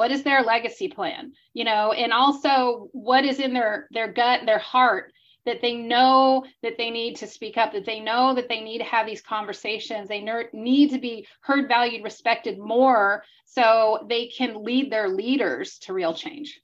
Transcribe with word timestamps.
what 0.00 0.10
is 0.10 0.22
their 0.22 0.40
legacy 0.40 0.88
plan? 0.88 1.30
You 1.52 1.64
know 1.64 1.92
and 1.92 2.10
also 2.10 2.88
what 2.92 3.26
is 3.26 3.38
in 3.38 3.52
their 3.52 3.86
their 3.90 4.10
gut 4.10 4.46
their 4.46 4.58
heart 4.58 5.12
that 5.44 5.60
they 5.60 5.74
know 5.74 6.42
that 6.62 6.78
they 6.78 6.88
need 6.88 7.16
to 7.16 7.26
speak 7.26 7.58
up 7.58 7.74
that 7.74 7.84
they 7.84 8.00
know 8.00 8.34
that 8.34 8.48
they 8.48 8.62
need 8.62 8.78
to 8.78 8.84
have 8.84 9.04
these 9.04 9.20
conversations. 9.20 10.08
They 10.08 10.26
need 10.54 10.92
to 10.92 10.98
be 10.98 11.26
heard 11.42 11.68
valued 11.68 12.02
respected 12.02 12.58
more 12.58 13.24
so 13.44 14.06
they 14.08 14.28
can 14.28 14.64
lead 14.64 14.90
their 14.90 15.10
leaders 15.10 15.76
to 15.80 15.92
real 15.92 16.14
change. 16.14 16.58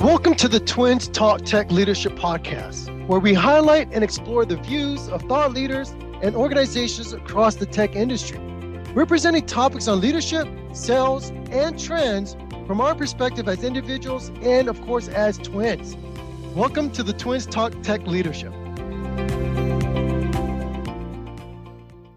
Welcome 0.00 0.36
to 0.36 0.46
the 0.46 0.62
Twins 0.64 1.08
Talk 1.08 1.42
Tech 1.42 1.72
Leadership 1.72 2.12
Podcast, 2.12 2.97
where 3.08 3.18
we 3.18 3.32
highlight 3.32 3.90
and 3.94 4.04
explore 4.04 4.44
the 4.44 4.56
views 4.56 5.08
of 5.08 5.22
thought 5.22 5.54
leaders 5.54 5.92
and 6.22 6.36
organizations 6.36 7.14
across 7.14 7.54
the 7.54 7.64
tech 7.64 7.96
industry. 7.96 8.38
We're 8.94 9.06
presenting 9.06 9.46
topics 9.46 9.88
on 9.88 10.02
leadership, 10.02 10.46
sales, 10.74 11.30
and 11.50 11.80
trends 11.80 12.36
from 12.66 12.82
our 12.82 12.94
perspective 12.94 13.48
as 13.48 13.64
individuals 13.64 14.28
and, 14.42 14.68
of 14.68 14.78
course, 14.82 15.08
as 15.08 15.38
twins. 15.38 15.96
Welcome 16.54 16.90
to 16.90 17.02
the 17.02 17.14
Twins 17.14 17.46
Talk 17.46 17.72
Tech 17.82 18.06
Leadership. 18.06 18.52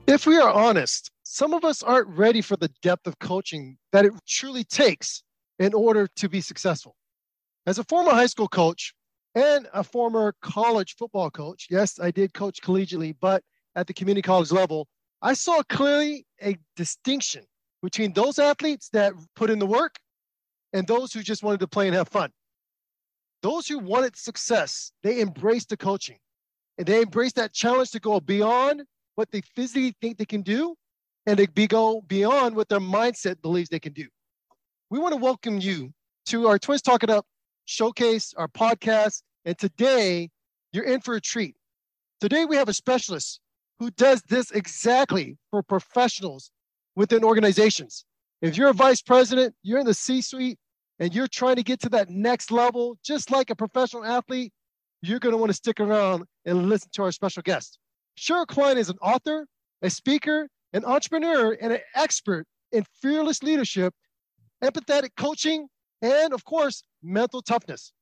If 0.08 0.28
we 0.28 0.38
are 0.39 0.52
honest, 0.52 1.09
some 1.23 1.53
of 1.53 1.64
us 1.64 1.81
aren't 1.81 2.09
ready 2.09 2.42
for 2.42 2.58
the 2.58 2.70
depth 2.81 3.08
of 3.08 3.17
coaching 3.20 3.78
that 3.94 4.03
it 4.03 4.12
truly 4.28 4.66
takes 4.66 5.23
in 5.58 5.73
order 5.73 6.09
to 6.17 6.28
be 6.28 6.42
successful. 6.42 6.98
As 7.66 7.80
a 7.80 7.86
former 7.86 8.12
high 8.12 8.26
school 8.26 8.50
coach 8.50 8.94
and 9.35 9.67
a 9.73 9.84
former 9.84 10.35
college 10.41 10.95
football 10.98 11.30
coach, 11.30 11.67
yes, 11.70 11.99
I 11.99 12.12
did 12.12 12.34
coach 12.34 12.62
collegiately, 12.62 13.16
but 13.20 13.44
at 13.76 13.88
the 13.88 13.94
community 13.94 14.22
college 14.22 14.52
level, 14.52 14.88
I 15.22 15.34
saw 15.34 15.62
clearly 15.63 16.26
a 16.42 16.58
distinction 16.75 17.45
between 17.81 18.14
those 18.14 18.39
athletes 18.39 18.89
that 18.94 19.14
put 19.36 19.50
in 19.50 19.59
the 19.59 19.66
work 19.66 19.95
and 20.73 20.88
those 20.88 21.14
who 21.14 21.22
just 21.22 21.44
wanted 21.44 21.59
to 21.61 21.67
play 21.67 21.88
and 21.88 21.95
have 21.95 22.09
fun. 22.09 22.31
Those 23.41 23.67
who 23.67 23.80
wanted 23.80 24.16
success, 24.16 24.91
they 25.03 25.22
embraced 25.22 25.69
the 25.69 25.78
coaching 25.78 26.17
and 26.78 26.86
they 26.86 27.02
embraced 27.02 27.36
that 27.36 27.53
challenge 27.53 27.91
to 27.91 28.00
go 28.00 28.19
beyond 28.19 28.84
what 29.16 29.31
they 29.31 29.41
physically 29.56 29.95
think 30.02 30.17
they 30.17 30.25
can 30.25 30.41
do 30.41 30.75
and 31.25 31.38
to 31.38 31.47
be, 31.50 31.67
go 31.67 32.02
beyond 32.02 32.56
what 32.56 32.69
their 32.69 32.80
mindset 32.80 33.41
believes 33.41 33.69
they 33.69 33.80
can 33.80 33.94
do. 33.94 34.08
We 34.89 35.00
want 35.00 35.13
to 35.13 35.19
welcome 35.19 35.59
you 35.59 35.91
to 36.28 36.47
our 36.47 36.59
Twins 36.59 36.81
Talk 36.81 37.03
It 37.03 37.09
Up 37.09 37.25
showcase, 37.66 38.34
our 38.38 38.48
podcast. 38.48 39.23
And 39.45 39.58
today, 39.58 40.30
you're 40.73 40.86
in 40.86 41.02
for 41.02 41.16
a 41.16 41.22
treat. 41.22 41.56
Today, 42.20 42.45
we 42.45 42.56
have 42.56 42.70
a 42.70 42.73
specialist 42.73 43.40
who 43.80 43.90
does 43.92 44.22
this 44.30 44.52
exactly 44.52 45.38
for 45.50 45.64
professionals 45.64 46.52
within 46.95 47.23
organizations. 47.23 48.06
If 48.42 48.58
you're 48.58 48.70
a 48.70 48.73
vice 48.73 49.02
president, 49.02 49.56
you're 49.64 49.80
in 49.80 49.86
the 49.86 49.94
C 49.94 50.22
suite, 50.22 50.58
and 51.00 51.14
you're 51.16 51.28
trying 51.28 51.56
to 51.56 51.64
get 51.64 51.80
to 51.81 51.90
that 51.90 52.09
next 52.09 52.52
level, 52.52 52.98
just 53.03 53.31
like 53.31 53.50
a 53.50 53.56
professional 53.56 54.06
athlete, 54.06 54.52
you're 55.02 55.20
going 55.20 55.34
to 55.34 55.38
want 55.38 55.50
to 55.50 55.56
stick 55.56 55.80
around 55.80 56.25
and 56.46 56.70
listen 56.70 56.90
to 56.94 57.03
our 57.03 57.12
special 57.12 57.42
guest. 57.42 57.80
Sheryl 58.18 58.46
Kline 58.46 58.78
is 58.78 58.90
an 58.90 58.98
author, 59.02 59.48
a 59.81 59.90
speaker, 59.90 60.48
an 60.73 60.86
entrepreneur, 60.86 61.58
and 61.59 61.73
an 61.73 61.80
expert 61.96 62.46
in 62.72 62.86
fearless 63.02 63.42
leadership, 63.42 63.94
empathetic 64.64 65.09
coaching, 65.18 65.68
and 66.02 66.33
of 66.33 66.44
course, 66.45 66.83
mental 67.02 67.41
toughness. 67.41 67.94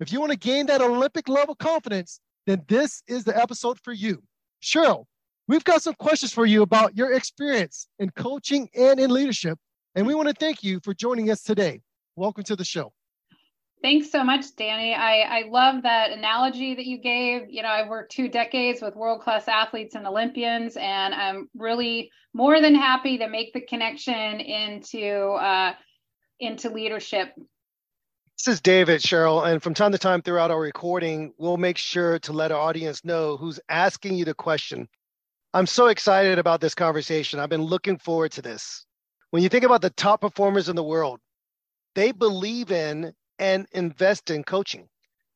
If 0.00 0.12
you 0.12 0.20
want 0.20 0.32
to 0.32 0.38
gain 0.38 0.66
that 0.66 0.80
Olympic 0.80 1.28
level 1.28 1.54
confidence, 1.54 2.20
then 2.46 2.62
this 2.68 3.02
is 3.06 3.24
the 3.24 3.36
episode 3.36 3.78
for 3.82 3.92
you. 3.92 4.22
Sheryl, 4.62 5.04
we've 5.48 5.64
got 5.64 5.82
some 5.82 5.94
questions 5.94 6.32
for 6.32 6.46
you 6.46 6.62
about 6.62 6.96
your 6.96 7.12
experience 7.12 7.88
in 7.98 8.10
coaching 8.10 8.68
and 8.74 8.98
in 8.98 9.10
leadership, 9.10 9.58
and 9.94 10.06
we 10.06 10.14
want 10.14 10.28
to 10.28 10.34
thank 10.34 10.62
you 10.62 10.80
for 10.82 10.94
joining 10.94 11.30
us 11.30 11.42
today. 11.42 11.80
Welcome 12.16 12.44
to 12.44 12.56
the 12.56 12.64
show. 12.64 12.92
Thanks 13.82 14.10
so 14.10 14.24
much, 14.24 14.46
Danny. 14.56 14.94
I, 14.94 15.20
I 15.20 15.48
love 15.50 15.82
that 15.82 16.10
analogy 16.10 16.74
that 16.74 16.86
you 16.86 16.96
gave. 16.96 17.50
You 17.50 17.62
know, 17.62 17.68
I've 17.68 17.88
worked 17.88 18.12
two 18.12 18.28
decades 18.28 18.80
with 18.80 18.96
world 18.96 19.20
class 19.20 19.46
athletes 19.46 19.94
and 19.94 20.06
Olympians, 20.06 20.78
and 20.78 21.14
I'm 21.14 21.50
really 21.54 22.10
more 22.32 22.62
than 22.62 22.74
happy 22.74 23.18
to 23.18 23.28
make 23.28 23.52
the 23.52 23.60
connection 23.60 24.40
into 24.40 25.32
uh, 25.32 25.74
into 26.40 26.70
leadership 26.70 27.34
this 28.36 28.56
is 28.56 28.60
David, 28.60 29.00
Sheryl, 29.00 29.48
and 29.48 29.62
from 29.62 29.74
time 29.74 29.92
to 29.92 29.98
time 29.98 30.20
throughout 30.20 30.50
our 30.50 30.60
recording, 30.60 31.32
we'll 31.38 31.56
make 31.56 31.78
sure 31.78 32.18
to 32.18 32.32
let 32.32 32.50
our 32.50 32.60
audience 32.60 33.04
know 33.04 33.36
who's 33.36 33.60
asking 33.68 34.16
you 34.16 34.24
the 34.24 34.34
question. 34.34 34.88
I'm 35.54 35.66
so 35.66 35.86
excited 35.86 36.40
about 36.40 36.60
this 36.60 36.74
conversation. 36.74 37.38
I've 37.38 37.48
been 37.48 37.62
looking 37.62 37.96
forward 37.96 38.32
to 38.32 38.42
this. 38.42 38.86
When 39.30 39.44
you 39.44 39.48
think 39.48 39.64
about 39.64 39.82
the 39.82 39.90
top 39.90 40.20
performers 40.20 40.68
in 40.68 40.74
the 40.74 40.82
world, 40.82 41.20
they 41.94 42.10
believe 42.10 42.72
in 42.72 43.14
and 43.38 43.66
invest 43.72 44.30
in 44.30 44.42
coaching. 44.42 44.88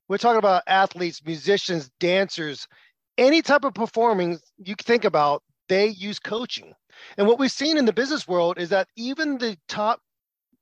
We're 0.08 0.18
talking 0.18 0.38
about 0.38 0.64
athletes, 0.66 1.22
musicians, 1.24 1.90
dancers, 2.00 2.66
any 3.16 3.42
type 3.42 3.64
of 3.64 3.74
performing 3.74 4.40
you 4.58 4.74
think 4.74 5.04
about, 5.04 5.44
they 5.68 5.86
use 5.86 6.18
coaching. 6.18 6.74
And 7.16 7.28
what 7.28 7.38
we've 7.38 7.52
seen 7.52 7.78
in 7.78 7.84
the 7.84 7.92
business 7.92 8.26
world 8.26 8.58
is 8.58 8.70
that 8.70 8.88
even 8.96 9.38
the 9.38 9.56
top 9.68 10.00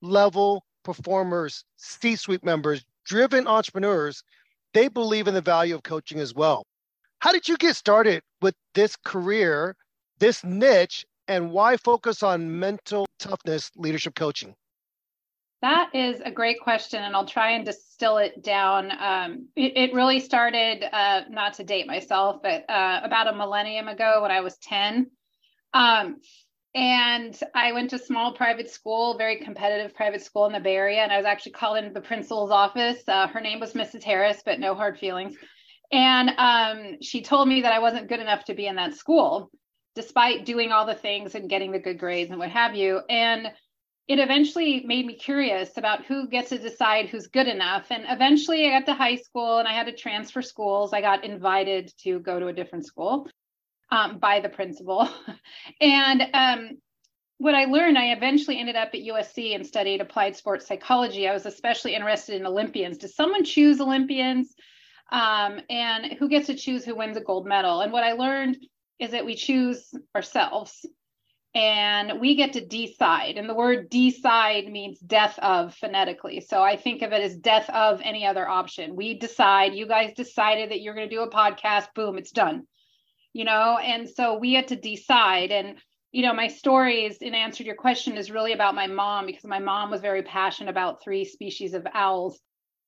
level 0.03 0.65
performers, 0.85 1.65
C 1.77 2.17
suite 2.17 2.45
members, 2.45 2.85
driven 3.05 3.47
entrepreneurs, 3.47 4.23
they 4.73 4.89
believe 4.89 5.27
in 5.27 5.35
the 5.35 5.41
value 5.41 5.75
of 5.75 5.83
coaching 5.83 6.21
as 6.21 6.35
well. 6.35 6.67
How 7.21 7.33
did 7.33 7.49
you 7.49 7.57
get 7.57 7.77
started 7.77 8.23
with 8.43 8.55
this 8.75 8.95
career, 8.97 9.75
this 10.19 10.45
niche, 10.45 11.05
and 11.29 11.51
why 11.51 11.77
focus 11.77 12.23
on 12.23 12.59
mental 12.59 13.07
toughness 13.19 13.71
leadership 13.77 14.15
coaching? 14.15 14.55
That 15.63 15.91
is 15.95 16.21
a 16.25 16.31
great 16.31 16.61
question, 16.61 17.03
and 17.03 17.17
I'll 17.17 17.27
try 17.27 17.53
and 17.53 17.65
distill 17.65 18.19
it 18.19 18.43
down. 18.43 18.93
Um, 19.01 19.49
it, 19.57 19.77
it, 19.77 19.95
really 19.95 20.21
started, 20.21 20.85
uh, 20.93 21.23
not 21.31 21.55
to 21.55 21.65
date 21.65 21.87
myself, 21.87 22.43
but 22.43 22.69
uh, 22.69 23.01
about 23.03 23.29
a 23.29 23.35
millennium 23.35 23.89
ago 23.89 24.21
when 24.21 24.31
I 24.31 24.43
was 24.43 24.59
10. 24.59 25.11
Um, 25.73 26.17
and 26.77 27.35
I 27.55 27.73
went 27.73 27.89
to 27.91 27.99
small 27.99 28.35
private 28.35 28.69
school, 28.69 29.17
very 29.17 29.37
competitive 29.37 29.97
private 29.97 30.21
school 30.21 30.45
in 30.45 30.53
the 30.53 30.61
Bay 30.61 30.77
Area. 30.77 31.01
And 31.01 31.11
I 31.11 31.17
was 31.17 31.25
actually 31.25 31.53
called 31.53 31.79
into 31.79 31.95
the 31.95 32.03
principal's 32.03 32.51
office. 32.51 33.03
Uh, 33.09 33.27
her 33.29 33.41
name 33.41 33.61
was 33.61 33.73
Mrs. 33.73 34.03
Harris, 34.03 34.43
but 34.45 34.61
no 34.61 34.75
hard 34.75 34.99
feelings. 34.99 35.35
And 35.91 36.33
um, 36.37 36.99
she 37.01 37.23
told 37.23 37.49
me 37.49 37.63
that 37.63 37.73
I 37.73 37.79
wasn't 37.79 38.11
good 38.11 38.21
enough 38.21 38.45
to 38.45 38.55
be 38.55 38.67
in 38.67 38.77
that 38.77 38.93
school, 38.93 39.51
despite 39.95 40.45
doing 40.45 40.71
all 40.71 40.85
the 40.85 40.95
things 40.95 41.35
and 41.35 41.49
getting 41.49 41.73
the 41.73 41.79
good 41.79 41.99
grades 41.99 42.31
and 42.31 42.39
what 42.39 42.51
have 42.51 42.75
you. 42.75 43.01
And 43.09 43.47
it 44.07 44.19
eventually 44.19 44.85
made 44.85 45.07
me 45.07 45.15
curious 45.15 45.79
about 45.79 46.05
who 46.05 46.29
gets 46.29 46.51
to 46.51 46.59
decide 46.59 47.09
who's 47.09 47.29
good 47.29 47.49
enough. 47.49 47.87
And 47.89 48.05
eventually 48.07 48.67
I 48.67 48.79
got 48.79 48.85
to 48.87 48.95
high 48.95 49.17
school 49.17 49.57
and 49.57 49.67
I 49.67 49.73
had 49.73 49.87
to 49.87 49.97
transfer 49.97 50.43
schools. 50.43 50.93
I 50.93 51.01
got 51.01 51.25
invited 51.25 51.91
to 52.03 52.21
go 52.21 52.39
to 52.39 52.49
a 52.49 52.53
different 52.53 52.85
school 52.85 53.29
um, 53.91 54.19
by 54.19 54.41
the 54.41 54.49
principal. 54.49 55.09
and 55.81 56.23
um, 56.33 56.71
what 57.39 57.55
I 57.55 57.67
learned, 57.67 57.99
I 57.99 58.13
eventually 58.13 58.59
ended 58.59 58.77
up 58.77 58.89
at 58.95 59.01
USC 59.01 59.55
and 59.55 59.67
studied 59.67 60.01
applied 60.01 60.37
sports 60.37 60.67
psychology. 60.67 61.29
I 61.29 61.35
was 61.35 61.47
especially 61.47 61.95
interested 61.95 62.37
in 62.37 62.47
Olympians. 62.47 62.99
Does 62.99 63.15
someone 63.15 63.45
choose 63.45 63.81
Olympians? 63.81 64.55
Um, 65.13 65.61
and 65.71 66.15
who 66.15 66.29
gets 66.29 66.47
to 66.47 66.57
choose 66.57 66.85
who 66.85 66.97
wins 66.97 67.17
a 67.17 67.21
gold 67.21 67.47
medal? 67.47 67.81
And 67.81 67.93
what 67.93 68.05
I 68.05 68.13
learned 68.13 68.59
is 68.99 69.11
that 69.11 69.27
we 69.27 69.37
choose 69.37 69.93
ourselves 70.15 70.85
and 71.55 72.21
we 72.21 72.35
get 72.35 72.55
to 72.55 72.65
decide. 72.65 73.37
And 73.37 73.49
the 73.49 73.55
word 73.55 73.89
decide 73.89 74.67
means 74.67 74.99
death 74.99 75.39
of 75.39 75.75
phonetically. 75.75 76.41
So 76.41 76.63
I 76.63 76.77
think 76.77 77.03
of 77.03 77.13
it 77.13 77.23
as 77.23 77.37
death 77.37 77.71
of 77.71 78.01
any 78.03 78.27
other 78.27 78.49
option. 78.49 78.97
We 78.97 79.19
decide, 79.19 79.75
you 79.75 79.87
guys 79.87 80.13
decided 80.15 80.71
that 80.71 80.81
you're 80.81 80.95
going 80.95 81.09
to 81.09 81.15
do 81.15 81.23
a 81.23 81.31
podcast, 81.31 81.89
boom, 81.95 82.19
it's 82.19 82.33
done 82.33 82.67
you 83.37 83.45
know? 83.45 83.79
And 83.79 84.09
so 84.09 84.39
we 84.39 84.55
had 84.55 84.69
to 84.69 84.77
decide. 84.77 85.53
And 85.53 85.77
you 86.13 86.23
know 86.23 86.33
my 86.33 86.49
stories 86.49 87.19
in 87.19 87.35
answer 87.35 87.59
to 87.59 87.67
your 87.67 87.75
question 87.75 88.17
is 88.17 88.31
really 88.31 88.55
about 88.55 88.75
my 88.75 88.87
mom 88.87 89.27
because 89.27 89.45
my 89.45 89.59
mom 89.59 89.91
was 89.91 90.01
very 90.01 90.23
passionate 90.23 90.71
about 90.71 91.03
three 91.03 91.27
species 91.27 91.75
of 91.75 91.87
owls. 91.93 92.41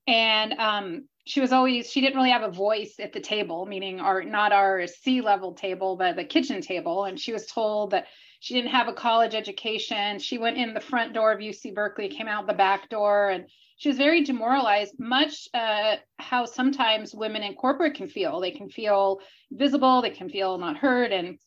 And 0.07 0.55
um, 0.55 1.09
she 1.27 1.43
was 1.43 1.53
always 1.53 1.91
she 1.91 2.01
didn't 2.01 2.17
really 2.17 2.31
have 2.31 2.43
a 2.43 2.51
voice 2.51 2.95
at 2.99 3.13
the 3.13 3.21
table 3.21 3.67
meaning 3.67 4.01
our 4.01 4.23
not 4.23 4.53
our 4.53 4.87
C 4.87 5.21
level 5.21 5.53
table 5.53 5.97
but 5.97 6.17
the 6.17 6.25
kitchen 6.25 6.63
table. 6.63 7.05
And 7.05 7.21
she 7.21 7.35
was 7.35 7.47
told 7.47 7.91
that 7.91 8.07
she 8.41 8.55
didn't 8.55 8.71
have 8.71 8.89
a 8.89 8.95
college 8.95 9.35
education. 9.35 10.19
She 10.19 10.39
went 10.39 10.57
in 10.57 10.73
the 10.73 10.81
front 10.81 11.13
door 11.13 11.31
of 11.33 11.41
uc 11.41 11.75
berkeley 11.75 12.09
came 12.09 12.29
out 12.29 12.47
the 12.47 12.55
back 12.55 12.89
door 12.89 13.29
and 13.29 13.45
she 13.79 13.89
was 13.89 13.97
very 13.97 14.23
demoralized, 14.23 14.99
much 14.99 15.49
uh, 15.55 15.97
how 16.19 16.45
sometimes 16.45 17.15
women 17.15 17.43
in 17.43 17.55
corporate 17.55 17.95
can 17.95 18.09
feel. 18.09 18.41
They 18.41 18.51
can 18.51 18.69
feel 18.69 19.21
visible, 19.53 20.03
they 20.03 20.11
can 20.11 20.29
feel 20.29 20.59
not 20.59 20.77
heard, 20.77 21.13
and 21.13 21.39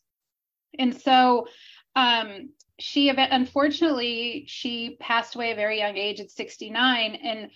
and 0.80 1.00
so 1.00 1.48
um, 1.96 2.50
she 2.80 3.10
unfortunately 3.10 4.46
she 4.48 4.98
passed 5.00 5.36
away 5.36 5.50
at 5.50 5.54
a 5.54 5.56
very 5.58 5.78
young 5.78 5.98
age 5.98 6.22
at 6.22 6.32
69, 6.32 7.16
and 7.16 7.52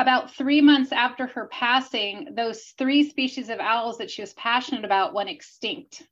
about 0.00 0.34
three 0.34 0.60
months 0.60 0.92
after 0.92 1.26
her 1.28 1.46
passing, 1.46 2.28
those 2.34 2.74
three 2.76 3.08
species 3.08 3.48
of 3.48 3.60
owls 3.60 3.98
that 3.98 4.10
she 4.10 4.22
was 4.22 4.34
passionate 4.34 4.84
about 4.84 5.14
went 5.14 5.30
extinct. 5.30 6.02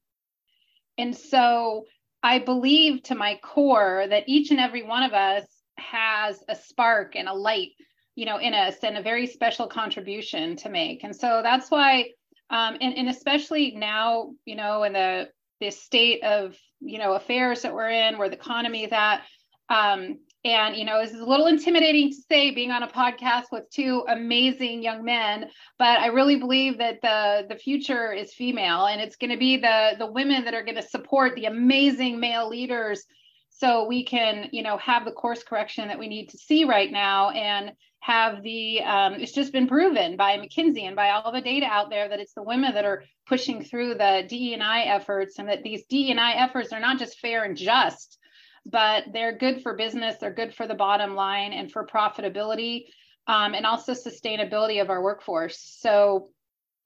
And 0.99 1.17
so 1.17 1.87
I 2.23 2.39
believe 2.39 3.03
to 3.05 3.15
my 3.15 3.39
core 3.43 4.07
that 4.09 4.25
each 4.29 4.51
and 4.51 4.59
every 4.61 4.83
one 4.83 5.03
of 5.03 5.13
us 5.13 5.45
has 5.79 6.43
a 6.49 6.57
spark 6.57 7.15
and 7.15 7.29
a 7.29 7.35
light, 7.35 7.73
you 8.17 8.27
know, 8.27 8.39
in 8.39 8.55
us 8.55 8.77
and 8.83 8.99
a 8.99 9.03
very 9.03 9.27
special 9.27 9.69
contribution 9.69 10.57
to 10.57 10.69
make. 10.69 11.05
And 11.05 11.15
so 11.15 11.41
that's 11.43 11.71
why, 11.71 12.11
um, 12.51 12.77
and, 12.81 12.97
and 12.97 13.09
especially 13.09 13.73
now, 13.77 14.33
you 14.45 14.57
know, 14.57 14.83
in 14.83 14.93
the 14.93 15.29
the 15.61 15.71
state 15.71 16.23
of 16.23 16.55
you 16.81 16.99
know 16.99 17.15
affairs 17.15 17.63
that 17.63 17.73
we're 17.73 17.91
in, 17.91 18.19
where 18.19 18.29
the 18.29 18.37
economy 18.37 18.85
is 18.85 18.93
at, 18.93 19.23
um, 19.69 20.19
and, 20.47 20.77
you 20.77 20.85
know, 20.85 21.01
it's 21.01 21.13
a 21.13 21.25
little 21.25 21.49
intimidating 21.49 22.11
to 22.11 22.17
say 22.31 22.53
being 22.53 22.71
on 22.71 22.85
a 22.85 22.89
podcast 22.89 23.47
with 23.51 23.69
two 23.71 24.05
amazing 24.09 24.81
young 24.81 25.05
men, 25.05 25.47
but 25.77 25.99
I 25.99 26.07
really 26.07 26.37
believe 26.37 26.79
that 26.79 27.03
the 27.03 27.47
the 27.49 27.57
future 27.57 28.13
is 28.13 28.33
female 28.33 28.87
and 28.87 29.01
it's 29.01 29.17
going 29.17 29.33
to 29.33 29.37
be 29.37 29.57
the 29.57 29.97
the 29.99 30.07
women 30.07 30.45
that 30.45 30.55
are 30.55 30.63
going 30.63 30.77
to 30.77 30.83
support 30.83 31.35
the 31.35 31.47
amazing 31.47 32.21
male 32.21 32.49
leaders 32.49 33.05
so 33.51 33.87
we 33.87 34.05
can, 34.05 34.49
you 34.53 34.63
know, 34.63 34.77
have 34.77 35.05
the 35.05 35.11
course 35.11 35.43
correction 35.43 35.89
that 35.89 35.99
we 35.99 36.07
need 36.07 36.29
to 36.29 36.39
see 36.39 36.65
right 36.65 36.93
now 36.93 37.31
and 37.31 37.73
have 38.07 38.41
the 38.45 38.81
um, 38.83 39.15
it's 39.15 39.33
just 39.33 39.53
been 39.53 39.67
proven 39.67 40.17
by 40.17 40.39
McKinsey 40.39 40.83
and 40.83 40.95
by 40.95 41.11
all 41.11 41.33
the 41.33 41.41
data 41.41 41.67
out 41.67 41.91
there 41.91 42.09
that 42.09 42.21
it's 42.21 42.35
the 42.35 42.43
women 42.43 42.73
that 42.75 42.85
are 42.85 43.03
pushing 43.27 43.65
through 43.65 43.95
the 43.95 44.25
DE&I 44.29 44.83
efforts 44.83 45.41
and 45.41 45.49
that 45.49 45.65
these 45.65 45.85
DE&I 45.87 46.35
efforts 46.35 46.73
are 46.73 46.79
not 46.79 47.01
just 47.01 47.19
fair 47.19 47.43
and 47.43 47.57
just 47.57 48.19
but 48.65 49.05
they're 49.13 49.37
good 49.37 49.61
for 49.63 49.75
business, 49.75 50.17
they're 50.19 50.33
good 50.33 50.55
for 50.55 50.67
the 50.67 50.75
bottom 50.75 51.15
line 51.15 51.53
and 51.53 51.71
for 51.71 51.87
profitability 51.87 52.87
um, 53.27 53.55
and 53.55 53.67
also 53.67 53.93
sustainability 53.93 54.81
of 54.81 54.89
our 54.89 55.03
workforce. 55.03 55.59
So 55.81 56.31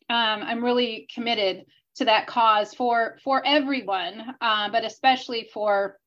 um, 0.09 0.43
I'm 0.43 0.65
really 0.65 1.07
committed 1.15 1.65
to 1.97 2.07
that 2.07 2.27
cause 2.27 2.73
for 2.73 3.19
for 3.25 3.43
everyone, 3.45 4.37
uh, 4.41 4.71
but 4.71 4.85
especially 4.85 5.51
for 5.53 5.99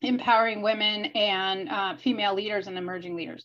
empowering 0.00 0.62
women 0.62 1.06
and 1.06 1.68
uh, 1.68 1.96
female 1.96 2.34
leaders 2.34 2.66
and 2.66 2.78
emerging 2.78 3.14
leaders. 3.14 3.44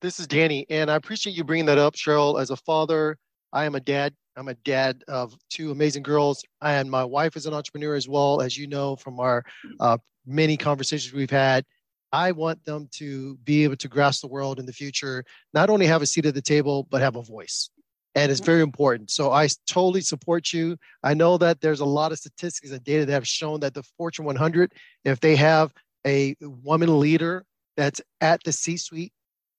This 0.00 0.20
is 0.20 0.26
Danny, 0.26 0.66
and 0.68 0.90
I 0.90 0.96
appreciate 0.96 1.36
you 1.36 1.44
bringing 1.44 1.66
that 1.66 1.78
up, 1.78 1.94
Sheryl. 1.94 2.40
As 2.40 2.50
a 2.50 2.56
father, 2.56 3.16
I 3.52 3.64
am 3.64 3.74
a 3.74 3.80
dad. 3.80 4.14
I'm 4.36 4.48
a 4.48 4.54
dad 4.54 5.02
of 5.08 5.34
two 5.48 5.70
amazing 5.70 6.02
girls, 6.02 6.44
and 6.60 6.90
my 6.90 7.04
wife 7.04 7.36
is 7.36 7.46
an 7.46 7.54
entrepreneur 7.54 7.94
as 7.94 8.08
well, 8.08 8.42
as 8.42 8.58
you 8.58 8.66
know 8.66 8.96
from 8.96 9.20
our 9.20 9.44
uh, 9.80 9.96
many 10.26 10.56
conversations 10.56 11.14
we've 11.14 11.30
had. 11.30 11.64
I 12.12 12.32
want 12.32 12.64
them 12.64 12.88
to 12.92 13.36
be 13.44 13.64
able 13.64 13.76
to 13.76 13.88
grasp 13.88 14.20
the 14.20 14.28
world 14.28 14.60
in 14.60 14.66
the 14.66 14.72
future, 14.72 15.24
not 15.52 15.70
only 15.70 15.86
have 15.86 16.02
a 16.02 16.06
seat 16.06 16.26
at 16.26 16.34
the 16.34 16.42
table, 16.42 16.86
but 16.90 17.00
have 17.00 17.16
a 17.16 17.22
voice. 17.22 17.70
And 18.14 18.30
it's 18.30 18.40
very 18.40 18.62
important. 18.62 19.10
So 19.10 19.32
I 19.32 19.48
totally 19.66 20.00
support 20.00 20.52
you. 20.52 20.76
I 21.02 21.14
know 21.14 21.38
that 21.38 21.60
there's 21.60 21.80
a 21.80 21.84
lot 21.84 22.12
of 22.12 22.18
statistics 22.18 22.70
and 22.70 22.84
data 22.84 23.06
that 23.06 23.12
have 23.12 23.26
shown 23.26 23.60
that 23.60 23.74
the 23.74 23.82
Fortune 23.96 24.24
100, 24.24 24.72
if 25.04 25.18
they 25.18 25.34
have 25.34 25.72
a 26.06 26.36
woman 26.40 27.00
leader 27.00 27.44
that's 27.76 28.00
at 28.20 28.42
the 28.44 28.52
C 28.52 28.76
suite, 28.76 29.12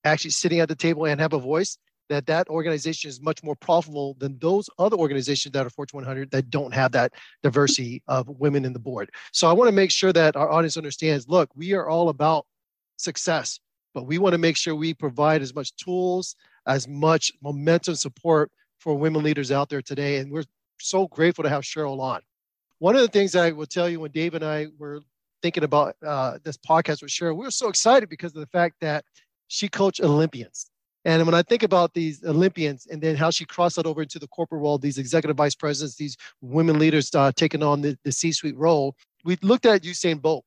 actually 0.06 0.32
sitting 0.32 0.60
at 0.60 0.70
the 0.70 0.76
table 0.76 1.06
and 1.06 1.20
have 1.20 1.34
a 1.34 1.40
voice, 1.40 1.78
that 2.10 2.26
that 2.28 2.48
organization 2.50 3.10
is 3.10 3.22
much 3.22 3.44
more 3.44 3.56
profitable 3.56 4.16
than 4.20 4.38
those 4.40 4.70
other 4.78 4.96
organizations 4.96 5.52
that 5.54 5.66
are 5.66 5.70
Fortune 5.70 5.98
100 5.98 6.32
that 6.32 6.50
don't 6.50 6.74
have 6.74 6.92
that 6.92 7.14
diversity 7.44 8.04
of 8.08 8.28
women 8.28 8.66
in 8.66 8.74
the 8.74 8.80
board. 8.80 9.10
So 9.32 9.50
I 9.50 9.54
want 9.54 9.68
to 9.68 9.76
make 9.76 9.92
sure 9.92 10.14
that 10.14 10.36
our 10.36 10.52
audience 10.52 10.78
understands, 10.78 11.28
look, 11.28 11.50
we 11.56 11.74
are 11.74 11.90
all 11.90 12.10
about 12.10 12.46
success, 12.98 13.60
but 13.94 14.06
we 14.06 14.18
want 14.18 14.34
to 14.34 14.38
make 14.38 14.58
sure 14.58 14.76
we 14.76 14.94
provide 14.94 15.42
as 15.42 15.56
much 15.56 15.76
tools, 15.76 16.36
as 16.68 16.88
much 16.88 17.32
momentum 17.42 17.96
support 17.96 18.52
for 18.80 18.96
women 18.96 19.24
leaders 19.24 19.52
out 19.52 19.70
there 19.70 19.82
today. 19.82 20.18
And 20.18 20.32
we're 20.32 20.44
so 20.80 21.08
grateful 21.08 21.44
to 21.44 21.50
have 21.50 21.64
Sheryl 21.64 22.00
on. 22.00 22.22
One 22.80 22.96
of 22.96 23.02
the 23.02 23.08
things 23.08 23.36
I 23.36 23.52
will 23.52 23.66
tell 23.66 23.90
you 23.90 24.02
when 24.02 24.12
Dave 24.12 24.36
and 24.36 24.44
I 24.44 24.68
were 24.78 25.00
thinking 25.42 25.64
about 25.64 25.96
uh, 26.06 26.38
this 26.44 26.58
podcast 26.58 27.02
with 27.02 27.12
Sheryl, 27.12 27.36
we 27.36 27.46
were 27.46 27.52
so 27.52 27.70
excited 27.70 28.10
because 28.10 28.36
of 28.36 28.42
the 28.42 28.48
fact 28.48 28.76
that 28.82 29.06
she 29.48 29.68
coached 29.68 30.02
Olympians 30.02 30.70
and 31.06 31.24
when 31.24 31.36
I 31.36 31.44
think 31.44 31.62
about 31.62 31.94
these 31.94 32.24
Olympians 32.26 32.88
and 32.88 33.00
then 33.00 33.16
how 33.16 33.30
she 33.30 33.46
crossed 33.46 33.76
that 33.76 33.86
over 33.86 34.02
into 34.02 34.18
the 34.18 34.28
corporate 34.28 34.62
world, 34.62 34.82
these 34.82 34.98
executive 34.98 35.38
vice 35.38 35.54
presidents, 35.54 35.96
these 35.96 36.18
women 36.42 36.80
leaders 36.80 37.14
uh, 37.14 37.32
taking 37.36 37.62
on 37.62 37.82
the, 37.82 37.98
the 38.04 38.12
C 38.12 38.32
suite 38.32 38.58
role, 38.58 38.96
we 39.24 39.38
looked 39.44 39.68
at 39.68 39.84
Usain 39.84 40.20
Bolt. 40.20 40.44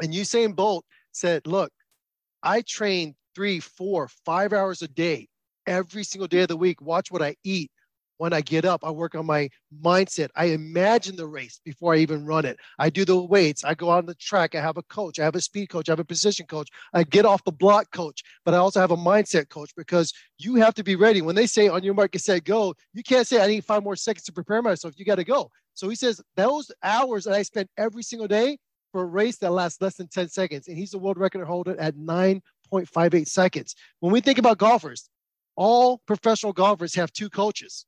And 0.00 0.14
Usain 0.14 0.54
Bolt 0.54 0.84
said, 1.10 1.44
Look, 1.46 1.72
I 2.44 2.62
train 2.62 3.16
three, 3.34 3.58
four, 3.58 4.08
five 4.24 4.52
hours 4.52 4.80
a 4.80 4.88
day 4.88 5.26
every 5.66 6.04
single 6.04 6.28
day 6.28 6.42
of 6.42 6.48
the 6.48 6.56
week. 6.56 6.80
Watch 6.80 7.10
what 7.10 7.22
I 7.22 7.34
eat 7.42 7.72
when 8.18 8.32
I 8.32 8.40
get 8.40 8.64
up, 8.64 8.84
I 8.84 8.90
work 8.90 9.14
on 9.14 9.26
my 9.26 9.48
mindset. 9.82 10.28
I 10.36 10.46
imagine 10.46 11.16
the 11.16 11.26
race 11.26 11.60
before 11.64 11.94
I 11.94 11.98
even 11.98 12.24
run 12.24 12.44
it. 12.44 12.58
I 12.78 12.90
do 12.90 13.04
the 13.04 13.20
weights. 13.20 13.64
I 13.64 13.74
go 13.74 13.88
on 13.90 14.06
the 14.06 14.14
track. 14.14 14.54
I 14.54 14.60
have 14.60 14.76
a 14.76 14.82
coach. 14.84 15.18
I 15.18 15.24
have 15.24 15.34
a 15.34 15.40
speed 15.40 15.68
coach. 15.68 15.88
I 15.88 15.92
have 15.92 16.00
a 16.00 16.04
position 16.04 16.46
coach. 16.46 16.68
I 16.92 17.02
get 17.04 17.26
off 17.26 17.44
the 17.44 17.52
block 17.52 17.90
coach, 17.90 18.22
but 18.44 18.54
I 18.54 18.58
also 18.58 18.80
have 18.80 18.92
a 18.92 18.96
mindset 18.96 19.48
coach 19.48 19.70
because 19.76 20.12
you 20.38 20.54
have 20.56 20.74
to 20.74 20.84
be 20.84 20.96
ready. 20.96 21.22
When 21.22 21.34
they 21.34 21.46
say 21.46 21.68
on 21.68 21.82
your 21.82 21.94
market, 21.94 22.20
set, 22.20 22.44
go, 22.44 22.74
you 22.92 23.02
can't 23.02 23.26
say, 23.26 23.42
I 23.42 23.48
need 23.48 23.64
five 23.64 23.82
more 23.82 23.96
seconds 23.96 24.24
to 24.24 24.32
prepare 24.32 24.62
myself. 24.62 24.94
You 24.96 25.04
got 25.04 25.16
to 25.16 25.24
go. 25.24 25.50
So 25.74 25.88
he 25.88 25.96
says, 25.96 26.20
those 26.36 26.70
hours 26.82 27.24
that 27.24 27.34
I 27.34 27.42
spend 27.42 27.68
every 27.76 28.02
single 28.02 28.28
day 28.28 28.58
for 28.92 29.02
a 29.02 29.06
race 29.06 29.38
that 29.38 29.50
lasts 29.50 29.82
less 29.82 29.96
than 29.96 30.06
10 30.06 30.28
seconds, 30.28 30.68
and 30.68 30.78
he's 30.78 30.92
the 30.92 30.98
world 30.98 31.18
record 31.18 31.44
holder 31.44 31.74
at 31.80 31.96
9.58 31.96 33.26
seconds. 33.26 33.74
When 33.98 34.12
we 34.12 34.20
think 34.20 34.38
about 34.38 34.58
golfers, 34.58 35.10
all 35.56 35.98
professional 36.06 36.52
golfers 36.52 36.94
have 36.94 37.12
two 37.12 37.28
coaches 37.28 37.86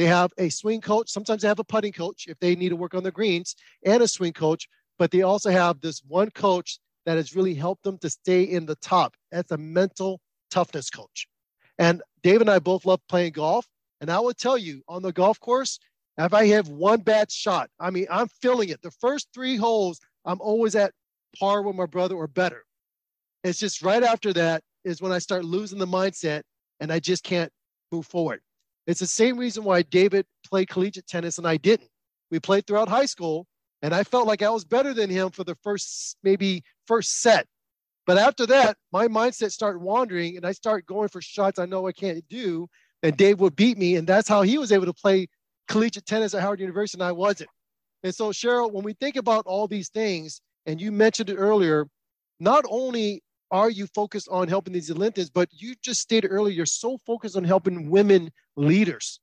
they 0.00 0.06
have 0.06 0.32
a 0.38 0.48
swing 0.48 0.80
coach. 0.80 1.10
Sometimes 1.10 1.42
they 1.42 1.48
have 1.48 1.58
a 1.58 1.64
putting 1.64 1.92
coach 1.92 2.24
if 2.26 2.38
they 2.38 2.56
need 2.56 2.70
to 2.70 2.76
work 2.76 2.94
on 2.94 3.02
the 3.02 3.10
greens 3.10 3.54
and 3.84 4.02
a 4.02 4.08
swing 4.08 4.32
coach, 4.32 4.66
but 4.98 5.10
they 5.10 5.20
also 5.20 5.50
have 5.50 5.78
this 5.82 6.00
one 6.08 6.30
coach 6.30 6.78
that 7.04 7.18
has 7.18 7.36
really 7.36 7.52
helped 7.52 7.82
them 7.82 7.98
to 7.98 8.08
stay 8.08 8.44
in 8.44 8.64
the 8.64 8.76
top. 8.76 9.14
That's 9.30 9.52
a 9.52 9.58
mental 9.58 10.18
toughness 10.50 10.88
coach. 10.88 11.28
And 11.78 12.00
Dave 12.22 12.40
and 12.40 12.48
I 12.48 12.60
both 12.60 12.86
love 12.86 13.00
playing 13.10 13.32
golf. 13.32 13.66
And 14.00 14.10
I 14.10 14.18
will 14.20 14.32
tell 14.32 14.56
you 14.56 14.82
on 14.88 15.02
the 15.02 15.12
golf 15.12 15.38
course, 15.38 15.78
if 16.16 16.32
I 16.32 16.46
have 16.46 16.68
one 16.68 17.00
bad 17.00 17.30
shot, 17.30 17.68
I 17.78 17.90
mean, 17.90 18.06
I'm 18.10 18.28
feeling 18.40 18.70
it. 18.70 18.80
The 18.80 18.90
first 18.90 19.28
three 19.34 19.56
holes, 19.56 20.00
I'm 20.24 20.40
always 20.40 20.76
at 20.76 20.94
par 21.38 21.60
with 21.60 21.76
my 21.76 21.84
brother 21.84 22.14
or 22.14 22.26
better. 22.26 22.64
It's 23.44 23.58
just 23.58 23.82
right 23.82 24.02
after 24.02 24.32
that 24.32 24.62
is 24.82 25.02
when 25.02 25.12
I 25.12 25.18
start 25.18 25.44
losing 25.44 25.78
the 25.78 25.86
mindset 25.86 26.40
and 26.80 26.90
I 26.90 27.00
just 27.00 27.22
can't 27.22 27.52
move 27.92 28.06
forward. 28.06 28.40
It's 28.90 29.00
the 29.00 29.06
same 29.06 29.38
reason 29.38 29.62
why 29.62 29.82
David 29.82 30.26
played 30.44 30.68
collegiate 30.68 31.06
tennis 31.06 31.38
and 31.38 31.46
I 31.46 31.56
didn't. 31.56 31.88
We 32.30 32.40
played 32.40 32.66
throughout 32.66 32.88
high 32.88 33.06
school, 33.06 33.46
and 33.82 33.94
I 33.94 34.02
felt 34.02 34.26
like 34.26 34.42
I 34.42 34.50
was 34.50 34.64
better 34.64 34.92
than 34.92 35.08
him 35.08 35.30
for 35.30 35.44
the 35.44 35.56
first, 35.62 36.16
maybe 36.22 36.64
first 36.86 37.20
set. 37.22 37.46
But 38.06 38.18
after 38.18 38.46
that, 38.46 38.76
my 38.92 39.06
mindset 39.06 39.52
started 39.52 39.78
wandering 39.78 40.36
and 40.36 40.44
I 40.44 40.52
start 40.52 40.86
going 40.86 41.08
for 41.08 41.22
shots 41.22 41.58
I 41.60 41.66
know 41.66 41.86
I 41.86 41.92
can't 41.92 42.24
do. 42.28 42.66
And 43.02 43.16
Dave 43.16 43.38
would 43.40 43.54
beat 43.54 43.78
me. 43.78 43.96
And 43.96 44.06
that's 44.06 44.28
how 44.28 44.42
he 44.42 44.58
was 44.58 44.72
able 44.72 44.86
to 44.86 44.92
play 44.92 45.28
collegiate 45.68 46.06
tennis 46.06 46.34
at 46.34 46.42
Howard 46.42 46.60
University 46.60 46.96
and 47.00 47.06
I 47.06 47.12
wasn't. 47.12 47.50
And 48.02 48.14
so, 48.14 48.30
Sheryl, 48.30 48.72
when 48.72 48.84
we 48.84 48.94
think 48.94 49.16
about 49.16 49.46
all 49.46 49.68
these 49.68 49.90
things, 49.90 50.40
and 50.66 50.80
you 50.80 50.90
mentioned 50.90 51.30
it 51.30 51.36
earlier, 51.36 51.86
not 52.40 52.64
only 52.68 53.22
are 53.50 53.70
you 53.70 53.86
focused 53.88 54.28
on 54.30 54.48
helping 54.48 54.72
these 54.72 54.90
Olympians? 54.90 55.30
But 55.30 55.48
you 55.52 55.74
just 55.82 56.00
stated 56.00 56.28
earlier, 56.28 56.54
you're 56.54 56.66
so 56.66 56.98
focused 57.06 57.36
on 57.36 57.44
helping 57.44 57.90
women 57.90 58.30
leaders 58.60 59.20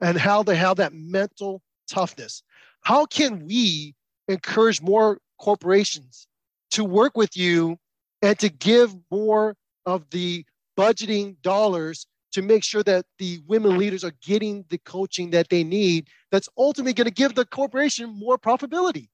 and 0.00 0.16
how 0.16 0.42
they 0.42 0.56
have 0.56 0.76
that 0.76 0.92
mental 0.92 1.62
toughness. 1.88 2.42
How 2.82 3.06
can 3.06 3.46
we 3.46 3.94
encourage 4.28 4.80
more 4.80 5.18
corporations 5.38 6.26
to 6.70 6.84
work 6.84 7.16
with 7.16 7.36
you 7.36 7.78
and 8.22 8.38
to 8.38 8.48
give 8.48 8.94
more 9.10 9.56
of 9.86 10.08
the 10.10 10.44
budgeting 10.76 11.40
dollars 11.42 12.06
to 12.32 12.42
make 12.42 12.62
sure 12.62 12.82
that 12.82 13.06
the 13.18 13.40
women 13.46 13.78
leaders 13.78 14.04
are 14.04 14.12
getting 14.22 14.64
the 14.68 14.78
coaching 14.78 15.30
that 15.30 15.48
they 15.48 15.64
need 15.64 16.08
that's 16.30 16.48
ultimately 16.58 16.92
going 16.92 17.06
to 17.06 17.12
give 17.12 17.34
the 17.34 17.44
corporation 17.44 18.10
more 18.10 18.38
profitability? 18.38 19.08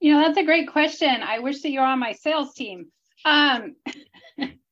You 0.00 0.14
know, 0.14 0.20
that's 0.20 0.38
a 0.38 0.44
great 0.44 0.70
question. 0.70 1.22
I 1.22 1.38
wish 1.38 1.62
that 1.62 1.70
you're 1.70 1.84
on 1.84 1.98
my 1.98 2.12
sales 2.12 2.54
team. 2.54 2.86
Um, 3.24 3.76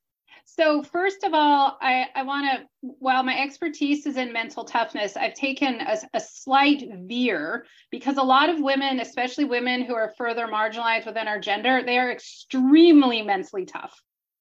so 0.59 0.82
first 0.82 1.25
of 1.25 1.32
all, 1.32 1.78
I, 1.80 2.06
I 2.14 2.25
want 2.25 2.47
to, 2.47 2.66
while 2.99 3.23
my 3.23 3.40
expertise 3.40 4.04
is 4.06 4.18
in 4.18 4.32
mental 4.32 4.64
toughness, 4.64 5.16
I've 5.16 5.35
taken 5.35 5.80
a, 5.80 5.97
a 6.12 6.21
slight 6.21 6.85
veer 7.06 7.64
because 7.90 8.18
a 8.18 8.23
lot 8.23 8.50
of 8.50 8.61
women, 8.61 9.00
especially 9.00 9.44
women 9.44 9.82
who 9.82 9.94
are 9.94 10.12
further 10.18 10.47
marginalized 10.47 11.06
within 11.06 11.26
our 11.26 11.40
gender, 11.40 11.82
they 11.85 11.99
are 11.99 12.11
extremely 12.11 13.23
mentally 13.23 13.64
tough. 13.64 13.99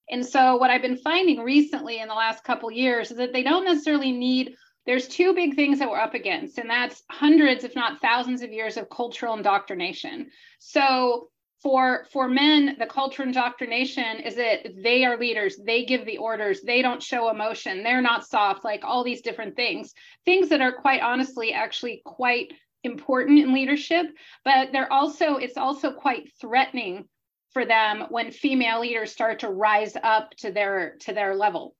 And 0.09 0.25
so 0.25 0.57
what 0.57 0.69
I've 0.69 0.81
been 0.81 0.97
finding 0.97 1.39
recently 1.39 1.99
in 1.99 2.09
the 2.09 2.13
last 2.13 2.43
couple 2.43 2.69
years 2.71 3.11
is 3.11 3.17
that 3.17 3.31
they 3.31 3.43
don't 3.43 3.65
necessarily 3.65 4.11
need 4.11 4.55
there's 4.87 5.07
two 5.07 5.33
big 5.35 5.55
things 5.55 5.77
that 5.79 5.89
we're 5.89 5.99
up 5.99 6.15
against 6.15 6.57
and 6.57 6.69
that's 6.69 7.03
hundreds 7.11 7.63
if 7.63 7.75
not 7.75 8.01
thousands 8.01 8.41
of 8.41 8.51
years 8.51 8.77
of 8.77 8.89
cultural 8.89 9.35
indoctrination 9.35 10.31
so 10.57 11.29
for 11.61 12.05
for 12.11 12.27
men 12.27 12.75
the 12.79 12.85
culture 12.85 13.23
indoctrination 13.23 14.19
is 14.21 14.35
that 14.35 14.67
they 14.83 15.05
are 15.05 15.17
leaders 15.17 15.57
they 15.63 15.85
give 15.85 16.05
the 16.05 16.17
orders 16.17 16.61
they 16.61 16.81
don't 16.81 17.03
show 17.03 17.29
emotion 17.29 17.83
they're 17.83 18.01
not 18.01 18.25
soft 18.25 18.63
like 18.63 18.83
all 18.83 19.03
these 19.03 19.21
different 19.21 19.55
things. 19.55 19.93
Things 20.25 20.49
that 20.49 20.61
are 20.61 20.71
quite 20.71 21.01
honestly 21.01 21.53
actually 21.53 22.01
quite 22.05 22.53
important 22.83 23.39
in 23.39 23.53
leadership 23.53 24.07
but 24.43 24.71
they're 24.71 24.91
also 24.91 25.35
it's 25.35 25.57
also 25.57 25.91
quite 25.91 26.31
threatening 26.39 27.07
for 27.51 27.65
them 27.65 28.05
when 28.09 28.31
female 28.31 28.79
leaders 28.81 29.11
start 29.11 29.39
to 29.39 29.49
rise 29.49 29.95
up 30.01 30.31
to 30.37 30.51
their 30.51 30.95
to 31.01 31.13
their 31.13 31.35
level. 31.35 31.75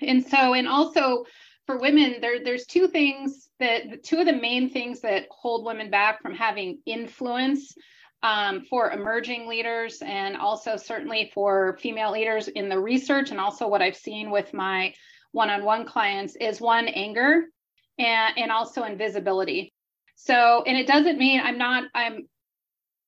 And 0.00 0.24
so 0.24 0.54
and 0.54 0.66
also 0.66 1.24
for 1.66 1.78
women 1.78 2.16
there 2.20 2.42
there's 2.42 2.66
two 2.66 2.88
things 2.88 3.50
that 3.58 4.02
two 4.04 4.20
of 4.20 4.26
the 4.26 4.32
main 4.32 4.70
things 4.70 5.00
that 5.00 5.26
hold 5.30 5.66
women 5.66 5.90
back 5.90 6.22
from 6.22 6.34
having 6.34 6.78
influence 6.86 7.74
um, 8.22 8.64
for 8.70 8.90
emerging 8.90 9.48
leaders 9.48 10.00
and 10.04 10.36
also 10.36 10.76
certainly 10.76 11.30
for 11.34 11.76
female 11.80 12.12
leaders 12.12 12.48
in 12.48 12.68
the 12.68 12.78
research 12.78 13.30
and 13.30 13.40
also 13.40 13.66
what 13.66 13.82
I've 13.82 13.96
seen 13.96 14.30
with 14.30 14.54
my 14.54 14.94
one-on-one 15.32 15.86
clients 15.86 16.36
is 16.36 16.60
one 16.60 16.88
anger 16.88 17.44
and, 17.98 18.38
and 18.38 18.52
also 18.52 18.84
invisibility. 18.84 19.72
So, 20.14 20.62
and 20.66 20.76
it 20.76 20.86
doesn't 20.86 21.18
mean 21.18 21.40
I'm 21.40 21.58
not, 21.58 21.84
I'm 21.94 22.28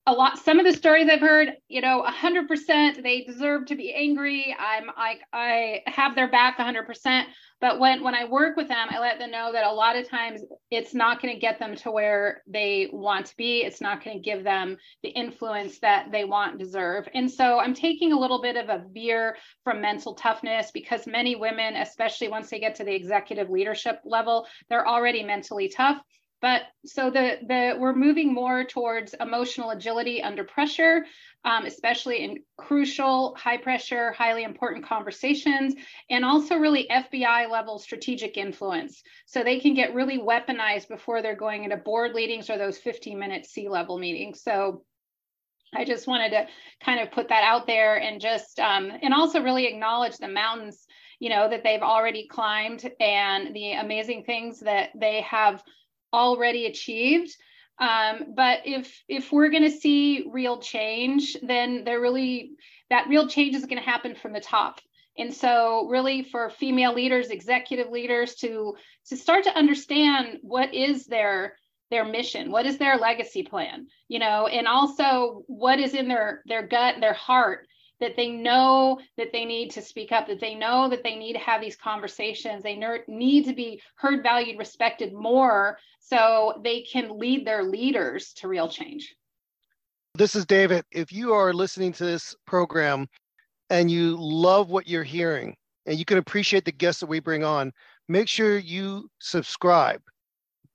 a 0.07 0.13
lot 0.13 0.37
some 0.37 0.59
of 0.59 0.65
the 0.65 0.73
stories 0.73 1.09
i've 1.09 1.19
heard 1.19 1.53
you 1.67 1.81
know 1.81 2.05
100% 2.07 3.01
they 3.01 3.23
deserve 3.23 3.65
to 3.65 3.75
be 3.75 3.93
angry. 3.93 4.55
I'm 4.57 4.89
i 4.95 5.15
i 5.33 5.81
have 5.87 6.15
their 6.15 6.29
back 6.29 6.57
100% 6.57 7.23
but 7.59 7.79
when 7.79 8.03
when 8.03 8.13
i 8.13 8.25
work 8.25 8.55
with 8.55 8.67
them 8.67 8.87
i 8.91 8.99
let 8.99 9.17
them 9.17 9.31
know 9.31 9.51
that 9.51 9.65
a 9.65 9.71
lot 9.71 9.95
of 9.95 10.07
times 10.07 10.41
it's 10.69 10.93
not 10.93 11.21
going 11.21 11.33
to 11.33 11.39
get 11.39 11.57
them 11.57 11.75
to 11.77 11.91
where 11.91 12.43
they 12.47 12.89
want 12.91 13.27
to 13.27 13.37
be. 13.37 13.61
It's 13.61 13.81
not 13.81 14.03
going 14.03 14.17
to 14.17 14.23
give 14.23 14.43
them 14.43 14.77
the 15.03 15.09
influence 15.09 15.79
that 15.79 16.11
they 16.11 16.25
want 16.25 16.51
and 16.51 16.59
deserve. 16.59 17.07
And 17.13 17.29
so 17.29 17.59
i'm 17.59 17.73
taking 17.73 18.13
a 18.13 18.19
little 18.19 18.41
bit 18.41 18.57
of 18.57 18.69
a 18.69 18.83
veer 18.91 19.37
from 19.63 19.81
mental 19.81 20.13
toughness 20.13 20.71
because 20.71 21.07
many 21.07 21.35
women 21.35 21.77
especially 21.77 22.27
once 22.27 22.49
they 22.49 22.59
get 22.59 22.75
to 22.75 22.83
the 22.83 22.93
executive 22.93 23.49
leadership 23.49 23.99
level 24.05 24.45
they're 24.69 24.87
already 24.87 25.23
mentally 25.23 25.69
tough 25.69 26.01
but 26.45 26.67
so 26.85 27.09
the 27.09 27.39
the 27.47 27.75
we're 27.79 27.95
moving 27.95 28.31
more 28.31 28.63
towards 28.63 29.15
emotional 29.19 29.71
agility 29.71 30.21
under 30.21 30.43
pressure, 30.43 31.03
um, 31.43 31.65
especially 31.65 32.23
in 32.23 32.43
crucial, 32.55 33.33
high 33.35 33.57
pressure, 33.57 34.11
highly 34.11 34.43
important 34.43 34.85
conversations, 34.85 35.73
and 36.11 36.23
also 36.23 36.57
really 36.57 36.87
FBI 36.91 37.49
level 37.49 37.79
strategic 37.79 38.37
influence. 38.37 39.01
So 39.25 39.43
they 39.43 39.59
can 39.59 39.73
get 39.73 39.95
really 39.95 40.19
weaponized 40.19 40.87
before 40.87 41.23
they're 41.23 41.35
going 41.35 41.63
into 41.63 41.77
board 41.77 42.13
meetings 42.13 42.47
or 42.51 42.59
those 42.59 42.77
15 42.77 43.17
minute 43.17 43.47
C 43.47 43.67
level 43.67 43.97
meetings. 43.97 44.43
So 44.43 44.83
I 45.73 45.83
just 45.83 46.05
wanted 46.05 46.29
to 46.29 46.45
kind 46.79 46.99
of 46.99 47.11
put 47.11 47.29
that 47.29 47.43
out 47.43 47.65
there 47.65 47.95
and 47.95 48.21
just 48.21 48.59
um, 48.59 48.91
and 49.01 49.15
also 49.15 49.41
really 49.41 49.65
acknowledge 49.65 50.17
the 50.17 50.27
mountains 50.27 50.85
you 51.19 51.29
know 51.29 51.49
that 51.49 51.63
they've 51.63 51.81
already 51.81 52.27
climbed 52.27 52.87
and 52.99 53.55
the 53.55 53.71
amazing 53.71 54.25
things 54.25 54.59
that 54.59 54.89
they 54.95 55.21
have 55.21 55.63
already 56.15 56.65
achieved. 56.65 57.35
Um, 57.77 58.33
but 58.35 58.59
if 58.65 59.03
if 59.09 59.31
we're 59.31 59.49
going 59.49 59.69
to 59.69 59.77
see 59.77 60.25
real 60.31 60.59
change, 60.59 61.35
then 61.43 61.83
there 61.83 61.99
really 61.99 62.51
that 62.89 63.09
real 63.09 63.27
change 63.27 63.55
is 63.55 63.65
going 63.65 63.81
to 63.81 63.89
happen 63.89 64.15
from 64.15 64.33
the 64.33 64.39
top. 64.39 64.79
And 65.17 65.33
so, 65.33 65.87
really, 65.87 66.23
for 66.23 66.49
female 66.49 66.93
leaders, 66.93 67.29
executive 67.29 67.89
leaders, 67.89 68.35
to 68.35 68.75
to 69.07 69.17
start 69.17 69.43
to 69.45 69.57
understand 69.57 70.39
what 70.41 70.73
is 70.73 71.05
their 71.05 71.57
their 71.91 72.05
mission, 72.05 72.51
what 72.51 72.65
is 72.65 72.77
their 72.77 72.97
legacy 72.97 73.43
plan, 73.43 73.87
you 74.07 74.19
know, 74.19 74.47
and 74.47 74.67
also 74.67 75.43
what 75.47 75.79
is 75.79 75.93
in 75.93 76.07
their 76.07 76.43
their 76.45 76.65
gut, 76.65 76.95
their 76.99 77.13
heart, 77.13 77.67
that 77.99 78.15
they 78.15 78.29
know 78.29 78.99
that 79.17 79.31
they 79.31 79.45
need 79.45 79.71
to 79.71 79.81
speak 79.81 80.11
up, 80.11 80.27
that 80.27 80.39
they 80.39 80.55
know 80.55 80.89
that 80.89 81.03
they 81.03 81.15
need 81.15 81.33
to 81.33 81.39
have 81.39 81.61
these 81.61 81.75
conversations, 81.75 82.63
they 82.63 82.79
need 83.07 83.45
to 83.45 83.53
be 83.53 83.81
heard, 83.95 84.21
valued, 84.21 84.57
respected 84.57 85.13
more 85.13 85.77
so 85.99 86.59
they 86.63 86.81
can 86.81 87.17
lead 87.17 87.45
their 87.45 87.63
leaders 87.63 88.33
to 88.33 88.47
real 88.47 88.67
change. 88.67 89.15
This 90.13 90.35
is 90.35 90.45
David. 90.45 90.83
If 90.91 91.11
you 91.11 91.33
are 91.33 91.53
listening 91.53 91.93
to 91.93 92.05
this 92.05 92.35
program 92.45 93.07
and 93.69 93.89
you 93.89 94.15
love 94.19 94.69
what 94.69 94.87
you're 94.87 95.03
hearing 95.03 95.55
and 95.85 95.97
you 95.97 96.05
can 96.05 96.17
appreciate 96.17 96.65
the 96.65 96.71
guests 96.71 96.99
that 96.99 97.07
we 97.07 97.19
bring 97.19 97.43
on, 97.43 97.71
make 98.07 98.27
sure 98.27 98.57
you 98.57 99.09
subscribe, 99.19 100.01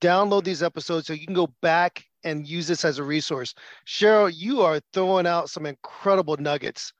download 0.00 0.44
these 0.44 0.62
episodes 0.62 1.06
so 1.06 1.12
you 1.12 1.26
can 1.26 1.34
go 1.34 1.48
back 1.62 2.04
and 2.24 2.46
use 2.46 2.66
this 2.66 2.84
as 2.84 2.98
a 2.98 3.04
resource. 3.04 3.54
Sheryl, 3.86 4.30
you 4.34 4.60
are 4.62 4.80
throwing 4.92 5.26
out 5.26 5.48
some 5.48 5.64
incredible 5.64 6.36
nuggets 6.36 6.92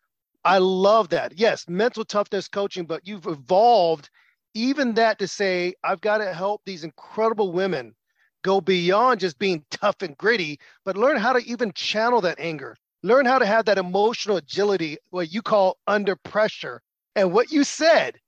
I 0.45 0.59
love 0.59 1.11
that. 1.11 1.39
Yes, 1.39 1.69
mental 1.69 2.05
toughness 2.05 2.49
coaching, 2.49 2.87
but 2.87 3.07
you've 3.07 3.27
evolved 3.27 4.11
even 4.55 4.95
that 4.95 5.19
to 5.19 5.29
say, 5.29 5.75
I've 5.85 6.01
got 6.01 6.19
to 6.19 6.33
help 6.33 6.63
these 6.65 6.83
incredible 6.85 7.53
women 7.53 7.95
go 8.43 8.61
beyond 8.61 9.21
just 9.21 9.39
being 9.39 9.65
tough 9.71 10.03
and 10.03 10.17
gritty, 10.17 10.59
but 10.85 10.97
learn 10.97 11.19
how 11.19 11.33
to 11.35 11.45
even 11.45 11.73
channel 11.73 12.21
that 12.23 12.41
anger, 12.41 12.77
learn 13.03 13.27
how 13.27 13.39
to 13.39 13.47
have 13.47 13.67
that 13.67 13.79
emotional 13.79 14.39
agility, 14.39 14.99
what 15.11 15.33
you 15.33 15.43
call 15.43 15.79
under 15.87 16.17
pressure. 16.17 16.81
And 17.17 17.33
what 17.33 17.51
you 17.53 17.65
said, 17.65 18.19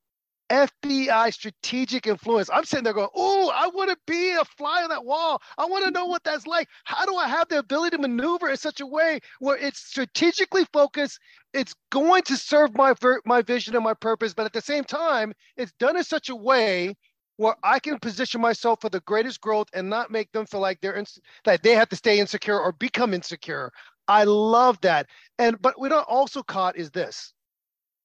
FBI 0.52 1.32
strategic 1.32 2.06
influence. 2.06 2.50
I'm 2.52 2.64
sitting 2.64 2.84
there 2.84 2.92
going, 2.92 3.08
Oh, 3.14 3.50
I 3.54 3.68
want 3.68 3.90
to 3.90 3.96
be 4.06 4.32
a 4.32 4.44
fly 4.44 4.82
on 4.82 4.90
that 4.90 5.04
wall. 5.04 5.40
I 5.56 5.64
want 5.64 5.84
to 5.86 5.90
know 5.90 6.04
what 6.04 6.22
that's 6.24 6.46
like. 6.46 6.68
How 6.84 7.06
do 7.06 7.16
I 7.16 7.26
have 7.26 7.48
the 7.48 7.58
ability 7.58 7.96
to 7.96 8.02
maneuver 8.02 8.50
in 8.50 8.58
such 8.58 8.80
a 8.80 8.86
way 8.86 9.20
where 9.40 9.56
it's 9.56 9.80
strategically 9.80 10.66
focused? 10.72 11.18
It's 11.54 11.74
going 11.90 12.22
to 12.24 12.36
serve 12.36 12.76
my, 12.76 12.94
my 13.24 13.40
vision 13.40 13.74
and 13.74 13.84
my 13.84 13.94
purpose, 13.94 14.34
but 14.34 14.44
at 14.44 14.52
the 14.52 14.60
same 14.60 14.84
time, 14.84 15.32
it's 15.56 15.72
done 15.78 15.96
in 15.96 16.04
such 16.04 16.28
a 16.28 16.36
way 16.36 16.94
where 17.38 17.56
I 17.64 17.78
can 17.78 17.98
position 17.98 18.40
myself 18.42 18.82
for 18.82 18.90
the 18.90 19.00
greatest 19.00 19.40
growth 19.40 19.68
and 19.72 19.88
not 19.88 20.10
make 20.10 20.30
them 20.32 20.44
feel 20.44 20.60
like 20.60 20.80
they're 20.80 20.96
in, 20.96 21.06
that 21.44 21.62
they 21.62 21.74
have 21.74 21.88
to 21.88 21.96
stay 21.96 22.20
insecure 22.20 22.60
or 22.60 22.72
become 22.72 23.14
insecure. 23.14 23.72
I 24.06 24.24
love 24.24 24.78
that. 24.82 25.06
And 25.38 25.60
but 25.62 25.78
what 25.78 25.92
I 25.92 26.00
also 26.00 26.42
caught 26.42 26.76
is 26.76 26.90
this 26.90 27.32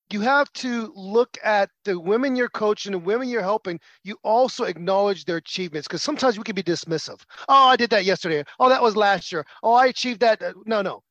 you 0.10 0.22
have 0.22 0.52
to 0.54 0.92
look 0.96 1.38
at 1.44 1.70
the 1.84 2.00
women 2.00 2.36
you're 2.36 2.50
coaching 2.50 2.94
and 2.94 3.04
women 3.04 3.28
you're 3.28 3.42
helping. 3.42 3.80
You 4.04 4.18
also 4.24 4.64
acknowledge 4.64 5.26
their 5.26 5.38
achievements 5.38 5.88
because 5.88 6.04
sometimes 6.04 6.38
we 6.38 6.44
can 6.44 6.56
be 6.56 6.64
dismissive. 6.64 7.22
Oh, 7.50 7.68
I 7.68 7.76
did 7.76 7.90
that 7.90 8.06
yesterday. 8.06 8.44
Oh, 8.60 8.70
that 8.70 8.82
was 8.82 8.96
last 8.96 9.32
year. 9.32 9.46
Oh, 9.64 9.74
I 9.74 9.88
achieved 9.88 10.22
that. 10.22 10.42
Uh, 10.42 10.54
no, 10.66 10.82
no. 10.82 11.04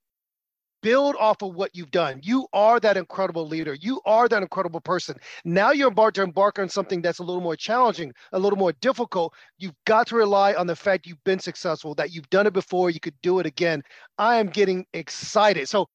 Build 0.83 1.17
off 1.19 1.43
of 1.43 1.55
what 1.55 1.75
you've 1.75 1.91
done. 1.91 2.21
You 2.23 2.47
are 2.53 2.79
that 2.81 2.97
incredible 2.97 3.47
leader. 3.47 3.75
You 3.75 4.00
are 4.07 4.29
that 4.29 4.43
incredible 4.43 4.81
person. 4.81 5.17
Now 5.45 5.73
you're 5.73 5.88
about 5.88 6.15
to 6.15 6.23
embark 6.23 6.59
on 6.59 6.69
something 6.69 7.03
that's 7.03 7.19
a 7.19 7.25
little 7.25 7.43
more 7.43 7.57
challenging, 7.57 8.12
a 8.33 8.38
little 8.38 8.59
more 8.59 8.73
difficult. 8.73 9.35
You've 9.59 9.75
got 9.85 10.07
to 10.09 10.17
rely 10.17 10.55
on 10.55 10.67
the 10.67 10.76
fact 10.76 11.07
you've 11.07 11.25
been 11.25 11.41
successful, 11.41 11.95
that 11.97 12.12
you've 12.12 12.31
done 12.31 12.47
it 12.47 12.53
before, 12.53 12.91
you 12.91 13.00
could 13.00 13.21
do 13.23 13.41
it 13.41 13.47
again. 13.47 13.83
I 14.17 14.37
am 14.37 14.47
getting 14.49 14.87
excited. 14.93 15.69
So, 15.69 15.87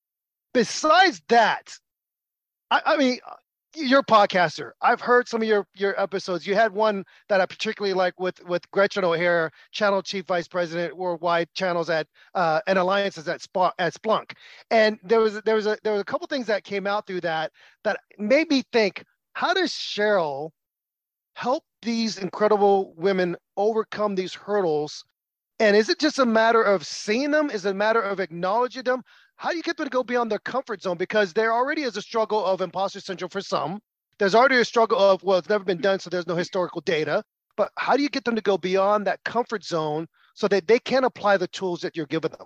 besides 0.53 1.21
that, 1.29 1.77
I, 2.71 2.81
I 2.85 2.97
mean, 2.97 3.19
you're 3.75 4.01
a 4.01 4.05
podcaster. 4.05 4.71
I've 4.81 5.01
heard 5.01 5.27
some 5.27 5.41
of 5.41 5.47
your 5.47 5.67
your 5.75 5.99
episodes. 6.01 6.47
You 6.47 6.55
had 6.55 6.73
one 6.73 7.05
that 7.29 7.41
I 7.41 7.45
particularly 7.45 7.93
like 7.93 8.19
with 8.19 8.43
with 8.45 8.69
Gretchen 8.71 9.05
O'Hara, 9.05 9.51
channel 9.71 10.01
chief 10.01 10.25
vice 10.25 10.47
president 10.47 10.97
worldwide 10.97 11.49
channels 11.53 11.89
at 11.89 12.07
uh, 12.35 12.61
and 12.67 12.79
alliances 12.79 13.27
at 13.27 13.45
at 13.79 13.93
Splunk. 13.93 14.33
And 14.71 14.99
there 15.03 15.19
was 15.21 15.41
there 15.43 15.55
was 15.55 15.67
a 15.67 15.77
there 15.83 15.93
was 15.93 16.01
a 16.01 16.05
couple 16.05 16.27
things 16.27 16.47
that 16.47 16.63
came 16.63 16.87
out 16.87 17.07
through 17.07 17.21
that 17.21 17.51
that 17.83 17.99
made 18.17 18.49
me 18.49 18.63
think, 18.73 19.03
how 19.33 19.53
does 19.53 19.71
Sheryl 19.71 20.51
help 21.35 21.63
these 21.81 22.17
incredible 22.17 22.93
women 22.97 23.35
overcome 23.57 24.15
these 24.15 24.33
hurdles? 24.33 25.05
And 25.59 25.75
is 25.75 25.89
it 25.89 25.99
just 25.99 26.19
a 26.19 26.25
matter 26.25 26.63
of 26.63 26.85
seeing 26.85 27.31
them? 27.31 27.49
Is 27.51 27.65
it 27.65 27.71
a 27.71 27.75
matter 27.75 28.01
of 28.01 28.19
acknowledging 28.19 28.83
them? 28.83 29.03
How 29.41 29.49
do 29.49 29.57
you 29.57 29.63
get 29.63 29.75
them 29.75 29.87
to 29.87 29.89
go 29.89 30.03
beyond 30.03 30.29
their 30.29 30.37
comfort 30.37 30.83
zone? 30.83 30.97
Because 30.97 31.33
there 31.33 31.51
already 31.51 31.81
is 31.81 31.97
a 31.97 32.01
struggle 32.01 32.45
of 32.45 32.61
imposter 32.61 32.99
syndrome 32.99 33.31
for 33.31 33.41
some. 33.41 33.81
There's 34.19 34.35
already 34.35 34.57
a 34.57 34.63
struggle 34.63 34.99
of, 34.99 35.23
well, 35.23 35.39
it's 35.39 35.49
never 35.49 35.63
been 35.63 35.81
done, 35.81 35.97
so 35.97 36.11
there's 36.11 36.27
no 36.27 36.35
historical 36.35 36.81
data. 36.81 37.23
But 37.57 37.71
how 37.75 37.97
do 37.97 38.03
you 38.03 38.09
get 38.09 38.23
them 38.23 38.35
to 38.35 38.41
go 38.41 38.59
beyond 38.59 39.07
that 39.07 39.23
comfort 39.23 39.63
zone 39.63 40.07
so 40.35 40.47
that 40.49 40.67
they 40.67 40.77
can 40.77 41.05
apply 41.05 41.37
the 41.37 41.47
tools 41.47 41.81
that 41.81 41.97
you're 41.97 42.05
giving 42.05 42.29
them? 42.29 42.45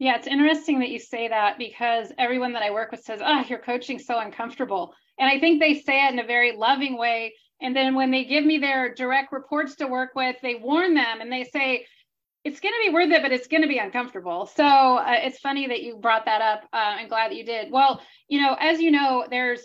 Yeah, 0.00 0.16
it's 0.16 0.26
interesting 0.26 0.80
that 0.80 0.88
you 0.88 0.98
say 0.98 1.28
that 1.28 1.56
because 1.56 2.08
everyone 2.18 2.52
that 2.54 2.64
I 2.64 2.72
work 2.72 2.90
with 2.90 3.04
says, 3.04 3.20
oh, 3.24 3.44
your 3.48 3.60
coaching's 3.60 4.04
so 4.04 4.18
uncomfortable. 4.18 4.92
And 5.20 5.30
I 5.30 5.38
think 5.38 5.60
they 5.60 5.74
say 5.74 6.04
it 6.04 6.12
in 6.12 6.18
a 6.18 6.26
very 6.26 6.56
loving 6.56 6.98
way. 6.98 7.32
And 7.60 7.76
then 7.76 7.94
when 7.94 8.10
they 8.10 8.24
give 8.24 8.44
me 8.44 8.58
their 8.58 8.92
direct 8.92 9.30
reports 9.30 9.76
to 9.76 9.86
work 9.86 10.16
with, 10.16 10.34
they 10.42 10.56
warn 10.56 10.94
them 10.94 11.20
and 11.20 11.30
they 11.30 11.44
say, 11.44 11.86
it's 12.44 12.60
going 12.60 12.72
to 12.72 12.90
be 12.90 12.92
worth 12.92 13.10
it, 13.10 13.22
but 13.22 13.32
it's 13.32 13.46
going 13.46 13.62
to 13.62 13.68
be 13.68 13.78
uncomfortable. 13.78 14.46
So 14.46 14.64
uh, 14.64 15.14
it's 15.22 15.38
funny 15.38 15.68
that 15.68 15.82
you 15.82 15.96
brought 15.96 16.24
that 16.24 16.40
up. 16.40 16.62
Uh, 16.72 16.96
I'm 16.98 17.08
glad 17.08 17.30
that 17.30 17.36
you 17.36 17.44
did. 17.44 17.70
Well, 17.70 18.02
you 18.28 18.40
know, 18.40 18.56
as 18.58 18.80
you 18.80 18.90
know, 18.90 19.26
there's 19.30 19.62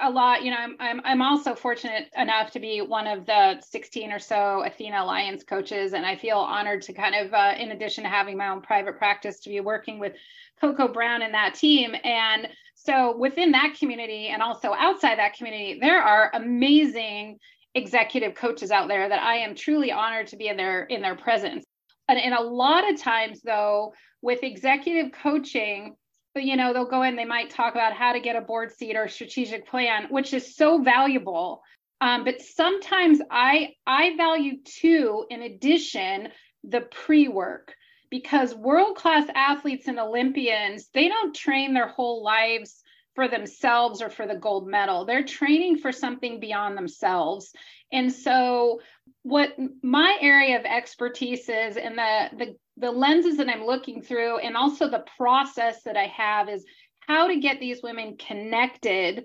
a, 0.00 0.10
lot. 0.10 0.42
You 0.42 0.50
know, 0.50 0.56
I'm, 0.56 0.76
I'm 0.80 1.00
I'm 1.04 1.22
also 1.22 1.54
fortunate 1.54 2.08
enough 2.16 2.50
to 2.52 2.60
be 2.60 2.80
one 2.80 3.06
of 3.06 3.26
the 3.26 3.60
16 3.60 4.10
or 4.10 4.18
so 4.18 4.64
Athena 4.64 5.02
Alliance 5.02 5.44
coaches, 5.44 5.92
and 5.92 6.04
I 6.04 6.16
feel 6.16 6.38
honored 6.38 6.82
to 6.82 6.92
kind 6.92 7.14
of, 7.14 7.32
uh, 7.32 7.54
in 7.58 7.70
addition 7.72 8.04
to 8.04 8.10
having 8.10 8.36
my 8.36 8.48
own 8.48 8.62
private 8.62 8.98
practice, 8.98 9.40
to 9.40 9.50
be 9.50 9.60
working 9.60 9.98
with 9.98 10.14
Coco 10.60 10.88
Brown 10.88 11.22
and 11.22 11.34
that 11.34 11.54
team. 11.54 11.94
And 12.02 12.48
so 12.74 13.16
within 13.16 13.52
that 13.52 13.76
community, 13.78 14.28
and 14.28 14.42
also 14.42 14.72
outside 14.72 15.18
that 15.18 15.34
community, 15.34 15.78
there 15.80 16.02
are 16.02 16.30
amazing 16.34 17.38
executive 17.74 18.34
coaches 18.34 18.70
out 18.70 18.88
there 18.88 19.08
that 19.08 19.22
I 19.22 19.36
am 19.36 19.54
truly 19.54 19.92
honored 19.92 20.28
to 20.28 20.36
be 20.36 20.48
in 20.48 20.56
their 20.56 20.84
in 20.84 21.02
their 21.02 21.16
presence. 21.16 21.66
And, 22.08 22.18
and 22.18 22.34
a 22.34 22.42
lot 22.42 22.90
of 22.90 23.00
times, 23.00 23.42
though, 23.42 23.94
with 24.22 24.42
executive 24.42 25.12
coaching 25.12 25.96
but 26.36 26.44
you 26.44 26.54
know 26.54 26.74
they'll 26.74 26.84
go 26.84 27.02
in 27.02 27.16
they 27.16 27.24
might 27.24 27.48
talk 27.48 27.74
about 27.74 27.94
how 27.94 28.12
to 28.12 28.20
get 28.20 28.36
a 28.36 28.42
board 28.42 28.70
seat 28.70 28.94
or 28.94 29.08
strategic 29.08 29.66
plan 29.66 30.06
which 30.10 30.34
is 30.34 30.54
so 30.54 30.82
valuable. 30.82 31.62
Um, 32.02 32.24
but 32.24 32.42
sometimes 32.42 33.20
i 33.30 33.72
i 33.86 34.14
value 34.18 34.58
too 34.62 35.24
in 35.30 35.42
addition 35.42 36.28
the 36.62 36.82
pre-work 36.82 37.74
because 38.10 38.54
world 38.54 38.96
class 38.96 39.26
athletes 39.34 39.88
and 39.88 39.98
olympians 39.98 40.88
they 40.92 41.08
don't 41.08 41.34
train 41.34 41.72
their 41.72 41.88
whole 41.88 42.22
lives 42.22 42.82
for 43.16 43.26
themselves 43.26 44.02
or 44.02 44.10
for 44.10 44.26
the 44.26 44.36
gold 44.36 44.68
medal. 44.68 45.06
They're 45.06 45.24
training 45.24 45.78
for 45.78 45.90
something 45.90 46.38
beyond 46.38 46.76
themselves. 46.76 47.50
And 47.90 48.12
so 48.12 48.80
what 49.22 49.56
my 49.82 50.16
area 50.20 50.58
of 50.58 50.64
expertise 50.64 51.48
is 51.48 51.76
and 51.76 51.98
the 51.98 52.28
the 52.36 52.56
the 52.78 52.90
lenses 52.90 53.38
that 53.38 53.48
I'm 53.48 53.64
looking 53.64 54.02
through 54.02 54.38
and 54.38 54.56
also 54.56 54.88
the 54.88 55.04
process 55.16 55.82
that 55.84 55.96
I 55.96 56.06
have 56.06 56.48
is 56.48 56.64
how 57.00 57.28
to 57.28 57.40
get 57.40 57.58
these 57.58 57.82
women 57.82 58.16
connected 58.16 59.24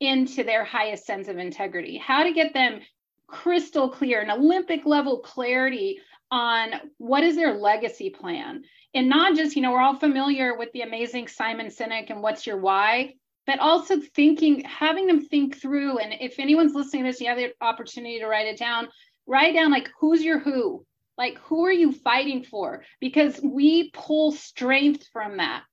into 0.00 0.44
their 0.44 0.64
highest 0.64 1.06
sense 1.06 1.28
of 1.28 1.38
integrity, 1.38 1.96
how 1.96 2.22
to 2.22 2.32
get 2.32 2.54
them 2.54 2.80
crystal 3.26 3.90
clear, 3.90 4.20
an 4.20 4.30
Olympic 4.30 4.86
level 4.86 5.20
clarity 5.20 6.00
on 6.30 6.72
what 6.98 7.22
is 7.22 7.36
their 7.36 7.54
legacy 7.54 8.10
plan. 8.10 8.62
And 8.94 9.08
not 9.08 9.36
just, 9.36 9.54
you 9.54 9.62
know, 9.62 9.72
we're 9.72 9.80
all 9.80 9.98
familiar 9.98 10.56
with 10.56 10.72
the 10.72 10.82
amazing 10.82 11.28
Simon 11.28 11.66
Sinek 11.66 12.10
and 12.10 12.22
what's 12.22 12.46
your 12.46 12.58
why, 12.58 13.14
but 13.46 13.60
also 13.60 14.00
thinking, 14.14 14.62
having 14.64 15.06
them 15.06 15.24
think 15.24 15.60
through. 15.60 15.98
And 15.98 16.14
if 16.20 16.38
anyone's 16.38 16.74
listening 16.74 17.04
to 17.04 17.10
this, 17.10 17.20
you 17.20 17.28
have 17.28 17.38
the 17.38 17.52
opportunity 17.60 18.18
to 18.18 18.26
write 18.26 18.46
it 18.46 18.58
down, 18.58 18.88
write 19.28 19.54
down 19.54 19.70
like 19.70 19.90
who's 20.00 20.22
your 20.22 20.40
who 20.40 20.84
like, 21.18 21.36
who 21.38 21.66
are 21.66 21.72
you 21.72 21.92
fighting 21.92 22.44
for? 22.44 22.84
Because 23.00 23.38
we 23.42 23.90
pull 23.90 24.30
strength 24.30 25.08
from 25.12 25.38
that. 25.38 25.64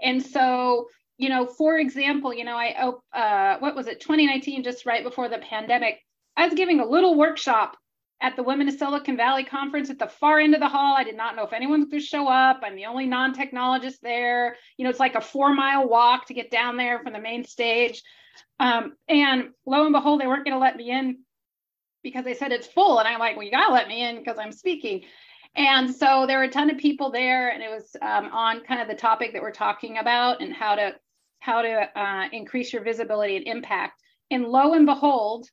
And 0.00 0.24
so, 0.24 0.88
you 1.18 1.28
know, 1.28 1.46
for 1.46 1.78
example, 1.78 2.32
you 2.32 2.44
know, 2.44 2.56
I, 2.56 2.92
uh, 3.12 3.58
what 3.58 3.76
was 3.76 3.86
it, 3.86 4.00
2019, 4.00 4.64
just 4.64 4.86
right 4.86 5.04
before 5.04 5.28
the 5.28 5.38
pandemic, 5.38 6.00
I 6.36 6.46
was 6.46 6.54
giving 6.54 6.80
a 6.80 6.86
little 6.86 7.16
workshop 7.16 7.76
at 8.22 8.34
the 8.34 8.42
Women 8.42 8.68
of 8.68 8.74
Silicon 8.74 9.16
Valley 9.16 9.44
conference 9.44 9.90
at 9.90 9.98
the 9.98 10.08
far 10.08 10.40
end 10.40 10.54
of 10.54 10.60
the 10.60 10.68
hall. 10.68 10.96
I 10.96 11.04
did 11.04 11.16
not 11.16 11.36
know 11.36 11.44
if 11.44 11.52
anyone 11.52 11.80
was 11.80 11.90
going 11.90 12.00
to 12.00 12.06
show 12.06 12.26
up. 12.26 12.60
I'm 12.62 12.74
the 12.74 12.86
only 12.86 13.06
non 13.06 13.34
technologist 13.34 14.00
there. 14.02 14.56
You 14.78 14.84
know, 14.84 14.90
it's 14.90 15.00
like 15.00 15.14
a 15.14 15.20
four 15.20 15.54
mile 15.54 15.86
walk 15.86 16.26
to 16.28 16.34
get 16.34 16.50
down 16.50 16.78
there 16.78 17.00
from 17.00 17.12
the 17.12 17.20
main 17.20 17.44
stage. 17.44 18.02
Um, 18.58 18.94
and 19.06 19.50
lo 19.66 19.84
and 19.84 19.92
behold, 19.92 20.20
they 20.20 20.26
weren't 20.26 20.46
going 20.46 20.56
to 20.56 20.60
let 20.60 20.76
me 20.76 20.90
in 20.90 21.18
because 22.04 22.24
they 22.24 22.34
said 22.34 22.52
it's 22.52 22.68
full. 22.68 23.00
And 23.00 23.08
I'm 23.08 23.18
like, 23.18 23.34
well, 23.34 23.44
you 23.44 23.50
got 23.50 23.66
to 23.66 23.72
let 23.72 23.88
me 23.88 24.04
in 24.04 24.18
because 24.18 24.38
I'm 24.38 24.52
speaking. 24.52 25.02
And 25.56 25.92
so 25.92 26.26
there 26.26 26.38
were 26.38 26.44
a 26.44 26.50
ton 26.50 26.70
of 26.70 26.78
people 26.78 27.10
there, 27.10 27.48
and 27.48 27.62
it 27.62 27.70
was 27.70 27.96
um, 28.02 28.26
on 28.26 28.60
kind 28.64 28.80
of 28.80 28.88
the 28.88 28.94
topic 28.94 29.32
that 29.32 29.42
we're 29.42 29.52
talking 29.52 29.98
about 29.98 30.40
and 30.40 30.52
how 30.52 30.76
to 30.76 30.94
how 31.40 31.62
to 31.62 32.00
uh, 32.00 32.28
increase 32.32 32.72
your 32.72 32.82
visibility 32.82 33.36
and 33.36 33.46
impact. 33.46 34.00
And 34.30 34.46
lo 34.46 34.72
and 34.72 34.86
behold, 34.86 35.46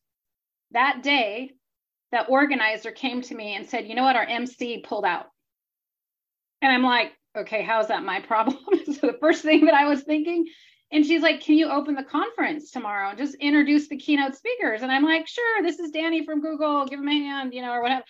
that 0.72 1.03
day, 1.03 1.51
that 2.12 2.29
organizer 2.29 2.91
came 2.91 3.22
to 3.24 3.36
me 3.36 3.55
and 3.55 3.67
said, 3.67 3.88
"You 3.88 3.96
know 3.96 4.03
what? 4.03 4.15
Our 4.15 4.25
MC 4.25 4.79
pulled 4.79 5.05
out." 5.05 5.27
And 6.63 6.72
I'm 6.72 6.84
like, 6.84 7.13
"Okay, 7.38 7.62
how's 7.62 7.89
that 7.89 8.03
my 8.03 8.20
problem?" 8.27 8.58
so 8.86 9.08
the 9.08 9.17
first 9.20 9.43
thing 9.43 9.65
that 9.65 9.75
I 9.75 9.86
was 9.86 10.01
thinking 10.01 10.48
and 10.91 11.05
she's 11.05 11.21
like, 11.21 11.41
Can 11.41 11.55
you 11.55 11.69
open 11.69 11.95
the 11.95 12.03
conference 12.03 12.71
tomorrow 12.71 13.10
and 13.10 13.17
just 13.17 13.36
introduce 13.36 13.88
the 13.88 13.98
keynote 13.98 14.36
speakers? 14.36 14.81
And 14.81 14.91
I'm 14.91 15.03
like, 15.03 15.27
Sure, 15.27 15.63
this 15.63 15.79
is 15.79 15.91
Danny 15.91 16.25
from 16.25 16.41
Google, 16.41 16.86
give 16.86 17.00
him 17.00 17.07
a 17.07 17.13
hand, 17.13 17.53
you 17.53 17.62
know, 17.62 17.71
or 17.71 17.81
whatever. 17.81 18.03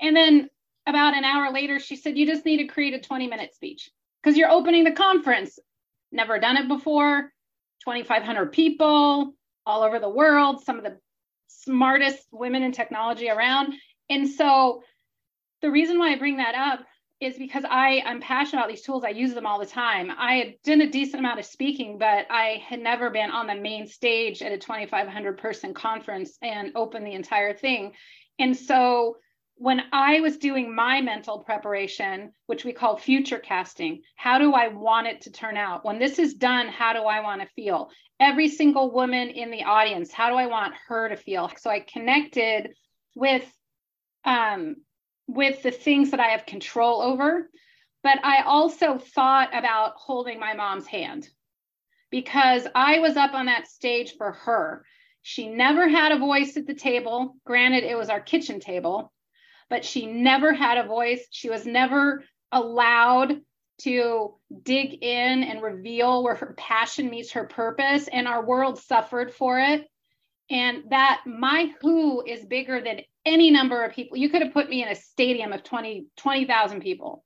And 0.00 0.14
then 0.14 0.48
about 0.86 1.16
an 1.16 1.24
hour 1.24 1.52
later, 1.52 1.78
she 1.78 1.96
said, 1.96 2.16
You 2.16 2.26
just 2.26 2.44
need 2.44 2.58
to 2.58 2.64
create 2.64 2.94
a 2.94 3.00
20 3.00 3.28
minute 3.28 3.54
speech 3.54 3.90
because 4.22 4.36
you're 4.36 4.50
opening 4.50 4.84
the 4.84 4.92
conference. 4.92 5.58
Never 6.10 6.38
done 6.38 6.56
it 6.56 6.68
before, 6.68 7.32
2,500 7.84 8.52
people 8.52 9.34
all 9.66 9.82
over 9.82 9.98
the 9.98 10.08
world, 10.08 10.64
some 10.64 10.78
of 10.78 10.84
the 10.84 10.98
smartest 11.48 12.26
women 12.32 12.62
in 12.62 12.72
technology 12.72 13.28
around. 13.28 13.74
And 14.08 14.28
so 14.28 14.82
the 15.60 15.70
reason 15.70 15.98
why 15.98 16.12
I 16.12 16.16
bring 16.16 16.38
that 16.38 16.54
up 16.54 16.80
is 17.20 17.36
because 17.36 17.64
I 17.68 18.02
I'm 18.06 18.20
passionate 18.20 18.60
about 18.60 18.70
these 18.70 18.82
tools. 18.82 19.04
I 19.04 19.10
use 19.10 19.34
them 19.34 19.46
all 19.46 19.58
the 19.58 19.66
time. 19.66 20.10
I 20.16 20.34
had 20.34 20.54
done 20.64 20.80
a 20.80 20.90
decent 20.90 21.20
amount 21.20 21.40
of 21.40 21.44
speaking, 21.44 21.98
but 21.98 22.26
I 22.30 22.62
had 22.66 22.80
never 22.80 23.10
been 23.10 23.30
on 23.30 23.46
the 23.46 23.54
main 23.56 23.86
stage 23.86 24.40
at 24.42 24.52
a 24.52 24.58
2,500 24.58 25.38
person 25.38 25.74
conference 25.74 26.38
and 26.42 26.72
open 26.76 27.04
the 27.04 27.14
entire 27.14 27.54
thing. 27.54 27.92
And 28.38 28.56
so 28.56 29.16
when 29.56 29.82
I 29.92 30.20
was 30.20 30.36
doing 30.36 30.72
my 30.72 31.00
mental 31.00 31.40
preparation, 31.40 32.30
which 32.46 32.64
we 32.64 32.72
call 32.72 32.96
future 32.96 33.40
casting, 33.40 34.02
how 34.14 34.38
do 34.38 34.52
I 34.52 34.68
want 34.68 35.08
it 35.08 35.22
to 35.22 35.32
turn 35.32 35.56
out? 35.56 35.84
When 35.84 35.98
this 35.98 36.20
is 36.20 36.34
done, 36.34 36.68
how 36.68 36.92
do 36.92 37.00
I 37.00 37.20
want 37.20 37.42
to 37.42 37.48
feel? 37.56 37.90
Every 38.20 38.48
single 38.48 38.92
woman 38.92 39.30
in 39.30 39.50
the 39.50 39.64
audience, 39.64 40.12
how 40.12 40.30
do 40.30 40.36
I 40.36 40.46
want 40.46 40.74
her 40.86 41.08
to 41.08 41.16
feel? 41.16 41.50
So 41.58 41.70
I 41.70 41.80
connected 41.80 42.70
with 43.16 43.44
um, 44.24 44.76
with 45.28 45.62
the 45.62 45.70
things 45.70 46.10
that 46.10 46.20
I 46.20 46.28
have 46.28 46.46
control 46.46 47.00
over. 47.00 47.48
But 48.02 48.24
I 48.24 48.42
also 48.42 48.98
thought 48.98 49.56
about 49.56 49.94
holding 49.96 50.40
my 50.40 50.54
mom's 50.54 50.86
hand 50.86 51.28
because 52.10 52.66
I 52.74 52.98
was 53.00 53.16
up 53.16 53.34
on 53.34 53.46
that 53.46 53.68
stage 53.68 54.16
for 54.16 54.32
her. 54.32 54.84
She 55.22 55.48
never 55.48 55.88
had 55.88 56.12
a 56.12 56.18
voice 56.18 56.56
at 56.56 56.66
the 56.66 56.74
table. 56.74 57.36
Granted, 57.44 57.84
it 57.84 57.98
was 57.98 58.08
our 58.08 58.20
kitchen 58.20 58.60
table, 58.60 59.12
but 59.68 59.84
she 59.84 60.06
never 60.06 60.54
had 60.54 60.78
a 60.78 60.86
voice. 60.86 61.26
She 61.30 61.50
was 61.50 61.66
never 61.66 62.24
allowed 62.50 63.40
to 63.82 64.34
dig 64.62 65.04
in 65.04 65.44
and 65.44 65.62
reveal 65.62 66.22
where 66.22 66.34
her 66.34 66.54
passion 66.56 67.10
meets 67.10 67.32
her 67.32 67.44
purpose. 67.44 68.08
And 68.08 68.26
our 68.26 68.44
world 68.44 68.80
suffered 68.80 69.34
for 69.34 69.60
it. 69.60 69.86
And 70.50 70.84
that 70.90 71.22
my 71.26 71.72
who 71.82 72.24
is 72.24 72.44
bigger 72.46 72.80
than 72.80 73.02
any 73.28 73.50
number 73.50 73.84
of 73.84 73.92
people. 73.92 74.16
You 74.16 74.28
could 74.28 74.42
have 74.42 74.52
put 74.52 74.68
me 74.68 74.82
in 74.82 74.88
a 74.88 74.94
stadium 74.94 75.52
of 75.52 75.62
20, 75.62 76.06
20,000 76.16 76.80
people. 76.80 77.24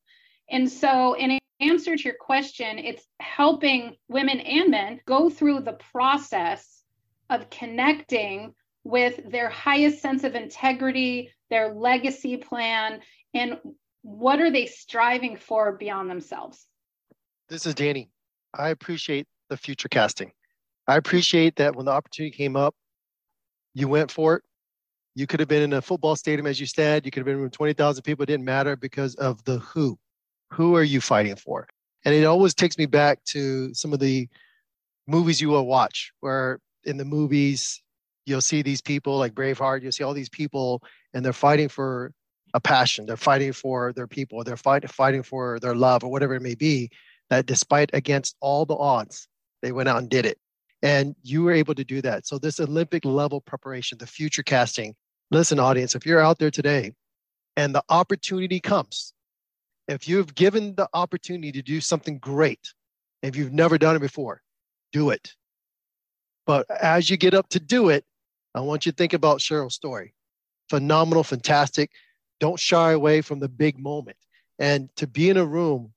And 0.50 0.70
so, 0.70 1.14
in 1.14 1.38
answer 1.60 1.96
to 1.96 2.02
your 2.02 2.14
question, 2.18 2.78
it's 2.78 3.06
helping 3.20 3.96
women 4.08 4.40
and 4.40 4.70
men 4.70 5.00
go 5.06 5.30
through 5.30 5.60
the 5.60 5.78
process 5.92 6.82
of 7.30 7.48
connecting 7.50 8.52
with 8.84 9.20
their 9.30 9.48
highest 9.48 10.02
sense 10.02 10.24
of 10.24 10.34
integrity, 10.34 11.30
their 11.50 11.72
legacy 11.72 12.36
plan, 12.36 13.00
and 13.32 13.58
what 14.02 14.40
are 14.40 14.50
they 14.50 14.66
striving 14.66 15.36
for 15.36 15.76
beyond 15.76 16.10
themselves. 16.10 16.66
This 17.48 17.64
is 17.64 17.74
Danny. 17.74 18.10
I 18.52 18.70
appreciate 18.70 19.26
the 19.48 19.56
future 19.56 19.88
casting. 19.88 20.32
I 20.88 20.96
appreciate 20.96 21.56
that 21.56 21.76
when 21.76 21.86
the 21.86 21.92
opportunity 21.92 22.36
came 22.36 22.56
up, 22.56 22.74
you 23.72 23.86
went 23.86 24.10
for 24.10 24.36
it 24.36 24.42
you 25.14 25.26
could 25.26 25.40
have 25.40 25.48
been 25.48 25.62
in 25.62 25.72
a 25.74 25.82
football 25.82 26.16
stadium, 26.16 26.46
as 26.46 26.58
you 26.58 26.66
said. 26.66 27.04
You 27.04 27.10
could 27.10 27.20
have 27.20 27.26
been 27.26 27.42
with 27.42 27.52
20,000 27.52 28.02
people. 28.02 28.22
It 28.22 28.26
didn't 28.26 28.44
matter 28.44 28.76
because 28.76 29.14
of 29.16 29.44
the 29.44 29.58
who. 29.58 29.98
Who 30.52 30.76
are 30.76 30.82
you 30.82 31.00
fighting 31.00 31.36
for? 31.36 31.66
And 32.04 32.14
it 32.14 32.24
always 32.24 32.54
takes 32.54 32.78
me 32.78 32.86
back 32.86 33.22
to 33.26 33.72
some 33.74 33.92
of 33.92 34.00
the 34.00 34.28
movies 35.06 35.40
you 35.40 35.48
will 35.48 35.66
watch, 35.66 36.12
where 36.20 36.60
in 36.84 36.96
the 36.96 37.04
movies, 37.04 37.82
you'll 38.26 38.40
see 38.40 38.62
these 38.62 38.80
people 38.80 39.18
like 39.18 39.34
Braveheart, 39.34 39.82
you'll 39.82 39.92
see 39.92 40.04
all 40.04 40.14
these 40.14 40.28
people, 40.28 40.82
and 41.14 41.24
they're 41.24 41.32
fighting 41.32 41.68
for 41.68 42.12
a 42.54 42.60
passion. 42.60 43.06
They're 43.06 43.16
fighting 43.16 43.52
for 43.52 43.92
their 43.92 44.06
people. 44.06 44.44
They're 44.44 44.56
fight, 44.56 44.88
fighting 44.90 45.22
for 45.22 45.58
their 45.60 45.74
love 45.74 46.04
or 46.04 46.10
whatever 46.10 46.34
it 46.34 46.42
may 46.42 46.54
be. 46.54 46.90
That 47.30 47.46
despite 47.46 47.90
against 47.94 48.36
all 48.40 48.66
the 48.66 48.76
odds, 48.76 49.26
they 49.62 49.72
went 49.72 49.88
out 49.88 49.98
and 49.98 50.08
did 50.08 50.26
it. 50.26 50.38
And 50.82 51.14
you 51.22 51.44
were 51.44 51.52
able 51.52 51.74
to 51.74 51.84
do 51.84 52.02
that. 52.02 52.26
So, 52.26 52.38
this 52.38 52.60
Olympic 52.60 53.04
level 53.04 53.40
preparation, 53.40 53.98
the 53.98 54.06
future 54.06 54.42
casting, 54.42 54.94
listen, 55.32 55.58
audience, 55.58 55.94
if 55.94 56.04
you're 56.04 56.20
out 56.20 56.38
there 56.38 56.50
today 56.50 56.92
and 57.56 57.74
the 57.74 57.82
opportunity 57.88 58.60
comes, 58.60 59.14
if 59.88 60.08
you've 60.08 60.34
given 60.34 60.74
the 60.74 60.88
opportunity 60.94 61.52
to 61.52 61.62
do 61.62 61.80
something 61.80 62.18
great, 62.18 62.72
if 63.22 63.36
you've 63.36 63.52
never 63.52 63.78
done 63.78 63.96
it 63.96 64.00
before, 64.00 64.42
do 64.92 65.10
it. 65.10 65.34
But 66.46 66.66
as 66.70 67.08
you 67.08 67.16
get 67.16 67.34
up 67.34 67.48
to 67.50 67.60
do 67.60 67.88
it, 67.88 68.04
I 68.54 68.60
want 68.60 68.84
you 68.84 68.92
to 68.92 68.96
think 68.96 69.12
about 69.12 69.40
Sheryl's 69.40 69.74
story. 69.74 70.14
Phenomenal, 70.68 71.24
fantastic. 71.24 71.90
Don't 72.40 72.58
shy 72.58 72.92
away 72.92 73.20
from 73.20 73.40
the 73.40 73.48
big 73.48 73.78
moment. 73.78 74.16
And 74.58 74.94
to 74.96 75.06
be 75.06 75.30
in 75.30 75.36
a 75.36 75.46
room 75.46 75.92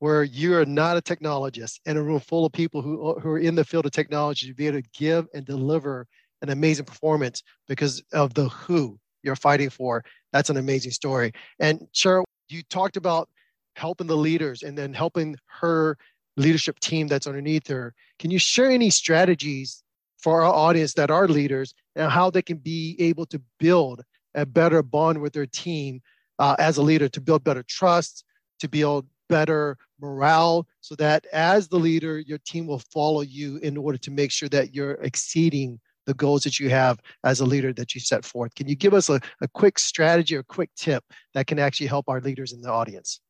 where 0.00 0.24
you're 0.24 0.66
not 0.66 0.96
a 0.96 1.02
technologist 1.02 1.80
in 1.86 1.96
a 1.96 2.02
room 2.02 2.20
full 2.20 2.44
of 2.44 2.52
people 2.52 2.82
who, 2.82 3.18
who 3.20 3.30
are 3.30 3.38
in 3.38 3.54
the 3.54 3.64
field 3.64 3.86
of 3.86 3.92
technology 3.92 4.46
to 4.46 4.54
be 4.54 4.66
able 4.66 4.82
to 4.82 4.88
give 4.92 5.26
and 5.32 5.46
deliver 5.46 6.06
an 6.42 6.50
amazing 6.50 6.84
performance 6.84 7.42
because 7.68 8.02
of 8.12 8.34
the 8.34 8.48
who 8.48 8.98
you're 9.22 9.36
fighting 9.36 9.70
for. 9.70 10.04
That's 10.32 10.50
an 10.50 10.56
amazing 10.56 10.92
story. 10.92 11.32
And 11.58 11.86
Sheryl, 11.94 12.24
you 12.48 12.62
talked 12.62 12.96
about 12.96 13.28
helping 13.76 14.06
the 14.06 14.16
leaders 14.16 14.62
and 14.62 14.76
then 14.76 14.92
helping 14.92 15.36
her 15.46 15.96
leadership 16.36 16.78
team 16.80 17.06
that's 17.06 17.26
underneath 17.26 17.66
her. 17.68 17.94
Can 18.18 18.30
you 18.30 18.38
share 18.38 18.70
any 18.70 18.90
strategies 18.90 19.82
for 20.18 20.42
our 20.42 20.52
audience 20.52 20.94
that 20.94 21.10
are 21.10 21.28
leaders 21.28 21.74
and 21.96 22.10
how 22.10 22.30
they 22.30 22.42
can 22.42 22.56
be 22.56 22.96
able 22.98 23.26
to 23.26 23.40
build 23.58 24.02
a 24.34 24.46
better 24.46 24.82
bond 24.82 25.20
with 25.20 25.32
their 25.32 25.46
team 25.46 26.00
uh, 26.38 26.56
as 26.58 26.76
a 26.76 26.82
leader 26.82 27.08
to 27.08 27.20
build 27.20 27.44
better 27.44 27.62
trust, 27.62 28.24
to 28.58 28.68
build 28.68 29.06
better 29.28 29.76
morale, 30.00 30.66
so 30.80 30.94
that 30.96 31.26
as 31.32 31.68
the 31.68 31.78
leader, 31.78 32.18
your 32.18 32.38
team 32.38 32.66
will 32.66 32.82
follow 32.92 33.20
you 33.20 33.58
in 33.58 33.76
order 33.76 33.98
to 33.98 34.10
make 34.10 34.30
sure 34.30 34.48
that 34.48 34.74
you're 34.74 34.94
exceeding 34.94 35.78
the 36.06 36.14
goals 36.14 36.42
that 36.42 36.58
you 36.58 36.70
have 36.70 37.00
as 37.24 37.40
a 37.40 37.44
leader 37.44 37.72
that 37.72 37.94
you 37.94 38.00
set 38.00 38.24
forth. 38.24 38.54
Can 38.54 38.68
you 38.68 38.76
give 38.76 38.94
us 38.94 39.08
a, 39.08 39.20
a 39.40 39.48
quick 39.48 39.78
strategy 39.78 40.36
or 40.36 40.42
quick 40.42 40.70
tip 40.76 41.04
that 41.34 41.46
can 41.46 41.58
actually 41.58 41.86
help 41.86 42.08
our 42.08 42.20
leaders 42.20 42.52
in 42.52 42.60
the 42.60 42.70
audience? 42.70 43.20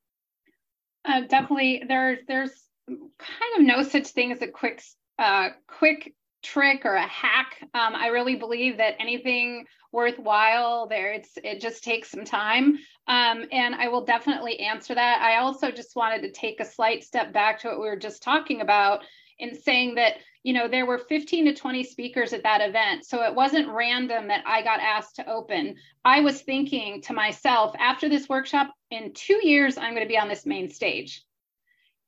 Uh, 1.04 1.20
definitely, 1.22 1.82
there's 1.86 2.18
there's 2.26 2.52
kind 2.88 3.52
of 3.58 3.62
no 3.62 3.82
such 3.82 4.08
thing 4.08 4.32
as 4.32 4.42
a 4.42 4.48
quick 4.48 4.82
uh, 5.18 5.50
quick 5.66 6.14
trick 6.42 6.84
or 6.84 6.94
a 6.94 7.06
hack. 7.06 7.56
Um, 7.74 7.94
I 7.94 8.08
really 8.08 8.36
believe 8.36 8.76
that 8.76 8.94
anything 9.00 9.66
worthwhile 9.92 10.86
there, 10.86 11.12
it's 11.12 11.30
it 11.36 11.60
just 11.60 11.84
takes 11.84 12.10
some 12.10 12.24
time. 12.24 12.78
Um, 13.06 13.44
and 13.52 13.74
I 13.74 13.88
will 13.88 14.04
definitely 14.04 14.60
answer 14.60 14.94
that. 14.94 15.20
I 15.20 15.38
also 15.38 15.70
just 15.70 15.96
wanted 15.96 16.22
to 16.22 16.32
take 16.32 16.60
a 16.60 16.64
slight 16.64 17.04
step 17.04 17.32
back 17.32 17.60
to 17.60 17.68
what 17.68 17.80
we 17.80 17.86
were 17.86 17.96
just 17.96 18.22
talking 18.22 18.60
about 18.60 19.00
in 19.38 19.54
saying 19.54 19.96
that 19.96 20.14
you 20.44 20.52
know 20.52 20.68
there 20.68 20.86
were 20.86 20.98
15 20.98 21.46
to 21.46 21.54
20 21.54 21.82
speakers 21.82 22.32
at 22.32 22.44
that 22.44 22.60
event 22.60 23.04
so 23.04 23.22
it 23.22 23.34
wasn't 23.34 23.68
random 23.68 24.28
that 24.28 24.44
i 24.46 24.62
got 24.62 24.78
asked 24.78 25.16
to 25.16 25.28
open 25.28 25.74
i 26.04 26.20
was 26.20 26.42
thinking 26.42 27.02
to 27.02 27.12
myself 27.12 27.74
after 27.78 28.08
this 28.08 28.28
workshop 28.28 28.72
in 28.92 29.12
two 29.14 29.40
years 29.42 29.76
i'm 29.76 29.94
going 29.94 30.06
to 30.06 30.08
be 30.08 30.18
on 30.18 30.28
this 30.28 30.46
main 30.46 30.70
stage 30.70 31.24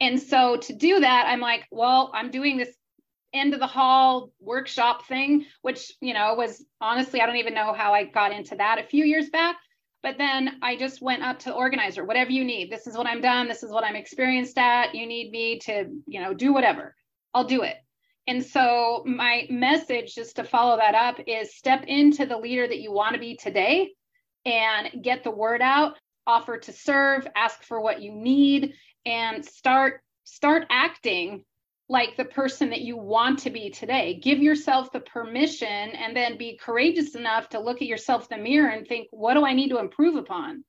and 0.01 0.21
so 0.21 0.57
to 0.59 0.73
do 0.75 1.01
that 1.01 1.27
i'm 1.27 1.41
like 1.41 1.67
well 1.73 2.13
i'm 2.15 2.31
doing 2.31 2.57
this 2.57 2.75
end 3.33 3.53
of 3.53 3.61
the 3.61 3.67
hall 3.67 4.31
workshop 4.39 5.07
thing 5.07 5.45
which 5.63 5.93
you 6.01 6.15
know 6.15 6.35
was 6.35 6.65
honestly 6.81 7.21
i 7.21 7.27
don't 7.27 7.37
even 7.37 7.55
know 7.55 7.73
how 7.73 7.93
i 7.93 8.05
got 8.05 8.33
into 8.33 8.55
that 8.55 8.79
a 8.79 8.87
few 8.87 9.05
years 9.05 9.29
back 9.31 9.57
but 10.03 10.19
then 10.19 10.59
I 10.63 10.77
just 10.77 11.03
went 11.03 11.25
up 11.25 11.41
to 11.41 11.47
the 11.47 11.55
organizer, 11.57 12.05
whatever 12.05 12.31
you 12.31 12.45
need. 12.45 12.71
This 12.71 12.87
is 12.87 12.97
what 12.97 13.09
I'm 13.09 13.21
done. 13.21 13.49
This 13.49 13.65
is 13.65 13.73
what 13.73 13.83
I'm 13.83 13.97
experienced 13.97 14.57
at. 14.57 14.95
You 14.95 15.05
need 15.05 15.33
me 15.33 15.59
to, 15.65 15.87
you 16.07 16.21
know, 16.21 16.33
do 16.33 16.53
whatever. 16.53 16.95
I'll 17.35 17.43
do 17.43 17.63
it. 17.63 17.75
And 18.27 18.45
so, 18.45 19.05
my 19.07 19.47
message, 19.51 20.15
just 20.15 20.37
to 20.37 20.45
follow 20.45 20.77
that 20.79 20.95
up, 20.95 21.21
is 21.27 21.55
step 21.55 21.85
into 21.87 22.27
the 22.27 22.37
leader 22.37 22.67
that 22.67 22.81
you 22.81 22.93
want 22.93 23.15
to 23.15 23.21
be 23.21 23.37
today 23.37 23.93
and 24.45 25.03
get 25.03 25.23
the 25.23 25.31
word 25.31 25.63
out, 25.63 25.97
offer 26.27 26.59
to 26.59 26.73
serve, 26.73 27.27
ask 27.37 27.63
for 27.63 27.81
what 27.81 28.03
you 28.03 28.13
need, 28.13 28.75
and 29.05 29.45
start 29.45 30.01
start 30.25 30.67
acting 30.71 31.45
like 31.89 32.17
the 32.17 32.25
person 32.25 32.71
that 32.71 32.81
you 32.81 32.97
want 32.97 33.39
to 33.39 33.51
be 33.51 33.71
today. 33.71 34.19
Give 34.21 34.41
yourself 34.41 34.91
the 34.91 35.01
permission 35.01 35.69
and 35.69 36.17
then 36.17 36.37
be 36.37 36.59
courageous 36.61 37.15
enough 37.15 37.49
to 37.51 37.61
look 37.61 37.77
at 37.77 37.87
yourself 37.87 38.27
in 38.29 38.39
the 38.39 38.43
mirror 38.43 38.71
and 38.71 38.87
think, 38.87 39.07
what 39.13 39.35
do 39.35 39.45
I 39.45 39.53
need 39.53 39.69
to 39.69 39.79
improve 39.79 40.17
upon? 40.17 40.65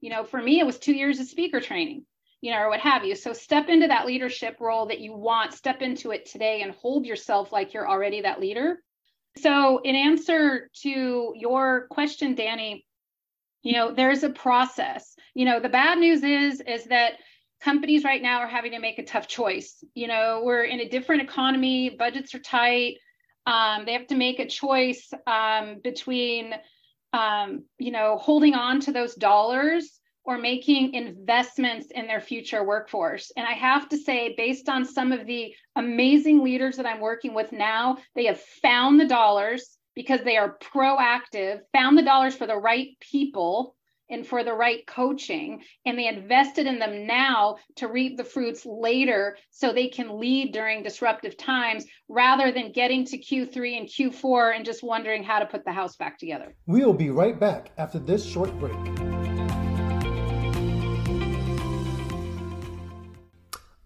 You 0.00 0.10
know, 0.10 0.22
for 0.22 0.40
me, 0.40 0.60
it 0.60 0.66
was 0.66 0.78
two 0.78 0.94
years 0.94 1.18
of 1.18 1.26
speaker 1.26 1.60
training 1.60 2.06
you 2.40 2.50
know, 2.50 2.58
or 2.58 2.68
what 2.70 2.80
have 2.80 3.04
you. 3.04 3.14
So 3.14 3.32
step 3.32 3.68
into 3.68 3.88
that 3.88 4.06
leadership 4.06 4.56
role 4.60 4.86
that 4.86 5.00
you 5.00 5.12
want, 5.12 5.52
step 5.52 5.82
into 5.82 6.10
it 6.10 6.26
today 6.26 6.62
and 6.62 6.72
hold 6.72 7.04
yourself 7.04 7.52
like 7.52 7.74
you're 7.74 7.88
already 7.88 8.22
that 8.22 8.40
leader. 8.40 8.78
So, 9.36 9.78
in 9.78 9.94
answer 9.94 10.70
to 10.82 11.32
your 11.36 11.86
question, 11.88 12.34
Danny, 12.34 12.84
you 13.62 13.74
know, 13.74 13.92
there's 13.92 14.24
a 14.24 14.30
process. 14.30 15.14
You 15.34 15.44
know, 15.44 15.60
the 15.60 15.68
bad 15.68 15.98
news 15.98 16.24
is 16.24 16.60
is 16.60 16.84
that 16.86 17.12
companies 17.60 18.04
right 18.04 18.22
now 18.22 18.40
are 18.40 18.48
having 18.48 18.72
to 18.72 18.80
make 18.80 18.98
a 18.98 19.04
tough 19.04 19.28
choice. 19.28 19.84
You 19.94 20.08
know, 20.08 20.42
we're 20.44 20.64
in 20.64 20.80
a 20.80 20.88
different 20.88 21.22
economy, 21.22 21.90
budgets 21.90 22.34
are 22.34 22.40
tight. 22.40 22.96
Um, 23.46 23.84
they 23.84 23.92
have 23.92 24.06
to 24.08 24.16
make 24.16 24.38
a 24.38 24.48
choice 24.48 25.10
um, 25.26 25.80
between, 25.82 26.54
um, 27.12 27.64
you 27.78 27.92
know, 27.92 28.16
holding 28.16 28.54
on 28.54 28.80
to 28.80 28.92
those 28.92 29.14
dollars 29.14 29.99
or 30.24 30.38
making 30.38 30.94
investments 30.94 31.88
in 31.94 32.06
their 32.06 32.20
future 32.20 32.64
workforce. 32.64 33.32
And 33.36 33.46
I 33.46 33.52
have 33.52 33.88
to 33.88 33.96
say, 33.96 34.34
based 34.36 34.68
on 34.68 34.84
some 34.84 35.12
of 35.12 35.26
the 35.26 35.54
amazing 35.76 36.44
leaders 36.44 36.76
that 36.76 36.86
I'm 36.86 37.00
working 37.00 37.34
with 37.34 37.52
now, 37.52 37.98
they 38.14 38.26
have 38.26 38.40
found 38.40 39.00
the 39.00 39.06
dollars 39.06 39.78
because 39.94 40.20
they 40.22 40.36
are 40.36 40.56
proactive, 40.58 41.60
found 41.72 41.98
the 41.98 42.02
dollars 42.02 42.36
for 42.36 42.46
the 42.46 42.56
right 42.56 42.88
people 43.00 43.74
and 44.10 44.26
for 44.26 44.42
the 44.42 44.52
right 44.52 44.84
coaching, 44.86 45.62
and 45.86 45.96
they 45.96 46.08
invested 46.08 46.66
in 46.66 46.78
them 46.78 47.06
now 47.06 47.56
to 47.76 47.86
reap 47.86 48.16
the 48.16 48.24
fruits 48.24 48.66
later 48.66 49.38
so 49.50 49.72
they 49.72 49.88
can 49.88 50.18
lead 50.18 50.52
during 50.52 50.82
disruptive 50.82 51.36
times 51.36 51.86
rather 52.08 52.50
than 52.50 52.72
getting 52.72 53.04
to 53.04 53.18
Q3 53.18 53.78
and 53.78 53.88
Q4 53.88 54.56
and 54.56 54.64
just 54.64 54.82
wondering 54.82 55.22
how 55.22 55.38
to 55.38 55.46
put 55.46 55.64
the 55.64 55.72
house 55.72 55.96
back 55.96 56.18
together. 56.18 56.56
We'll 56.66 56.92
be 56.92 57.10
right 57.10 57.38
back 57.38 57.70
after 57.78 57.98
this 57.98 58.24
short 58.24 58.50
break. 58.58 59.19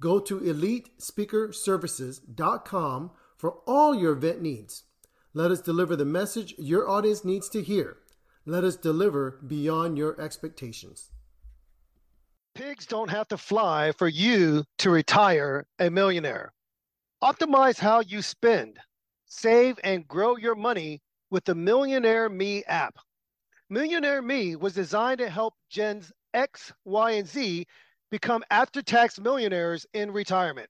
Go 0.00 0.18
to 0.20 0.40
elitespeakerservices.com 0.40 3.10
for 3.36 3.58
all 3.66 3.94
your 3.94 4.12
event 4.12 4.42
needs. 4.42 4.84
Let 5.32 5.50
us 5.50 5.60
deliver 5.60 5.96
the 5.96 6.04
message 6.04 6.54
your 6.58 6.88
audience 6.88 7.24
needs 7.24 7.48
to 7.50 7.62
hear. 7.62 7.96
Let 8.46 8.64
us 8.64 8.76
deliver 8.76 9.40
beyond 9.46 9.98
your 9.98 10.20
expectations. 10.20 11.10
Pigs 12.54 12.86
don't 12.86 13.10
have 13.10 13.26
to 13.28 13.36
fly 13.36 13.92
for 13.92 14.06
you 14.06 14.64
to 14.78 14.90
retire 14.90 15.66
a 15.78 15.90
millionaire. 15.90 16.52
Optimize 17.22 17.78
how 17.78 18.00
you 18.00 18.22
spend, 18.22 18.78
save, 19.24 19.78
and 19.82 20.06
grow 20.06 20.36
your 20.36 20.54
money 20.54 21.00
with 21.30 21.44
the 21.44 21.54
Millionaire 21.54 22.28
Me 22.28 22.62
app. 22.64 22.96
Millionaire 23.70 24.22
Me 24.22 24.54
was 24.54 24.74
designed 24.74 25.18
to 25.18 25.28
help 25.28 25.54
Gens 25.68 26.12
X, 26.32 26.72
Y, 26.84 27.10
and 27.12 27.26
Z 27.26 27.66
become 28.14 28.44
after 28.48 28.80
tax 28.80 29.18
millionaires 29.18 29.84
in 29.92 30.08
retirement. 30.08 30.68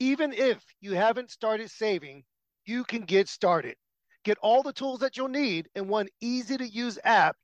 Even 0.00 0.34
if 0.34 0.62
you 0.82 0.92
haven't 0.92 1.30
started 1.30 1.70
saving, 1.70 2.22
you 2.66 2.84
can 2.84 3.00
get 3.00 3.26
started. 3.26 3.74
Get 4.22 4.36
all 4.42 4.62
the 4.62 4.70
tools 4.70 4.98
that 4.98 5.16
you'll 5.16 5.28
need 5.28 5.66
in 5.74 5.88
one 5.88 6.08
easy 6.20 6.58
to 6.58 6.68
use 6.68 6.98
app 7.02 7.36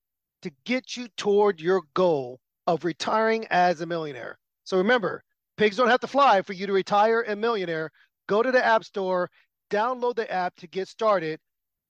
to 0.42 0.50
get 0.66 0.94
you 0.94 1.08
toward 1.16 1.58
your 1.58 1.80
goal 1.94 2.38
of 2.66 2.84
retiring 2.84 3.46
as 3.48 3.80
a 3.80 3.86
millionaire. 3.86 4.38
So 4.64 4.76
remember, 4.76 5.24
pigs 5.56 5.78
don't 5.78 5.88
have 5.88 6.00
to 6.00 6.06
fly 6.06 6.42
for 6.42 6.52
you 6.52 6.66
to 6.66 6.74
retire 6.74 7.22
a 7.22 7.34
millionaire. 7.34 7.90
Go 8.26 8.42
to 8.42 8.52
the 8.52 8.62
App 8.62 8.84
Store, 8.84 9.30
download 9.70 10.16
the 10.16 10.30
app 10.30 10.54
to 10.56 10.66
get 10.66 10.86
started. 10.86 11.40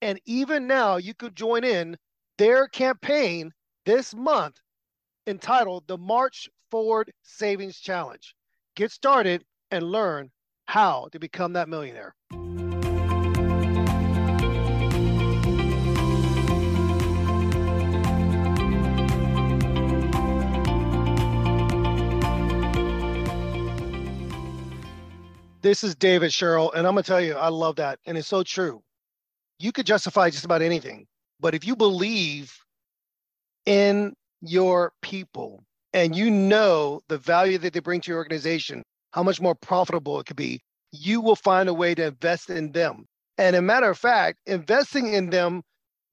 And 0.01 0.21
even 0.25 0.67
now, 0.67 0.95
you 0.95 1.13
could 1.13 1.35
join 1.35 1.65
in 1.65 1.97
their 2.37 2.69
campaign 2.69 3.51
this 3.85 4.15
month 4.15 4.55
entitled 5.27 5.85
the 5.87 5.97
March 5.97 6.47
Forward 6.71 7.11
Savings 7.21 7.81
Challenge. 7.81 8.33
Get 8.77 8.91
started 8.91 9.43
and 9.71 9.83
learn 9.83 10.31
how 10.67 11.09
to 11.11 11.19
become 11.19 11.51
that 11.53 11.67
millionaire. 11.67 12.15
This 25.61 25.83
is 25.83 25.93
David 25.93 26.31
Sheryl, 26.31 26.73
and 26.73 26.87
I'm 26.87 26.93
gonna 26.93 27.03
tell 27.03 27.19
you, 27.19 27.35
I 27.35 27.49
love 27.49 27.75
that, 27.75 27.99
and 28.05 28.17
it's 28.17 28.29
so 28.29 28.43
true. 28.43 28.81
You 29.59 29.73
could 29.73 29.85
justify 29.85 30.29
just 30.29 30.45
about 30.45 30.61
anything, 30.61 31.05
but 31.41 31.53
if 31.53 31.67
you 31.67 31.75
believe 31.75 32.57
in 33.65 34.15
your 34.41 34.93
people 35.01 35.63
and 35.93 36.15
you 36.15 36.29
know 36.29 37.01
the 37.07 37.17
value 37.17 37.57
that 37.59 37.73
they 37.73 37.79
bring 37.79 38.01
to 38.01 38.11
your 38.11 38.17
organization, 38.17 38.83
how 39.11 39.23
much 39.23 39.41
more 39.41 39.55
profitable 39.55 40.19
it 40.19 40.25
could 40.25 40.37
be, 40.37 40.61
you 40.91 41.21
will 41.21 41.35
find 41.35 41.69
a 41.69 41.73
way 41.73 41.95
to 41.95 42.05
invest 42.05 42.49
in 42.49 42.71
them. 42.71 43.05
And 43.37 43.55
a 43.55 43.61
matter 43.61 43.89
of 43.89 43.97
fact, 43.97 44.39
investing 44.45 45.13
in 45.13 45.29
them 45.29 45.63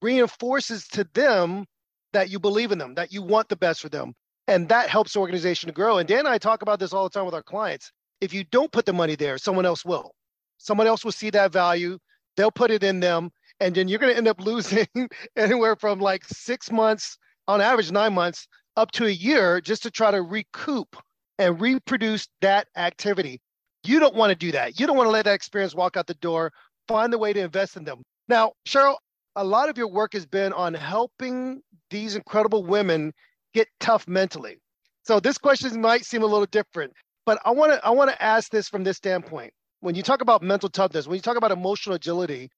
reinforces 0.01 0.87
to 0.89 1.05
them 1.13 1.65
that 2.13 2.29
you 2.29 2.39
believe 2.39 2.71
in 2.71 2.79
them, 2.79 2.95
that 2.95 3.11
you 3.11 3.21
want 3.21 3.49
the 3.49 3.55
best 3.55 3.81
for 3.81 3.89
them. 3.89 4.13
And 4.47 4.67
that 4.69 4.89
helps 4.89 5.13
the 5.13 5.19
organization 5.19 5.67
to 5.67 5.73
grow. 5.73 5.97
And 5.97 6.07
Dan 6.07 6.19
and 6.19 6.27
I 6.29 6.37
talk 6.37 6.61
about 6.61 6.79
this 6.79 6.93
all 6.93 7.03
the 7.03 7.09
time 7.09 7.25
with 7.25 7.35
our 7.35 7.43
clients 7.43 7.91
if 8.21 8.33
you 8.33 8.43
don't 8.45 8.71
put 8.71 8.85
the 8.85 8.93
money 8.93 9.15
there, 9.15 9.37
someone 9.37 9.65
else 9.65 9.85
will. 9.85 10.13
Someone 10.57 10.87
else 10.87 11.05
will 11.05 11.11
see 11.11 11.29
that 11.31 11.53
value. 11.53 11.97
They'll 12.35 12.51
put 12.51 12.71
it 12.71 12.83
in 12.83 12.99
them. 12.99 13.31
And 13.59 13.75
then 13.75 13.87
you're 13.87 13.99
going 13.99 14.11
to 14.11 14.17
end 14.17 14.27
up 14.27 14.41
losing 14.45 14.87
anywhere 15.35 15.75
from 15.75 15.99
like 15.99 16.25
six 16.25 16.71
months, 16.71 17.17
on 17.47 17.61
average, 17.61 17.91
nine 17.91 18.13
months, 18.13 18.47
up 18.79 18.91
to 18.91 19.05
a 19.05 19.09
year 19.09 19.59
just 19.61 19.83
to 19.83 19.91
try 19.91 20.09
to 20.09 20.21
recoup 20.21 20.95
and 21.37 21.59
reproduce 21.59 22.27
that 22.41 22.67
activity. 22.77 23.41
You 23.83 23.99
don't 23.99 24.15
want 24.15 24.31
to 24.31 24.35
do 24.35 24.51
that. 24.53 24.79
You 24.79 24.87
don't 24.87 24.97
want 24.97 25.07
to 25.07 25.11
let 25.11 25.25
that 25.25 25.33
experience 25.33 25.75
walk 25.75 25.97
out 25.97 26.07
the 26.07 26.13
door. 26.15 26.51
Find 26.87 27.11
the 27.11 27.17
way 27.17 27.33
to 27.33 27.39
invest 27.39 27.77
in 27.77 27.83
them. 27.83 28.01
Now, 28.27 28.53
Sheryl, 28.67 28.95
a 29.35 29.43
lot 29.43 29.69
of 29.69 29.77
your 29.77 29.87
work 29.87 30.13
has 30.13 30.25
been 30.25 30.53
on 30.53 30.73
helping 30.73 31.61
these 31.89 32.15
incredible 32.15 32.63
women 32.63 33.13
get 33.53 33.67
tough 33.79 34.07
mentally. 34.07 34.57
So 35.03 35.19
this 35.19 35.37
question 35.37 35.79
might 35.81 36.05
seem 36.05 36.23
a 36.23 36.27
little 36.27 36.45
different. 36.45 36.93
But 37.25 37.39
I 37.45 37.51
want 37.51 37.73
to 37.73 37.85
I 37.85 37.91
want 37.91 38.09
to 38.09 38.23
ask 38.23 38.49
this 38.49 38.69
from 38.69 38.83
this 38.83 38.97
standpoint. 38.97 39.53
When 39.81 39.95
you 39.95 40.03
talk 40.03 40.21
about 40.21 40.41
mental 40.41 40.69
toughness, 40.69 41.07
when 41.07 41.15
you 41.15 41.21
talk 41.21 41.37
about 41.37 41.51
emotional 41.51 41.95
agility, 41.95 42.49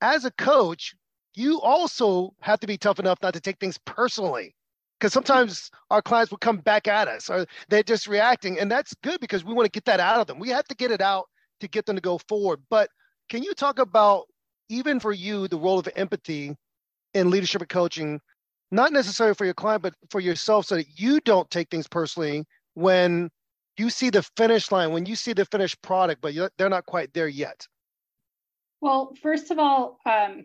as 0.00 0.24
a 0.24 0.30
coach, 0.32 0.94
you 1.34 1.60
also 1.60 2.34
have 2.40 2.60
to 2.60 2.66
be 2.66 2.76
tough 2.76 2.98
enough 2.98 3.18
not 3.22 3.34
to 3.34 3.40
take 3.40 3.58
things 3.58 3.78
personally. 3.86 4.54
Because 5.00 5.14
sometimes 5.14 5.70
our 5.90 6.02
clients 6.02 6.30
will 6.30 6.38
come 6.38 6.58
back 6.58 6.86
at 6.86 7.08
us 7.08 7.30
or 7.30 7.46
they're 7.70 7.82
just 7.82 8.06
reacting. 8.06 8.60
And 8.60 8.70
that's 8.70 8.94
good 9.02 9.18
because 9.18 9.42
we 9.42 9.54
want 9.54 9.64
to 9.64 9.70
get 9.70 9.86
that 9.86 9.98
out 9.98 10.20
of 10.20 10.26
them. 10.26 10.38
We 10.38 10.50
have 10.50 10.66
to 10.66 10.74
get 10.74 10.90
it 10.90 11.00
out 11.00 11.24
to 11.60 11.68
get 11.68 11.86
them 11.86 11.96
to 11.96 12.02
go 12.02 12.18
forward. 12.28 12.60
But 12.68 12.90
can 13.30 13.42
you 13.42 13.54
talk 13.54 13.78
about, 13.78 14.26
even 14.68 15.00
for 15.00 15.12
you, 15.12 15.48
the 15.48 15.56
role 15.56 15.78
of 15.78 15.88
empathy 15.96 16.54
in 17.14 17.30
leadership 17.30 17.62
and 17.62 17.68
coaching, 17.70 18.20
not 18.70 18.92
necessarily 18.92 19.34
for 19.34 19.46
your 19.46 19.54
client, 19.54 19.82
but 19.82 19.94
for 20.10 20.20
yourself 20.20 20.66
so 20.66 20.76
that 20.76 20.86
you 21.00 21.18
don't 21.20 21.50
take 21.50 21.70
things 21.70 21.88
personally 21.88 22.44
when 22.74 23.30
you 23.78 23.88
see 23.88 24.10
the 24.10 24.22
finish 24.36 24.70
line 24.70 24.92
when 24.92 25.06
you 25.06 25.16
see 25.16 25.32
the 25.32 25.46
finished 25.46 25.80
product, 25.80 26.20
but 26.20 26.34
they're 26.58 26.68
not 26.68 26.84
quite 26.84 27.12
there 27.14 27.28
yet? 27.28 27.66
Well, 28.82 29.14
first 29.22 29.50
of 29.50 29.58
all, 29.58 29.98
um, 30.04 30.44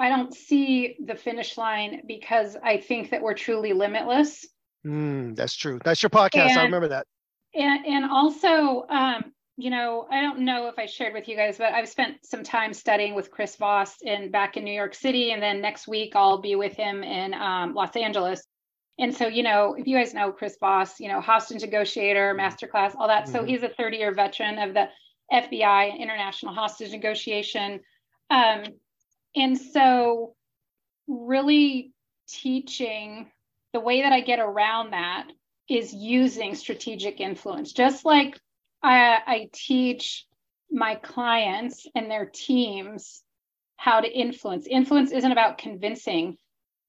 I 0.00 0.08
don't 0.08 0.34
see 0.34 0.96
the 1.04 1.14
finish 1.14 1.58
line 1.58 2.02
because 2.06 2.56
I 2.62 2.78
think 2.78 3.10
that 3.10 3.22
we're 3.22 3.34
truly 3.34 3.72
limitless. 3.72 4.46
Mm, 4.86 5.36
that's 5.36 5.54
true. 5.54 5.78
That's 5.84 6.02
your 6.02 6.10
podcast. 6.10 6.50
And, 6.50 6.58
I 6.58 6.64
remember 6.64 6.88
that. 6.88 7.06
And 7.54 7.84
and 7.86 8.10
also, 8.10 8.86
um, 8.88 9.32
you 9.56 9.68
know, 9.68 10.06
I 10.10 10.22
don't 10.22 10.40
know 10.40 10.68
if 10.68 10.78
I 10.78 10.86
shared 10.86 11.12
with 11.12 11.28
you 11.28 11.36
guys, 11.36 11.58
but 11.58 11.74
I've 11.74 11.88
spent 11.88 12.24
some 12.24 12.42
time 12.42 12.72
studying 12.72 13.14
with 13.14 13.30
Chris 13.30 13.56
Voss 13.56 13.96
in 14.02 14.30
back 14.30 14.56
in 14.56 14.64
New 14.64 14.72
York 14.72 14.94
City, 14.94 15.32
and 15.32 15.42
then 15.42 15.60
next 15.60 15.86
week 15.86 16.16
I'll 16.16 16.40
be 16.40 16.54
with 16.56 16.74
him 16.74 17.02
in 17.02 17.34
um, 17.34 17.74
Los 17.74 17.94
Angeles. 17.94 18.42
And 18.98 19.14
so, 19.14 19.28
you 19.28 19.42
know, 19.42 19.74
if 19.78 19.86
you 19.86 19.96
guys 19.96 20.12
know 20.12 20.30
Chris 20.30 20.56
Voss, 20.60 21.00
you 21.00 21.08
know, 21.08 21.20
hostage 21.20 21.62
negotiator, 21.62 22.34
masterclass, 22.38 22.94
all 22.96 23.08
that. 23.08 23.24
Mm-hmm. 23.24 23.32
So 23.32 23.44
he's 23.44 23.62
a 23.62 23.68
30 23.68 23.96
year 23.96 24.14
veteran 24.14 24.58
of 24.58 24.74
the 24.74 24.88
FBI, 25.32 25.98
international 25.98 26.54
hostage 26.54 26.92
negotiation. 26.92 27.80
Um, 28.28 28.64
and 29.36 29.58
so, 29.58 30.34
really 31.06 31.92
teaching 32.28 33.30
the 33.72 33.80
way 33.80 34.02
that 34.02 34.12
I 34.12 34.20
get 34.20 34.38
around 34.40 34.92
that 34.92 35.28
is 35.68 35.92
using 35.92 36.54
strategic 36.54 37.20
influence. 37.20 37.72
Just 37.72 38.04
like 38.04 38.38
I, 38.82 39.18
I 39.26 39.50
teach 39.52 40.26
my 40.70 40.96
clients 40.96 41.86
and 41.94 42.10
their 42.10 42.26
teams 42.26 43.22
how 43.76 44.00
to 44.00 44.08
influence. 44.08 44.66
Influence 44.66 45.12
isn't 45.12 45.32
about 45.32 45.58
convincing, 45.58 46.36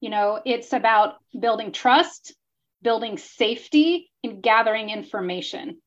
you 0.00 0.10
know, 0.10 0.40
it's 0.44 0.72
about 0.72 1.14
building 1.38 1.72
trust, 1.72 2.34
building 2.82 3.18
safety, 3.18 4.10
and 4.24 4.42
gathering 4.42 4.90
information. 4.90 5.78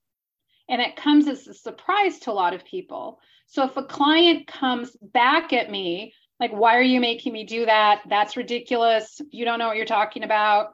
And 0.67 0.81
it 0.81 0.95
comes 0.95 1.27
as 1.27 1.47
a 1.47 1.53
surprise 1.53 2.19
to 2.19 2.31
a 2.31 2.33
lot 2.33 2.53
of 2.53 2.65
people. 2.65 3.19
So 3.47 3.63
if 3.65 3.77
a 3.77 3.83
client 3.83 4.47
comes 4.47 4.97
back 5.01 5.53
at 5.53 5.69
me, 5.69 6.13
like, 6.39 6.51
why 6.51 6.77
are 6.77 6.81
you 6.81 6.99
making 6.99 7.33
me 7.33 7.45
do 7.45 7.65
that? 7.65 8.01
That's 8.09 8.35
ridiculous. 8.35 9.21
You 9.31 9.45
don't 9.45 9.59
know 9.59 9.67
what 9.67 9.77
you're 9.77 9.85
talking 9.85 10.23
about. 10.23 10.73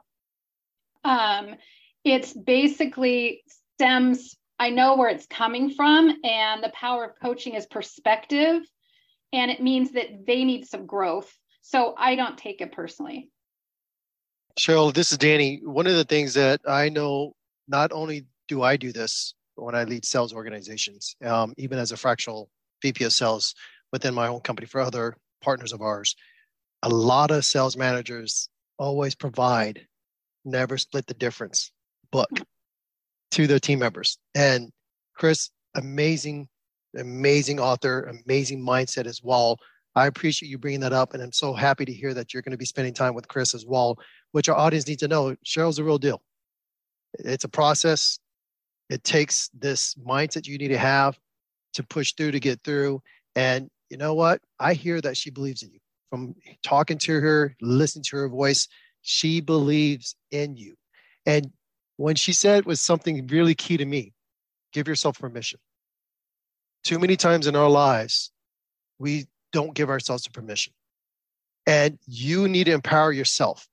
Um, 1.04 1.54
it's 2.04 2.32
basically 2.32 3.42
stems, 3.74 4.36
I 4.58 4.70
know 4.70 4.96
where 4.96 5.08
it's 5.08 5.26
coming 5.26 5.70
from, 5.70 6.12
and 6.24 6.62
the 6.62 6.72
power 6.74 7.04
of 7.04 7.12
coaching 7.22 7.54
is 7.54 7.66
perspective. 7.66 8.62
And 9.32 9.50
it 9.50 9.62
means 9.62 9.92
that 9.92 10.26
they 10.26 10.44
need 10.44 10.66
some 10.66 10.86
growth. 10.86 11.32
So 11.62 11.94
I 11.96 12.16
don't 12.16 12.36
take 12.36 12.60
it 12.60 12.72
personally. 12.72 13.30
Sheryl, 14.58 14.92
this 14.92 15.12
is 15.12 15.18
Danny. 15.18 15.60
One 15.64 15.86
of 15.86 15.94
the 15.94 16.04
things 16.04 16.34
that 16.34 16.60
I 16.68 16.88
know, 16.88 17.34
not 17.68 17.92
only 17.92 18.26
do 18.48 18.62
I 18.62 18.76
do 18.76 18.92
this 18.92 19.34
when 19.54 19.74
I 19.74 19.84
lead 19.84 20.04
sales 20.04 20.34
organizations, 20.34 21.16
um, 21.24 21.54
even 21.56 21.78
as 21.78 21.92
a 21.92 21.96
fractional 21.96 22.50
VP 22.82 23.04
of 23.04 23.12
sales 23.12 23.54
within 23.92 24.12
my 24.12 24.26
own 24.26 24.40
company 24.40 24.66
for 24.66 24.80
other 24.80 25.16
partners 25.42 25.72
of 25.72 25.82
ours, 25.82 26.16
a 26.82 26.88
lot 26.88 27.30
of 27.30 27.44
sales 27.44 27.76
managers 27.76 28.48
always 28.78 29.14
provide 29.14 29.86
never 30.44 30.78
split 30.78 31.06
the 31.06 31.14
difference 31.14 31.70
book 32.10 32.30
to 33.32 33.46
their 33.46 33.60
team 33.60 33.78
members. 33.78 34.18
And 34.34 34.70
Chris, 35.14 35.50
amazing, 35.74 36.48
amazing 36.96 37.60
author, 37.60 38.02
amazing 38.24 38.64
mindset 38.64 39.06
as 39.06 39.22
well. 39.22 39.58
I 39.94 40.06
appreciate 40.06 40.48
you 40.48 40.58
bringing 40.58 40.80
that 40.80 40.92
up, 40.92 41.12
and 41.12 41.22
I'm 41.22 41.32
so 41.32 41.52
happy 41.52 41.84
to 41.84 41.92
hear 41.92 42.14
that 42.14 42.32
you're 42.32 42.42
going 42.42 42.52
to 42.52 42.58
be 42.58 42.64
spending 42.64 42.94
time 42.94 43.14
with 43.14 43.28
Chris 43.28 43.54
as 43.54 43.66
well 43.66 43.98
which 44.32 44.48
our 44.48 44.56
audience 44.56 44.88
needs 44.88 45.00
to 45.00 45.08
know 45.08 45.36
Sheryl's 45.46 45.78
a 45.78 45.84
real 45.84 45.98
deal. 45.98 46.20
It's 47.14 47.44
a 47.44 47.48
process. 47.48 48.18
It 48.90 49.04
takes 49.04 49.48
this 49.54 49.94
mindset 49.94 50.46
you 50.46 50.58
need 50.58 50.68
to 50.68 50.78
have 50.78 51.18
to 51.74 51.82
push 51.82 52.14
through 52.14 52.32
to 52.32 52.40
get 52.40 52.62
through. 52.64 53.00
And 53.36 53.70
you 53.92 53.98
know 53.98 54.14
what? 54.14 54.40
I 54.58 54.72
hear 54.72 55.02
that 55.02 55.18
she 55.18 55.28
believes 55.28 55.62
in 55.62 55.70
you. 55.70 55.78
From 56.08 56.34
talking 56.62 56.96
to 57.00 57.20
her, 57.20 57.54
listening 57.60 58.04
to 58.04 58.16
her 58.16 58.28
voice, 58.28 58.66
she 59.02 59.42
believes 59.42 60.16
in 60.30 60.56
you. 60.56 60.76
And 61.26 61.50
when 61.98 62.16
she 62.16 62.32
said 62.32 62.64
was 62.64 62.80
something 62.80 63.26
really 63.26 63.54
key 63.54 63.76
to 63.76 63.84
me, 63.84 64.14
give 64.72 64.88
yourself 64.88 65.18
permission. 65.18 65.60
Too 66.84 66.98
many 66.98 67.16
times 67.16 67.46
in 67.46 67.54
our 67.54 67.68
lives, 67.68 68.32
we 68.98 69.26
don't 69.52 69.74
give 69.74 69.90
ourselves 69.90 70.22
the 70.22 70.30
permission. 70.30 70.72
And 71.66 71.98
you 72.06 72.48
need 72.48 72.64
to 72.64 72.72
empower 72.72 73.12
yourself 73.12 73.68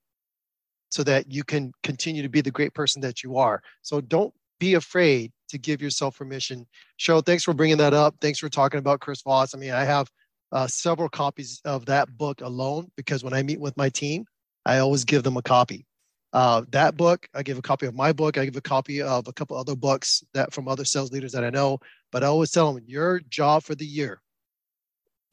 so 0.90 1.02
that 1.04 1.32
you 1.32 1.46
can 1.46 1.72
continue 1.82 2.24
to 2.24 2.30
be 2.30 2.42
the 2.42 2.52
great 2.52 2.74
person 2.74 3.02
that 3.04 3.24
you 3.24 3.38
are. 3.38 3.64
So 3.84 4.02
don't 4.02 4.34
be 4.60 4.74
afraid 4.74 5.32
to 5.50 5.58
give 5.58 5.82
yourself 5.82 6.18
permission. 6.18 6.66
Sheryl, 7.00 7.26
thanks 7.26 7.44
for 7.44 7.54
bringing 7.54 7.78
that 7.78 7.94
up. 7.94 8.16
Thanks 8.22 8.40
for 8.40 8.50
talking 8.50 8.80
about 8.80 9.00
Chris 9.00 9.22
Voss. 9.22 9.54
I 9.54 9.58
mean, 9.58 9.72
I 9.72 9.84
have 9.84 10.10
uh, 10.52 10.68
several 10.68 11.10
copies 11.10 11.62
of 11.66 11.86
that 11.86 12.18
book 12.18 12.42
alone 12.42 12.92
because 12.96 13.24
when 13.24 13.34
I 13.34 13.44
meet 13.44 13.60
with 13.60 13.78
my 13.78 13.90
team, 13.90 14.26
I 14.66 14.80
always 14.80 15.06
give 15.06 15.24
them 15.24 15.38
a 15.38 15.42
copy. 15.42 15.86
Uh, 16.32 16.64
that 16.70 16.96
book, 16.96 17.28
I 17.34 17.42
give 17.42 17.58
a 17.58 17.62
copy 17.62 17.88
of 17.88 17.96
my 17.96 18.14
book. 18.14 18.38
I 18.38 18.46
give 18.46 18.56
a 18.56 18.62
copy 18.62 19.02
of 19.02 19.28
a 19.28 19.34
couple 19.34 19.58
other 19.58 19.76
books 19.76 20.24
that 20.34 20.54
from 20.54 20.68
other 20.68 20.86
sales 20.86 21.12
leaders 21.12 21.32
that 21.32 21.44
I 21.44 21.50
know. 21.50 21.80
But 22.12 22.24
I 22.24 22.28
always 22.28 22.52
tell 22.52 22.72
them, 22.72 22.84
your 22.86 23.20
job 23.22 23.64
for 23.64 23.76
the 23.76 23.86
year, 23.86 24.22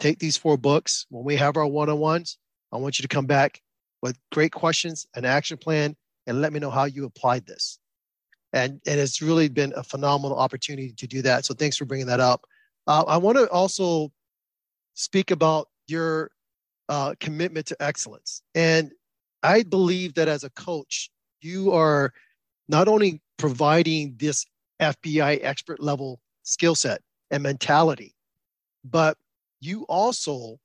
take 0.01 0.19
these 0.19 0.37
four 0.37 0.57
books. 0.57 1.07
When 1.11 1.25
we 1.25 1.37
have 1.37 1.57
our 1.57 1.67
one-on-ones, 1.67 2.39
I 2.73 2.79
want 2.79 2.99
you 2.99 3.03
to 3.03 3.09
come 3.09 3.27
back 3.27 3.61
with 4.03 4.19
great 4.33 4.53
questions, 4.53 5.07
an 5.15 5.25
action 5.25 5.59
plan, 5.59 5.97
and 6.27 6.41
let 6.41 6.53
me 6.53 6.61
know 6.61 6.71
how 6.71 6.85
you 6.85 7.05
applied 7.05 7.47
this. 7.47 7.79
And, 8.57 8.81
and 8.87 8.99
it's 8.99 9.21
really 9.21 9.49
been 9.49 9.73
a 9.77 9.83
phenomenal 9.83 10.39
opportunity 10.39 10.93
to 10.93 11.07
do 11.07 11.23
that. 11.23 11.45
So 11.45 11.55
thanks 11.55 11.77
for 11.77 11.85
bringing 11.85 12.07
that 12.07 12.21
up. 12.21 12.47
Uh, 12.87 13.05
I 13.07 13.19
want 13.19 13.37
to 13.39 13.49
also 13.51 14.11
speak 14.95 15.31
about 15.31 15.69
your 15.89 16.31
uh, 16.89 17.15
commitment 17.21 17.67
to 17.67 17.77
excellence. 17.81 18.43
And 18.55 18.93
I 19.43 19.63
believe 19.63 20.15
that 20.15 20.29
as 20.29 20.45
a 20.45 20.51
coach, 20.51 21.11
you 21.43 21.73
are 21.73 22.13
not 22.69 22.89
only 22.89 23.21
providing 23.37 24.15
this 24.17 24.47
FBI 24.81 25.41
expert 25.43 25.81
level 25.81 26.21
skill 26.43 26.75
set 26.75 27.03
and 27.31 27.43
mentality. 27.43 28.15
But 28.85 29.19
you 29.61 29.85
also 29.85 30.59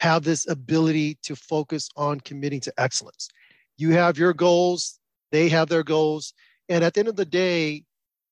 have 0.00 0.22
this 0.22 0.48
ability 0.48 1.18
to 1.22 1.36
focus 1.36 1.88
on 1.96 2.20
committing 2.20 2.60
to 2.60 2.72
excellence. 2.78 3.28
You 3.76 3.90
have 3.90 4.18
your 4.18 4.32
goals, 4.32 4.98
they 5.32 5.48
have 5.48 5.68
their 5.68 5.82
goals. 5.82 6.34
And 6.68 6.84
at 6.84 6.94
the 6.94 7.00
end 7.00 7.08
of 7.08 7.16
the 7.16 7.24
day, 7.24 7.84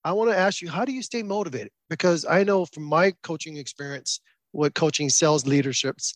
I 0.05 0.13
want 0.13 0.31
to 0.31 0.37
ask 0.37 0.61
you, 0.61 0.69
how 0.69 0.85
do 0.85 0.93
you 0.93 1.03
stay 1.03 1.23
motivated? 1.23 1.71
Because 1.89 2.25
I 2.25 2.43
know 2.43 2.65
from 2.65 2.85
my 2.85 3.13
coaching 3.23 3.57
experience, 3.57 4.21
what 4.53 4.75
coaching 4.75 5.09
sales 5.09 5.47
leaderships, 5.47 6.15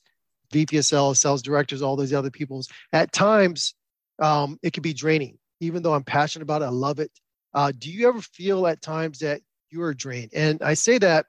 VP 0.53 0.79
of 0.79 0.85
sales, 0.85 1.21
sales 1.21 1.43
directors, 1.43 1.83
all 1.83 1.97
those 1.97 2.13
other 2.13 2.31
people's, 2.31 2.69
at 2.93 3.13
times 3.13 3.75
um, 4.19 4.59
it 4.63 4.73
can 4.73 4.83
be 4.83 4.93
draining. 4.93 5.39
Even 5.61 5.83
though 5.83 5.95
I'm 5.95 6.05
passionate 6.05 6.43
about 6.43 6.63
it, 6.63 6.67
I 6.67 6.71
love 6.71 6.99
it. 6.99 7.11
Uh, 7.55 7.73
do 7.77 7.91
you 7.91 8.09
ever 8.09 8.21
feel 8.21 8.67
at 8.67 8.83
times 8.83 9.21
that 9.21 9.41
you 9.71 9.83
are 9.83 9.95
drained? 9.95 10.31
And 10.35 10.63
I 10.63 10.75
say 10.75 10.99
that 10.99 11.27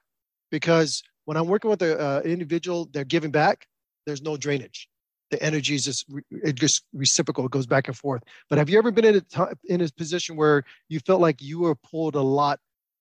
because 0.50 1.02
when 1.24 1.36
I'm 1.36 1.46
working 1.46 1.70
with 1.70 1.82
an 1.82 1.98
uh, 1.98 2.22
individual, 2.24 2.88
they're 2.92 3.04
giving 3.04 3.30
back, 3.30 3.66
there's 4.06 4.22
no 4.22 4.36
drainage. 4.36 4.88
The 5.30 5.42
energy 5.42 5.74
is 5.74 5.84
just 5.84 6.06
it 6.30 6.54
just 6.54 6.84
reciprocal. 6.92 7.44
It 7.44 7.50
goes 7.50 7.66
back 7.66 7.88
and 7.88 7.96
forth. 7.96 8.22
But 8.48 8.58
have 8.58 8.70
you 8.70 8.78
ever 8.78 8.90
been 8.90 9.04
in 9.04 9.16
a 9.16 9.20
t- 9.20 9.54
in 9.68 9.80
a 9.82 9.88
position 9.90 10.36
where 10.36 10.64
you 10.88 11.00
felt 11.00 11.20
like 11.20 11.42
you 11.42 11.58
were 11.60 11.74
pulled 11.74 12.14
a 12.14 12.22
lot 12.22 12.60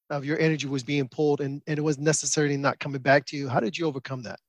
of 0.10 0.26
your 0.26 0.40
energy 0.40 0.68
was 0.68 0.84
being 0.84 1.08
pulled 1.08 1.42
and, 1.42 1.62
and 1.68 1.78
it 1.78 1.82
was 1.82 1.98
necessarily 1.98 2.58
not 2.58 2.80
coming 2.80 3.02
back 3.02 3.26
to 3.28 3.38
you? 3.38 3.48
How 3.48 3.60
did 3.60 3.78
you 3.78 3.86
overcome 3.86 4.24
that? 4.24 4.40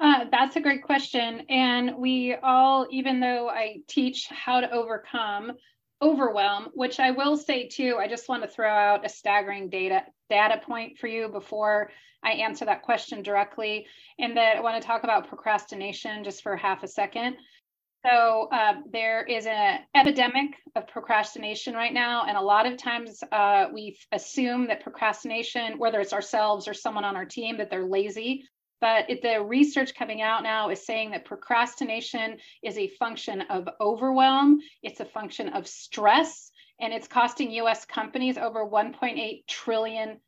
Uh, 0.00 0.24
that's 0.30 0.56
a 0.56 0.60
great 0.60 0.84
question. 0.84 1.42
And 1.48 1.96
we 1.96 2.36
all, 2.42 2.86
even 2.90 3.20
though 3.20 3.48
I 3.48 3.78
teach 3.88 4.28
how 4.28 4.60
to 4.60 4.70
overcome 4.70 5.52
overwhelm, 6.00 6.68
which 6.74 7.00
I 7.00 7.10
will 7.10 7.36
say 7.36 7.66
too, 7.66 7.96
I 7.98 8.06
just 8.06 8.28
want 8.28 8.42
to 8.42 8.48
throw 8.48 8.70
out 8.70 9.04
a 9.04 9.08
staggering 9.08 9.68
data 9.68 10.04
data 10.30 10.60
point 10.64 10.98
for 10.98 11.08
you 11.08 11.28
before 11.28 11.90
I 12.24 12.32
answer 12.32 12.64
that 12.64 12.82
question 12.82 13.22
directly. 13.22 13.86
And 14.18 14.36
that 14.36 14.56
I 14.56 14.60
want 14.60 14.80
to 14.80 14.86
talk 14.86 15.04
about 15.04 15.28
procrastination 15.28 16.24
just 16.24 16.42
for 16.42 16.56
half 16.56 16.82
a 16.82 16.88
second. 16.88 17.36
So 18.06 18.48
uh, 18.52 18.74
there 18.92 19.24
is 19.24 19.46
an 19.46 19.80
epidemic 19.94 20.52
of 20.76 20.86
procrastination 20.86 21.74
right 21.74 21.92
now, 21.92 22.26
and 22.26 22.36
a 22.36 22.40
lot 22.40 22.64
of 22.64 22.78
times 22.78 23.22
uh, 23.32 23.66
we 23.72 23.98
assume 24.12 24.68
that 24.68 24.84
procrastination, 24.84 25.78
whether 25.78 26.00
it's 26.00 26.12
ourselves 26.12 26.68
or 26.68 26.74
someone 26.74 27.04
on 27.04 27.16
our 27.16 27.24
team, 27.24 27.58
that 27.58 27.70
they're 27.70 27.84
lazy. 27.84 28.44
But 28.80 29.10
it, 29.10 29.22
the 29.22 29.42
research 29.42 29.96
coming 29.96 30.22
out 30.22 30.44
now 30.44 30.70
is 30.70 30.86
saying 30.86 31.10
that 31.10 31.24
procrastination 31.24 32.38
is 32.62 32.78
a 32.78 32.88
function 33.00 33.40
of 33.50 33.68
overwhelm, 33.80 34.60
it's 34.82 35.00
a 35.00 35.04
function 35.04 35.48
of 35.48 35.66
stress, 35.66 36.52
and 36.80 36.92
it's 36.92 37.08
costing 37.08 37.50
US 37.50 37.84
companies 37.84 38.38
over 38.38 38.64
$1.8 38.64 39.46
trillion. 39.48 40.20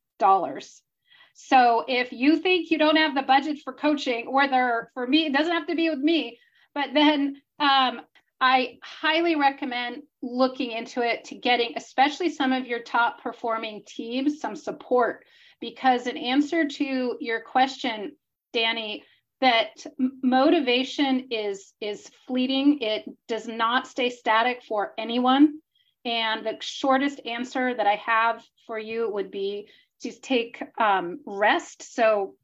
So 1.35 1.85
if 1.88 2.12
you 2.12 2.38
think 2.38 2.71
you 2.71 2.79
don't 2.79 2.97
have 2.97 3.14
the 3.14 3.23
budget 3.23 3.59
for 3.62 3.73
coaching, 3.73 4.27
or 4.27 4.49
there, 4.49 4.90
for 4.95 5.07
me, 5.07 5.27
it 5.27 5.33
doesn't 5.33 5.53
have 5.53 5.66
to 5.69 5.75
be 5.75 5.90
with 5.90 5.99
me, 5.99 6.38
but 6.75 6.90
then 6.95 7.40
um, 7.59 8.03
I 8.40 8.79
highly 8.83 9.37
recommend 9.37 10.03
looking 10.23 10.73
into 10.73 11.03
it 11.03 11.25
to 11.27 11.35
getting, 11.35 11.73
especially 11.77 12.31
some 12.31 12.53
of 12.53 12.66
your 12.66 12.81
top 12.81 13.23
performing 13.23 13.83
teams, 13.87 14.40
some 14.40 14.57
support. 14.57 15.25
Because 15.61 16.07
in 16.07 16.16
answer 16.16 16.66
to 16.66 17.16
your 17.21 17.40
question, 17.43 18.16
Danny, 18.53 19.05
that 19.40 19.87
motivation 20.23 21.29
is 21.31 21.73
is 21.81 22.11
fleeting. 22.27 22.79
It 22.81 23.05
does 23.29 23.47
not 23.47 23.87
stay 23.87 24.11
static 24.11 24.62
for 24.62 24.93
anyone. 24.99 25.61
And 26.05 26.47
the 26.47 26.57
shortest 26.61 27.21
answer 27.27 27.75
that 27.75 27.87
I 27.87 27.97
have 27.97 28.43
for 28.66 28.79
you 28.79 29.11
would 29.12 29.31
be 29.31 29.69
to 30.03 30.13
take 30.13 30.63
um, 30.79 31.21
rest. 31.27 31.95
So, 31.95 32.35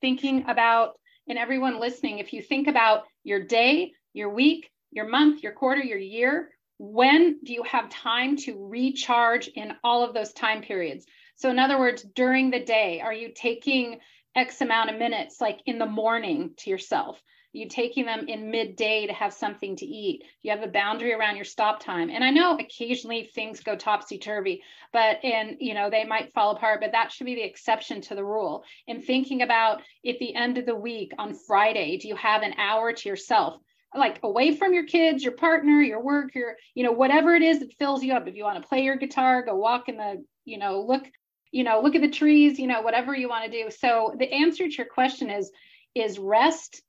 thinking 0.00 0.44
about, 0.48 0.98
and 1.28 1.38
everyone 1.38 1.80
listening, 1.80 2.18
if 2.18 2.32
you 2.32 2.42
think 2.42 2.66
about 2.66 3.04
your 3.24 3.44
day, 3.44 3.92
your 4.12 4.30
week, 4.30 4.70
your 4.90 5.08
month, 5.08 5.42
your 5.42 5.52
quarter, 5.52 5.82
your 5.82 5.98
year, 5.98 6.50
when 6.78 7.38
do 7.44 7.52
you 7.52 7.62
have 7.62 7.88
time 7.88 8.36
to 8.36 8.66
recharge 8.68 9.48
in 9.48 9.72
all 9.84 10.04
of 10.04 10.14
those 10.14 10.32
time 10.32 10.62
periods? 10.62 11.06
So, 11.36 11.50
in 11.50 11.58
other 11.58 11.78
words, 11.78 12.02
during 12.02 12.50
the 12.50 12.64
day, 12.64 13.00
are 13.00 13.14
you 13.14 13.32
taking 13.34 14.00
X 14.34 14.60
amount 14.60 14.90
of 14.90 14.98
minutes, 14.98 15.40
like 15.40 15.60
in 15.66 15.78
the 15.78 15.86
morning 15.86 16.54
to 16.58 16.70
yourself? 16.70 17.22
You 17.52 17.68
taking 17.68 18.06
them 18.06 18.26
in 18.28 18.50
midday 18.50 19.06
to 19.06 19.12
have 19.12 19.32
something 19.32 19.76
to 19.76 19.86
eat? 19.86 20.24
You 20.42 20.50
have 20.52 20.62
a 20.62 20.68
boundary 20.68 21.12
around 21.12 21.36
your 21.36 21.44
stop 21.44 21.80
time. 21.80 22.10
And 22.10 22.24
I 22.24 22.30
know 22.30 22.56
occasionally 22.56 23.30
things 23.34 23.60
go 23.60 23.76
topsy 23.76 24.18
turvy, 24.18 24.62
but 24.92 25.22
and 25.24 25.56
you 25.60 25.74
know 25.74 25.90
they 25.90 26.04
might 26.04 26.32
fall 26.32 26.56
apart, 26.56 26.80
but 26.80 26.92
that 26.92 27.12
should 27.12 27.26
be 27.26 27.34
the 27.34 27.44
exception 27.44 28.00
to 28.02 28.14
the 28.14 28.24
rule. 28.24 28.64
And 28.88 29.04
thinking 29.04 29.42
about 29.42 29.82
at 30.06 30.18
the 30.18 30.34
end 30.34 30.58
of 30.58 30.66
the 30.66 30.74
week 30.74 31.12
on 31.18 31.34
Friday, 31.34 31.98
do 31.98 32.08
you 32.08 32.16
have 32.16 32.42
an 32.42 32.54
hour 32.58 32.92
to 32.92 33.08
yourself? 33.08 33.60
like 33.94 34.18
away 34.22 34.56
from 34.56 34.72
your 34.72 34.86
kids, 34.86 35.22
your 35.22 35.34
partner, 35.34 35.82
your 35.82 36.02
work, 36.02 36.34
your, 36.34 36.56
you 36.74 36.82
know, 36.82 36.92
whatever 36.92 37.34
it 37.34 37.42
is 37.42 37.58
that 37.58 37.74
fills 37.74 38.02
you 38.02 38.14
up. 38.14 38.26
If 38.26 38.34
you 38.34 38.42
want 38.42 38.62
to 38.62 38.66
play 38.66 38.84
your 38.84 38.96
guitar, 38.96 39.42
go 39.42 39.54
walk 39.54 39.90
in 39.90 39.98
the, 39.98 40.24
you 40.46 40.56
know, 40.56 40.80
look 40.80 41.04
you 41.52 41.64
know 41.64 41.80
look 41.80 41.94
at 41.94 42.00
the 42.00 42.08
trees 42.08 42.58
you 42.58 42.66
know 42.66 42.80
whatever 42.80 43.14
you 43.14 43.28
want 43.28 43.44
to 43.44 43.50
do 43.50 43.70
so 43.70 44.14
the 44.18 44.32
answer 44.32 44.66
to 44.66 44.74
your 44.74 44.86
question 44.86 45.30
is 45.30 45.52
is 45.94 46.18
rest 46.18 46.82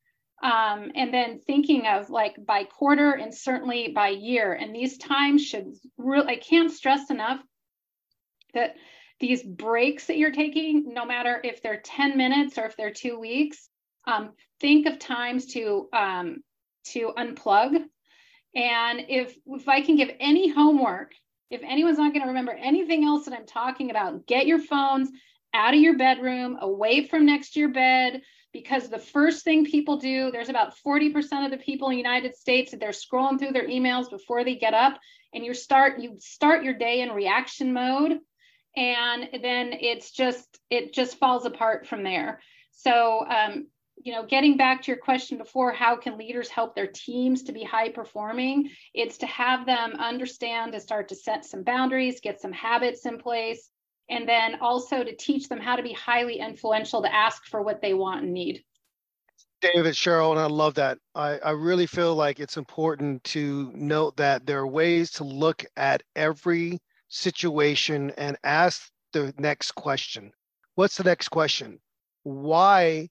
um, 0.44 0.92
and 0.94 1.14
then 1.14 1.40
thinking 1.40 1.88
of 1.88 2.10
like 2.10 2.36
by 2.46 2.66
quarter 2.66 3.14
and 3.14 3.34
certainly 3.34 3.94
by 3.96 4.10
year. 4.10 4.54
And 4.54 4.76
these 4.76 4.98
times 4.98 5.44
should 5.44 5.74
really 5.98 6.28
i 6.28 6.36
can't 6.36 6.72
stress 6.72 7.10
enough 7.10 7.40
that 8.54 8.76
these 9.20 9.42
breaks 9.42 10.08
that 10.08 10.18
you're 10.18 10.32
taking 10.32 10.94
no 10.94 11.06
matter 11.06 11.40
if 11.44 11.62
they're 11.62 11.82
10 11.82 12.18
minutes 12.18 12.58
or 12.58 12.66
if 12.66 12.76
they're 12.76 12.92
two 12.92 13.18
weeks 13.20 13.70
um, 14.06 14.32
think 14.60 14.86
of 14.86 15.00
times 15.00 15.46
to 15.54 15.88
um, 15.94 16.44
to 16.88 17.14
unplug. 17.18 17.78
And 18.56 19.06
if 19.08 19.36
if 19.48 19.68
i 19.70 19.82
can 19.82 19.96
give 19.96 20.12
any 20.20 20.50
homework 20.50 21.14
if 21.50 21.62
anyone's 21.64 22.00
not 22.00 22.14
going 22.14 22.24
to 22.24 22.30
remember 22.30 22.54
anything 22.54 23.04
else 23.04 23.26
that 23.26 23.34
I'm 23.36 23.46
talking 23.46 23.92
about, 23.92 24.26
get 24.26 24.48
your 24.48 24.60
phones 24.60 25.12
out 25.54 25.76
of 25.76 25.80
your 25.80 25.96
bedroom, 25.98 26.58
away 26.60 27.08
from 27.08 27.28
next 27.28 27.54
to 27.54 27.60
your 27.60 27.70
bed, 27.70 28.24
because 28.54 28.88
the 28.88 29.00
first 29.00 29.44
thing 29.44 29.66
people 29.66 29.98
do, 29.98 30.32
there's 30.32 30.50
about 30.50 30.76
40% 30.86 31.44
of 31.44 31.52
the 31.52 31.58
people 31.58 31.90
in 31.90 31.94
the 31.94 31.98
United 31.98 32.36
States 32.36 32.72
that 32.72 32.80
they're 32.80 32.92
scrolling 32.92 33.40
through 33.40 33.52
their 33.52 33.68
emails 33.68 34.10
before 34.10 34.44
they 34.44 34.56
get 34.56 34.76
up, 34.76 35.00
and 35.34 35.44
you 35.44 35.54
start 35.54 36.00
you 36.00 36.16
start 36.20 36.64
your 36.64 36.76
day 36.76 37.02
in 37.02 37.12
reaction 37.12 37.74
mode, 37.74 38.20
and 38.78 39.30
then 39.42 39.74
it's 39.74 40.12
just 40.12 40.60
it 40.70 40.94
just 40.94 41.18
falls 41.18 41.46
apart 41.46 41.88
from 41.88 42.04
there. 42.04 42.40
So 42.72 43.26
um, 43.28 43.68
you 44.04 44.12
know, 44.12 44.26
getting 44.26 44.58
back 44.58 44.84
to 44.84 44.92
your 44.92 44.98
question 44.98 45.38
before, 45.38 45.72
how 45.72 45.96
can 45.96 46.18
leaders 46.18 46.50
help 46.50 46.76
their 46.76 46.88
teams 46.88 47.44
to 47.44 47.54
be 47.54 47.64
high 47.64 47.90
performing? 47.90 48.70
It's 48.94 49.18
to 49.20 49.26
have 49.28 49.66
them 49.66 49.94
understand 49.98 50.74
to 50.74 50.80
start 50.80 51.10
to 51.10 51.16
set 51.16 51.46
some 51.46 51.64
boundaries, 51.64 52.20
get 52.20 52.42
some 52.42 52.52
habits 52.52 53.06
in 53.06 53.18
place, 53.18 53.70
and 54.10 54.28
then 54.28 54.60
also 54.60 55.04
to 55.04 55.16
teach 55.16 55.48
them 55.50 55.60
how 55.60 55.76
to 55.76 55.84
be 55.84 55.94
highly 55.94 56.40
influential 56.40 57.02
to 57.02 57.14
ask 57.14 57.46
for 57.46 57.62
what 57.62 57.82
they 57.82 57.94
want 57.94 58.24
and 58.24 58.34
need. 58.34 58.64
David, 59.62 59.94
Sheryl, 59.94 60.32
and 60.32 60.40
I 60.40 60.48
love 60.48 60.74
that. 60.76 60.98
I, 61.16 61.38
I 61.40 61.52
really 61.52 61.86
feel 61.86 62.16
like 62.16 62.40
it's 62.40 62.58
important 62.58 63.24
to 63.26 63.72
note 63.74 64.18
that 64.18 64.46
there 64.46 64.60
are 64.60 64.68
ways 64.68 65.10
to 65.12 65.24
look 65.24 65.64
at 65.78 66.04
every 66.16 66.80
situation 67.08 68.12
and 68.18 68.38
ask 68.44 68.92
the 69.14 69.34
next 69.38 69.72
question. 69.72 70.32
What's 70.76 70.98
the 70.98 71.06
next 71.06 71.30
question? 71.30 71.80
Why 72.24 73.10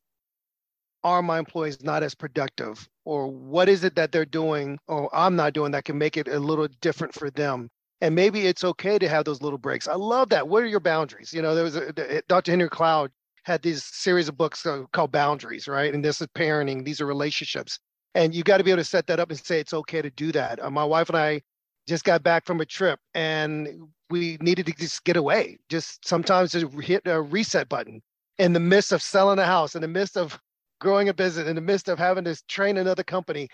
are 1.04 1.22
my 1.22 1.38
employees 1.38 1.82
not 1.82 2.02
as 2.02 2.14
productive 2.14 2.88
or 3.04 3.28
what 3.28 3.68
is 3.68 3.84
it 3.84 3.94
that 3.96 4.12
they're 4.12 4.24
doing 4.24 4.78
or 4.86 5.10
i'm 5.14 5.36
not 5.36 5.52
doing 5.52 5.72
that 5.72 5.84
can 5.84 5.98
make 5.98 6.16
it 6.16 6.28
a 6.28 6.38
little 6.38 6.68
different 6.80 7.12
for 7.12 7.30
them 7.30 7.68
and 8.02 8.16
maybe 8.16 8.48
it's 8.48 8.64
okay 8.64 8.98
to 8.98 9.08
have 9.08 9.24
those 9.24 9.40
little 9.40 9.58
breaks. 9.58 9.86
I 9.86 9.94
love 9.94 10.28
that. 10.30 10.48
What 10.48 10.64
are 10.64 10.66
your 10.66 10.80
boundaries? 10.80 11.32
You 11.32 11.40
know 11.40 11.54
there 11.54 11.64
was 11.64 11.76
a, 11.76 12.22
dr 12.28 12.50
henry 12.50 12.68
cloud 12.68 13.10
had 13.44 13.62
these 13.62 13.84
series 13.84 14.28
of 14.28 14.36
books 14.36 14.66
called 14.92 15.12
boundaries 15.12 15.66
right? 15.66 15.94
And 15.94 16.04
this 16.04 16.20
is 16.20 16.26
parenting. 16.36 16.84
These 16.84 17.00
are 17.00 17.06
relationships. 17.06 17.78
And 18.14 18.34
you 18.34 18.42
got 18.42 18.58
to 18.58 18.64
be 18.64 18.70
able 18.70 18.82
to 18.82 18.88
set 18.88 19.06
that 19.06 19.20
up 19.20 19.30
and 19.30 19.38
say 19.38 19.58
it's 19.58 19.72
okay 19.72 20.02
to 20.02 20.10
do 20.10 20.32
that. 20.32 20.62
Uh, 20.62 20.70
my 20.70 20.84
wife 20.84 21.08
and 21.08 21.16
i 21.16 21.40
just 21.88 22.04
got 22.04 22.22
back 22.22 22.44
from 22.44 22.60
a 22.60 22.66
trip 22.66 23.00
and 23.14 23.68
we 24.10 24.36
needed 24.40 24.66
to 24.66 24.72
just 24.72 25.02
get 25.04 25.16
away. 25.16 25.58
Just 25.68 26.06
sometimes 26.06 26.52
to 26.52 26.68
hit 26.80 27.02
a 27.06 27.20
reset 27.20 27.68
button 27.68 28.02
in 28.38 28.52
the 28.52 28.60
midst 28.60 28.92
of 28.92 29.02
selling 29.02 29.38
a 29.38 29.46
house 29.46 29.74
in 29.74 29.80
the 29.80 29.88
midst 29.88 30.16
of 30.16 30.38
growing 30.80 31.08
a 31.08 31.14
business 31.14 31.46
in 31.46 31.54
the 31.54 31.62
midst 31.62 31.88
of 31.88 31.98
having 31.98 32.24
to 32.24 32.36
train 32.48 32.76
another 32.76 33.04
company. 33.04 33.48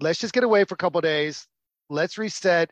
Let's 0.00 0.18
just 0.18 0.32
get 0.32 0.44
away 0.44 0.64
for 0.64 0.74
a 0.74 0.78
couple 0.78 1.00
days. 1.02 1.46
Let's 1.88 2.18
reset 2.18 2.70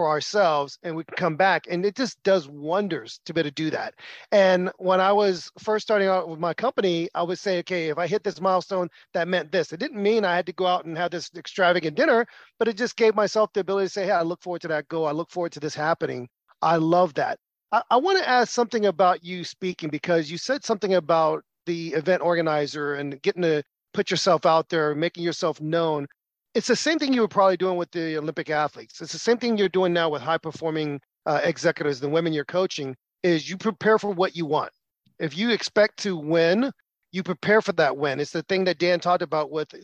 for 0.00 0.08
ourselves 0.08 0.78
and 0.82 0.96
we 0.96 1.04
can 1.04 1.14
come 1.14 1.36
back. 1.36 1.66
And 1.68 1.84
it 1.84 1.94
just 1.94 2.22
does 2.22 2.48
wonders 2.48 3.20
to 3.26 3.34
be 3.34 3.40
able 3.40 3.50
to 3.50 3.54
do 3.54 3.68
that. 3.68 3.92
And 4.32 4.70
when 4.78 4.98
I 4.98 5.12
was 5.12 5.50
first 5.58 5.82
starting 5.82 6.08
out 6.08 6.26
with 6.26 6.38
my 6.38 6.54
company, 6.54 7.10
I 7.14 7.22
would 7.22 7.38
say, 7.38 7.58
okay, 7.58 7.90
if 7.90 7.98
I 7.98 8.06
hit 8.06 8.24
this 8.24 8.40
milestone, 8.40 8.88
that 9.12 9.28
meant 9.28 9.52
this. 9.52 9.74
It 9.74 9.78
didn't 9.78 10.02
mean 10.02 10.24
I 10.24 10.34
had 10.34 10.46
to 10.46 10.54
go 10.54 10.66
out 10.66 10.86
and 10.86 10.96
have 10.96 11.10
this 11.10 11.30
extravagant 11.36 11.98
dinner, 11.98 12.24
but 12.58 12.66
it 12.66 12.78
just 12.78 12.96
gave 12.96 13.14
myself 13.14 13.52
the 13.52 13.60
ability 13.60 13.88
to 13.88 13.92
say, 13.92 14.06
hey, 14.06 14.12
I 14.12 14.22
look 14.22 14.40
forward 14.40 14.62
to 14.62 14.68
that 14.68 14.88
goal. 14.88 15.04
I 15.06 15.12
look 15.12 15.30
forward 15.30 15.52
to 15.52 15.60
this 15.60 15.74
happening. 15.74 16.30
I 16.62 16.76
love 16.76 17.12
that. 17.14 17.38
I, 17.70 17.82
I 17.90 17.98
want 17.98 18.16
to 18.20 18.26
ask 18.26 18.50
something 18.54 18.86
about 18.86 19.22
you 19.22 19.44
speaking 19.44 19.90
because 19.90 20.30
you 20.30 20.38
said 20.38 20.64
something 20.64 20.94
about 20.94 21.44
the 21.66 21.88
event 21.88 22.22
organizer 22.22 22.94
and 22.94 23.20
getting 23.20 23.42
to 23.42 23.62
put 23.92 24.10
yourself 24.10 24.46
out 24.46 24.70
there, 24.70 24.94
making 24.94 25.24
yourself 25.24 25.60
known. 25.60 26.06
It's 26.54 26.66
the 26.66 26.76
same 26.76 26.98
thing 26.98 27.12
you 27.12 27.20
were 27.20 27.28
probably 27.28 27.56
doing 27.56 27.76
with 27.76 27.90
the 27.92 28.16
Olympic 28.16 28.50
athletes. 28.50 29.00
It's 29.00 29.12
the 29.12 29.18
same 29.18 29.38
thing 29.38 29.56
you're 29.56 29.68
doing 29.68 29.92
now 29.92 30.08
with 30.08 30.22
high 30.22 30.38
performing 30.38 31.00
uh, 31.26 31.40
executives, 31.44 32.00
the 32.00 32.08
women 32.08 32.32
you're 32.32 32.44
coaching. 32.44 32.96
Is 33.22 33.48
you 33.48 33.56
prepare 33.58 33.98
for 33.98 34.10
what 34.10 34.34
you 34.34 34.46
want. 34.46 34.72
If 35.18 35.36
you 35.36 35.50
expect 35.50 35.98
to 35.98 36.16
win, 36.16 36.72
you 37.12 37.22
prepare 37.22 37.60
for 37.60 37.72
that 37.72 37.96
win. 37.96 38.18
It's 38.18 38.30
the 38.30 38.42
thing 38.44 38.64
that 38.64 38.78
Dan 38.78 38.98
talked 38.98 39.22
about 39.22 39.50
with 39.50 39.74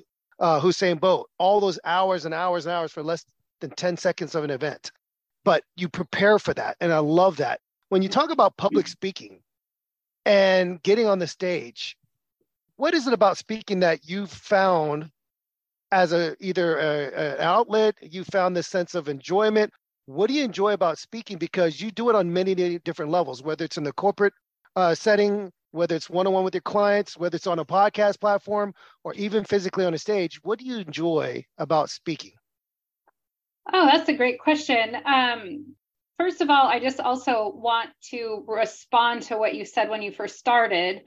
uh, 0.41 0.61
Usain 0.61 0.99
Bolt. 0.99 1.29
All 1.39 1.61
those 1.61 1.79
hours 1.85 2.25
and 2.25 2.33
hours 2.33 2.65
and 2.65 2.75
hours 2.75 2.93
for 2.93 3.03
less 3.03 3.25
than 3.61 3.71
10 3.71 3.99
seconds 3.99 4.35
of 4.35 4.43
an 4.43 4.51
event. 4.51 4.91
But 5.45 5.65
you 5.77 5.89
prepare 5.89 6.39
for 6.39 6.55
that. 6.55 6.77
And 6.81 6.93
I 6.93 6.99
love 6.99 7.37
that. 7.37 7.61
When 7.91 8.03
you 8.03 8.09
talk 8.09 8.31
about 8.31 8.57
public 8.57 8.89
speaking 8.89 9.41
and 10.25 10.83
getting 10.83 11.07
on 11.07 11.19
the 11.19 11.27
stage, 11.27 11.97
what 12.77 12.95
is 12.95 13.07
it 13.07 13.13
about 13.13 13.37
speaking 13.37 13.81
that 13.81 14.09
you've 14.09 14.31
found 14.31 15.11
as 15.93 16.13
a 16.13 16.37
either 16.41 16.77
an 16.77 17.41
outlet 17.41 17.95
you 18.01 18.25
found 18.25 18.57
this 18.57 18.67
sense 18.67 18.95
of 18.95 19.09
enjoyment. 19.09 19.73
What 20.07 20.29
do 20.29 20.35
you 20.35 20.45
enjoy 20.45 20.73
about 20.73 20.99
speaking? 20.99 21.39
Because 21.39 21.81
you 21.81 21.91
do 21.91 22.11
it 22.11 22.17
on 22.17 22.33
many, 22.33 22.79
different 22.79 23.11
levels 23.11 23.43
whether 23.43 23.65
it's 23.65 23.79
in 23.79 23.85
the 23.85 23.93
corporate 23.93 24.35
uh, 24.75 24.95
setting 24.95 25.53
whether 25.73 25.95
it's 25.95 26.09
one-on-one 26.09 26.45
with 26.45 26.55
your 26.55 26.63
clients 26.63 27.17
whether 27.17 27.37
it's 27.37 27.47
on 27.47 27.59
a 27.59 27.65
podcast 27.65 28.21
platform 28.21 28.73
or 29.05 29.15
even 29.15 29.45
physically 29.45 29.85
on 29.85 29.95
a 29.95 29.99
stage. 29.99 30.41
What 30.43 30.59
do 30.59 30.65
you 30.65 30.79
enjoy 30.79 31.45
about 31.59 31.91
speaking? 31.91 32.33
Oh 33.73 33.87
that's 33.87 34.09
a 34.09 34.15
great 34.15 34.39
question. 34.39 34.97
Um, 35.05 35.75
first 36.19 36.41
of 36.41 36.49
all 36.49 36.67
i 36.67 36.81
just 36.81 36.99
also 36.99 37.53
want 37.55 37.91
to 38.11 38.43
respond 38.47 39.21
to 39.21 39.37
what 39.37 39.55
you 39.55 39.65
said 39.65 39.89
when 39.89 40.03
you 40.03 40.13
first 40.13 40.39
started. 40.39 41.03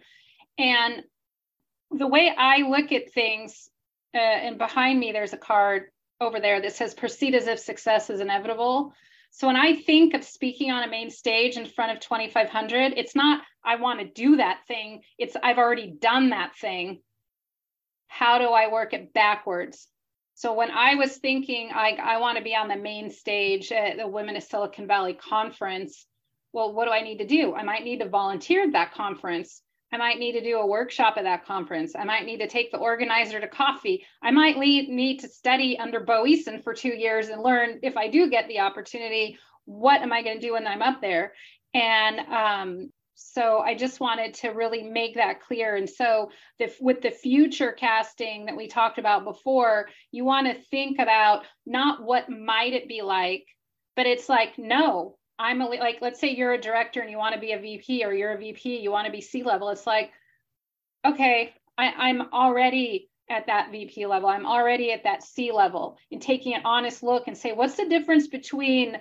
And 0.58 1.04
the 1.92 2.08
way 2.08 2.34
I 2.38 2.58
look 2.70 2.92
at 2.92 3.12
things, 3.14 3.70
uh, 4.14 4.18
and 4.18 4.58
behind 4.58 5.00
me 5.00 5.12
there's 5.12 5.34
a 5.34 5.38
card 5.38 5.84
over 6.22 6.40
there 6.40 6.62
that 6.62 6.76
says 6.76 6.94
proceed 6.94 7.36
as 7.36 7.48
if 7.48 7.60
success 7.60 8.10
is 8.10 8.20
inevitable. 8.20 8.94
So 9.32 9.48
when 9.48 9.56
I 9.56 9.76
think 9.76 10.14
of 10.14 10.24
speaking 10.24 10.72
on 10.72 10.84
a 10.84 10.90
main 10.90 11.10
stage 11.10 11.56
in 11.56 11.66
front 11.66 11.92
of 11.92 12.00
2,500, 12.00 12.94
it's 12.98 13.16
not 13.16 13.44
I 13.64 13.76
want 13.76 14.00
to 14.00 14.06
do 14.06 14.38
that 14.38 14.62
thing. 14.68 15.02
It's 15.18 15.36
I've 15.42 15.58
already 15.58 15.92
done 15.92 16.32
that 16.32 16.56
thing. 16.56 17.02
How 18.08 18.40
do 18.40 18.46
I 18.46 18.72
work 18.72 18.94
it 18.94 19.14
backwards? 19.14 19.88
So 20.34 20.54
when 20.54 20.72
I 20.72 20.96
was 20.96 21.18
thinking 21.18 21.70
I, 21.74 21.98
I 22.02 22.18
want 22.20 22.38
to 22.38 22.44
be 22.44 22.56
on 22.56 22.70
the 22.70 22.78
main 22.78 23.12
stage 23.12 23.72
at 23.72 23.98
the 23.98 24.08
Women 24.08 24.36
of 24.36 24.44
Silicon 24.44 24.88
Valley 24.88 25.14
conference, 25.14 26.06
well, 26.54 26.74
what 26.74 26.86
do 26.86 26.92
I 26.92 27.02
need 27.02 27.20
to 27.20 27.28
do? 27.28 27.54
I 27.54 27.64
might 27.64 27.84
need 27.84 28.00
to 28.00 28.10
volunteer 28.10 28.64
at 28.64 28.72
that 28.72 28.94
conference. 28.94 29.62
I 29.92 29.98
might 29.98 30.20
need 30.20 30.34
to 30.34 30.44
do 30.44 30.60
a 30.60 30.68
workshop 30.68 31.16
at 31.18 31.24
that 31.24 31.46
conference. 31.46 31.96
I 31.96 32.04
might 32.04 32.26
need 32.26 32.40
to 32.40 32.48
take 32.48 32.72
the 32.72 32.78
organizer 32.78 33.40
to 33.40 33.48
coffee. 33.48 34.06
I 34.22 34.32
might 34.32 34.58
need 34.58 35.20
to 35.20 35.28
study 35.28 35.78
under 35.80 36.00
Bo 36.00 36.24
Eason 36.24 36.64
for 36.64 36.74
two 36.74 36.90
years 36.90 37.30
and 37.30 37.42
learn 37.42 37.80
if 37.82 37.98
I 37.98 38.08
do 38.08 38.30
get 38.30 38.48
the 38.48 38.60
opportunity, 38.60 39.38
what 39.66 40.02
am 40.02 40.14
I 40.14 40.22
going 40.24 40.40
to 40.40 40.48
do 40.48 40.54
when 40.54 40.68
I'm 40.68 40.82
up 40.82 41.02
there? 41.02 41.34
And 41.74 42.20
um, 42.20 42.92
so 43.16 43.60
I 43.60 43.76
just 43.76 44.00
wanted 44.00 44.34
to 44.36 44.50
really 44.50 44.84
make 44.84 45.16
that 45.16 45.42
clear. 45.42 45.76
And 45.76 45.90
so 45.90 46.32
the, 46.58 46.74
with 46.80 47.02
the 47.02 47.12
future 47.12 47.72
casting 47.72 48.46
that 48.46 48.58
we 48.58 48.68
talked 48.68 48.98
about 48.98 49.26
before, 49.26 49.90
you 50.12 50.24
want 50.24 50.48
to 50.48 50.62
think 50.72 51.00
about 51.00 51.44
not 51.66 52.02
what 52.02 52.30
might 52.30 52.74
it 52.74 52.88
be 52.88 53.02
like, 53.02 53.46
but 53.96 54.06
it's 54.06 54.30
like, 54.30 54.58
no, 54.58 55.18
I'm 55.40 55.62
a, 55.62 55.66
like, 55.68 56.00
let's 56.02 56.20
say 56.20 56.36
you're 56.36 56.54
a 56.54 56.62
director 56.62 57.00
and 57.00 57.10
you 57.10 57.18
want 57.18 57.34
to 57.34 57.40
be 57.40 57.54
a 57.54 57.60
VP 57.60 58.04
or 58.04 58.14
you're 58.14 58.34
a 58.34 58.38
VP, 58.38 58.82
you 58.82 58.92
want 58.92 59.06
to 59.06 59.12
be 59.12 59.22
C 59.22 59.42
level. 59.42 59.70
It's 59.70 59.88
like, 59.88 60.12
okay, 61.08 61.54
I, 61.78 61.94
I'm 61.98 62.34
already 62.34 63.10
at 63.30 63.48
that 63.48 63.72
VP 63.72 64.06
level. 64.06 64.28
I'm 64.28 64.46
already 64.46 64.92
at 64.92 65.06
that 65.06 65.24
C 65.24 65.52
level 65.54 65.98
and 66.12 66.22
taking 66.22 66.56
an 66.56 66.62
honest 66.66 67.04
look 67.04 67.28
and 67.28 67.38
say, 67.38 67.54
what's 67.54 67.78
the 67.78 67.88
difference 67.88 68.28
between 68.28 68.98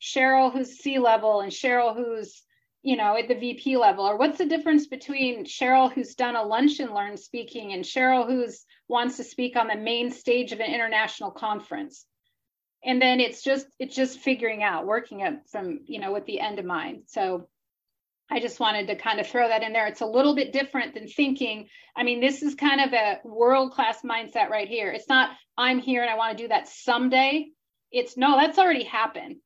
Sheryl 0.00 0.52
who's 0.52 0.78
C 0.78 1.00
level 1.00 1.40
and 1.40 1.50
Sheryl 1.50 1.96
who's, 1.96 2.42
you 2.82 2.96
know, 2.96 3.16
at 3.16 3.26
the 3.26 3.34
VP 3.34 3.76
level? 3.76 4.04
Or 4.04 4.16
what's 4.16 4.38
the 4.38 4.46
difference 4.46 4.86
between 4.86 5.44
Sheryl 5.44 5.92
who's 5.92 6.14
done 6.14 6.36
a 6.36 6.42
lunch 6.42 6.78
and 6.78 6.94
learn 6.94 7.16
speaking 7.16 7.72
and 7.72 7.84
Sheryl 7.84 8.26
who's 8.26 8.64
wants 8.86 9.16
to 9.16 9.24
speak 9.24 9.56
on 9.56 9.66
the 9.66 9.76
main 9.76 10.12
stage 10.12 10.52
of 10.52 10.60
an 10.60 10.72
international 10.72 11.32
conference? 11.32 12.06
And 12.84 13.00
then 13.00 13.20
it's 13.20 13.42
just 13.42 13.66
it's 13.78 13.94
just 13.94 14.20
figuring 14.20 14.62
out 14.62 14.86
working 14.86 15.20
it 15.20 15.34
from 15.50 15.80
you 15.86 16.00
know 16.00 16.12
with 16.12 16.26
the 16.26 16.40
end 16.40 16.58
in 16.58 16.66
mind. 16.66 17.02
So 17.06 17.48
i 18.32 18.38
just 18.38 18.60
wanted 18.60 18.86
to 18.86 18.94
kind 18.94 19.18
of 19.18 19.26
throw 19.26 19.48
that 19.48 19.62
in 19.62 19.72
there. 19.72 19.86
It's 19.86 20.00
a 20.00 20.06
little 20.06 20.34
bit 20.34 20.52
different 20.52 20.94
than 20.94 21.08
thinking 21.08 21.68
i 21.96 22.02
mean 22.02 22.20
this 22.20 22.42
is 22.42 22.54
kind 22.54 22.80
of 22.80 22.92
a 22.92 23.20
world 23.24 23.72
class 23.72 24.02
mindset 24.02 24.48
right 24.48 24.68
here. 24.68 24.90
It's 24.90 25.08
not 25.08 25.30
i'm 25.58 25.78
here 25.78 26.02
and 26.02 26.10
i 26.10 26.16
want 26.16 26.36
to 26.36 26.44
do 26.44 26.48
that 26.48 26.68
someday. 26.68 27.48
It's 27.92 28.16
no 28.16 28.36
that's 28.36 28.58
already 28.58 28.84
happened. 28.84 29.36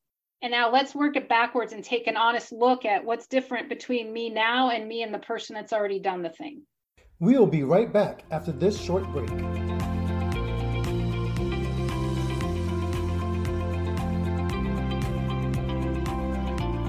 And 0.43 0.51
now 0.51 0.71
let's 0.71 0.95
work 0.95 1.17
it 1.17 1.29
backwards 1.29 1.73
and 1.73 1.83
take 1.83 2.07
an 2.07 2.19
honest 2.19 2.53
look 2.53 2.85
at 2.85 3.05
what's 3.05 3.27
different 3.27 3.71
between 3.71 4.13
me 4.13 4.29
now 4.29 4.69
and 4.69 4.87
me 4.87 5.03
and 5.03 5.15
the 5.15 5.19
person 5.19 5.55
that's 5.55 5.73
already 5.73 6.01
done 6.01 6.21
the 6.21 6.29
thing. 6.29 6.63
We'll 7.19 7.47
be 7.47 7.63
right 7.63 7.91
back 7.91 8.25
after 8.31 8.53
this 8.53 8.79
short 8.79 9.11
break 9.13 9.31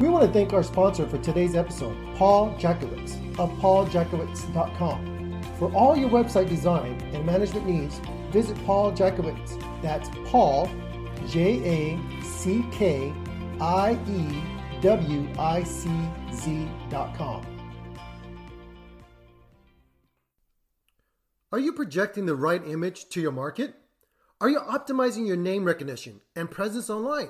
We 0.05 0.11
want 0.11 0.23
to 0.23 0.31
thank 0.31 0.53
our 0.53 0.61
sponsor 0.61 1.07
for 1.07 1.17
today's 1.17 1.55
episode, 1.55 1.97
Paul 2.15 2.51
Jackiewicz 2.59 3.39
of 3.39 3.49
pauljackiewicz.com. 3.53 5.41
For 5.57 5.73
all 5.73 5.97
your 5.97 6.11
website 6.11 6.47
design 6.47 7.01
and 7.11 7.25
management 7.25 7.65
needs, 7.65 7.99
visit 8.29 8.55
Paul 8.67 8.91
Jackiewicz. 8.91 9.59
That's 9.81 10.07
Paul, 10.25 10.69
J 11.27 11.97
A 11.97 12.23
C 12.23 12.63
K 12.71 13.11
I 13.59 13.97
E 14.07 14.43
W 14.81 15.27
I 15.39 15.63
C 15.63 15.89
Z.com. 16.31 17.43
Are 21.51 21.59
you 21.59 21.73
projecting 21.73 22.27
the 22.27 22.35
right 22.35 22.61
image 22.67 23.09
to 23.09 23.19
your 23.19 23.31
market? 23.31 23.73
Are 24.39 24.49
you 24.49 24.59
optimizing 24.59 25.25
your 25.25 25.37
name 25.37 25.63
recognition 25.63 26.21
and 26.35 26.51
presence 26.51 26.91
online? 26.91 27.29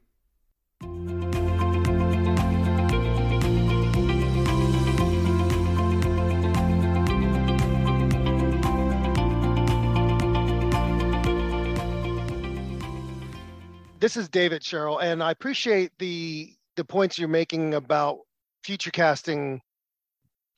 This 14.01 14.17
is 14.17 14.27
David 14.27 14.63
Sheryl, 14.63 15.01
and 15.01 15.23
I 15.23 15.31
appreciate 15.31 15.91
the 15.99 16.53
the 16.75 16.83
points 16.83 17.17
you're 17.17 17.29
making 17.29 17.75
about 17.75 18.19
future 18.63 18.91
casting. 18.91 19.61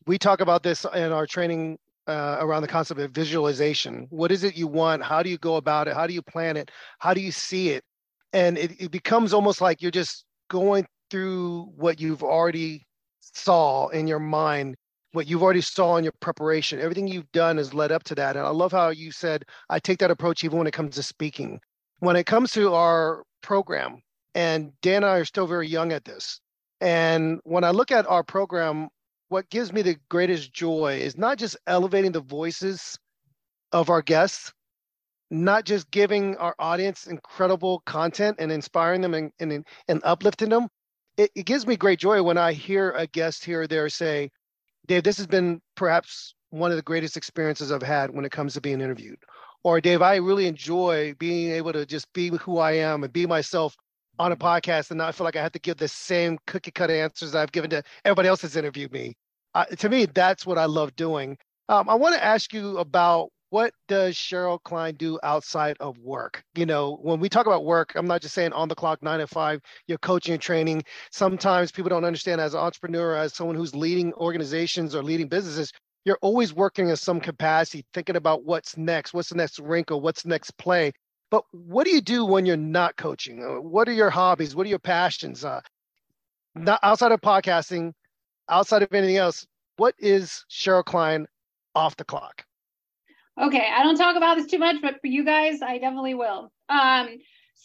We 0.08 0.18
talk 0.18 0.42
about 0.42 0.64
this 0.64 0.86
in 0.96 1.12
our 1.12 1.28
training 1.28 1.78
uh, 2.08 2.38
around 2.40 2.62
the 2.62 2.68
concept 2.68 3.00
of 3.00 3.12
visualization. 3.12 4.08
What 4.10 4.32
is 4.32 4.44
it 4.44 4.58
you 4.58 4.68
want? 4.68 5.04
How 5.04 5.22
do 5.22 5.30
you 5.30 5.38
go 5.38 5.58
about 5.58 5.88
it? 5.88 5.94
How 5.94 6.08
do 6.08 6.14
you 6.14 6.22
plan 6.22 6.58
it? 6.58 6.72
How 7.00 7.14
do 7.14 7.22
you 7.22 7.32
see 7.32 7.70
it? 7.70 7.84
and 8.34 8.58
it, 8.58 8.82
it 8.82 8.92
becomes 8.92 9.34
almost 9.34 9.62
like 9.62 9.82
you're 9.82 9.92
just 9.92 10.26
going 10.50 10.86
through 11.10 11.72
what 11.76 12.02
you've 12.02 12.24
already 12.24 12.86
saw 13.22 13.88
in 13.90 14.08
your 14.08 14.20
mind 14.20 14.76
what 15.14 15.28
you've 15.28 15.44
already 15.44 15.62
saw 15.62 15.98
in 15.98 16.04
your 16.04 16.14
preparation 16.20 16.80
everything 16.80 17.08
you've 17.08 17.32
done 17.32 17.58
has 17.58 17.74
led 17.74 17.92
up 17.92 18.04
to 18.04 18.16
that 18.16 18.36
and 18.36 18.46
i 18.46 18.50
love 18.50 18.72
how 18.72 18.90
you 18.90 19.12
said 19.12 19.46
i 19.70 19.80
take 19.80 20.00
that 20.00 20.12
approach 20.12 20.44
even 20.44 20.58
when 20.58 20.68
it 20.68 20.74
comes 20.74 20.96
to 20.96 21.04
speaking 21.04 21.60
when 22.00 22.16
it 22.16 22.26
comes 22.26 22.52
to 22.52 22.74
our 22.74 23.24
program 23.44 24.02
and 24.34 24.72
dan 24.82 24.98
and 24.98 25.06
i 25.06 25.18
are 25.18 25.26
still 25.26 25.46
very 25.48 25.68
young 25.68 25.92
at 25.92 26.06
this 26.06 26.40
and 26.82 27.40
when 27.44 27.64
i 27.64 27.70
look 27.70 27.92
at 27.92 28.08
our 28.08 28.24
program 28.24 28.90
what 29.30 29.50
gives 29.50 29.72
me 29.72 29.82
the 29.82 29.98
greatest 30.10 30.54
joy 30.54 31.00
is 31.02 31.18
not 31.18 31.38
just 31.38 31.58
elevating 31.68 32.12
the 32.12 32.20
voices 32.22 32.98
of 33.72 33.90
our 33.90 34.02
guests 34.02 34.52
not 35.34 35.66
just 35.66 35.90
giving 35.90 36.38
our 36.38 36.56
audience 36.60 37.08
incredible 37.08 37.82
content 37.86 38.38
and 38.40 38.52
inspiring 38.52 39.02
them 39.02 39.16
and, 39.16 39.32
and, 39.40 39.66
and 39.88 40.02
uplifting 40.04 40.50
them, 40.50 40.68
it, 41.18 41.32
it 41.36 41.46
gives 41.46 41.66
me 41.66 41.76
great 41.76 42.00
joy 42.00 42.22
when 42.22 42.38
I 42.38 42.54
hear 42.54 42.92
a 42.92 43.08
guest 43.08 43.44
here 43.44 43.62
or 43.62 43.68
there 43.68 43.90
say, 43.90 44.30
Dave, 44.86 45.04
this 45.04 45.18
has 45.18 45.28
been 45.28 45.60
perhaps 45.76 46.36
one 46.52 46.70
of 46.70 46.78
the 46.78 46.84
greatest 46.84 47.18
experiences 47.18 47.72
I've 47.72 47.82
had 47.82 48.12
when 48.12 48.26
it 48.26 48.32
comes 48.32 48.54
to 48.54 48.62
being 48.62 48.80
interviewed. 48.80 49.18
Or 49.64 49.80
Dave, 49.80 50.02
I 50.02 50.18
really 50.18 50.48
enjoy 50.48 51.14
being 51.20 51.52
able 51.52 51.72
to 51.74 51.86
just 51.86 52.12
be 52.14 52.30
who 52.30 52.58
I 52.58 52.74
am 52.74 53.04
and 53.04 53.14
be 53.14 53.26
myself 53.26 53.76
on 54.20 54.32
a 54.32 54.36
podcast 54.36 54.92
and 54.92 54.98
not 54.98 55.16
feel 55.16 55.26
like 55.26 55.38
I 55.38 55.42
have 55.42 55.54
to 55.54 55.60
give 55.60 55.78
the 55.78 55.88
same 55.88 56.38
cookie 56.46 56.72
cut 56.72 56.92
answers 56.92 57.34
I've 57.34 57.52
given 57.52 57.70
to 57.70 57.84
everybody 58.04 58.28
else 58.28 58.42
that's 58.42 58.58
interviewed 58.58 58.92
me. 58.92 59.16
Uh, 59.56 59.66
to 59.66 59.90
me, 59.90 60.06
that's 60.06 60.46
what 60.46 60.58
I 60.58 60.66
love 60.66 60.96
doing. 60.96 61.38
Um, 61.70 61.88
I 61.90 61.96
want 61.96 62.14
to 62.16 62.24
ask 62.24 62.54
you 62.54 62.78
about 62.78 63.30
what 63.52 63.72
does 63.88 64.16
Sheryl 64.16 64.62
Kline 64.64 64.96
do 64.96 65.20
outside 65.22 65.78
of 65.80 66.00
work? 66.00 66.44
You 66.56 66.66
know, 66.66 66.98
when 67.04 67.20
we 67.20 67.30
talk 67.30 67.46
about 67.46 67.66
work, 67.66 67.94
I'm 67.96 68.08
not 68.08 68.22
just 68.22 68.34
saying 68.34 68.52
on 68.52 68.68
the 68.68 68.74
clock, 68.74 69.04
nine 69.04 69.20
to 69.20 69.28
five, 69.28 69.62
you're 69.88 70.00
coaching 70.00 70.34
and 70.34 70.42
training. 70.42 70.84
Sometimes 71.12 71.72
people 71.72 71.90
don't 71.90 72.04
understand 72.04 72.42
as 72.42 72.56
an 72.56 72.62
entrepreneur, 72.62 73.16
as 73.16 73.36
someone 73.36 73.56
who's 73.56 73.76
leading 73.76 74.12
organizations 74.16 74.96
or 74.96 75.04
leading 75.04 75.28
businesses, 75.28 75.72
you're 76.06 76.20
always 76.22 76.54
working 76.54 76.90
in 76.90 76.96
some 76.96 77.20
capacity, 77.20 77.86
thinking 77.94 78.16
about 78.16 78.44
what's 78.44 78.78
next, 78.78 79.14
what's 79.14 79.30
the 79.30 79.36
next 79.36 79.60
wrinkle, 79.60 80.02
what's 80.02 80.24
the 80.24 80.30
next 80.30 80.52
play. 80.58 80.92
But 81.32 81.46
what 81.52 81.86
do 81.86 81.92
you 81.92 82.02
do 82.02 82.26
when 82.26 82.46
you're 82.46 82.58
not 82.58 82.96
coaching? 82.98 83.44
Uh, 83.44 83.62
what 83.62 83.88
are 83.88 83.94
your 83.94 84.10
hobbies? 84.10 84.56
What 84.56 84.66
are 84.66 84.70
your 84.70 84.80
passions? 84.80 85.44
Uh, 85.44 85.62
not 86.56 86.80
outside 86.84 87.12
of 87.12 87.22
podcasting, 87.22 87.94
outside 88.50 88.84
of 88.84 88.94
anything 88.94 89.18
else, 89.18 89.48
what 89.78 89.96
is 89.98 90.46
Sheryl 90.50 90.86
Kline 90.86 91.26
off 91.74 91.96
the 91.96 92.06
clock? 92.06 92.46
Okay, 93.42 93.68
I 93.76 93.82
don't 93.82 93.98
talk 93.98 94.16
about 94.16 94.38
this 94.38 94.46
too 94.46 94.60
much, 94.60 94.76
but 94.82 95.02
for 95.02 95.08
you 95.08 95.26
guys, 95.26 95.62
I 95.64 95.80
definitely 95.80 96.14
will. 96.14 96.52
Um, 96.70 97.18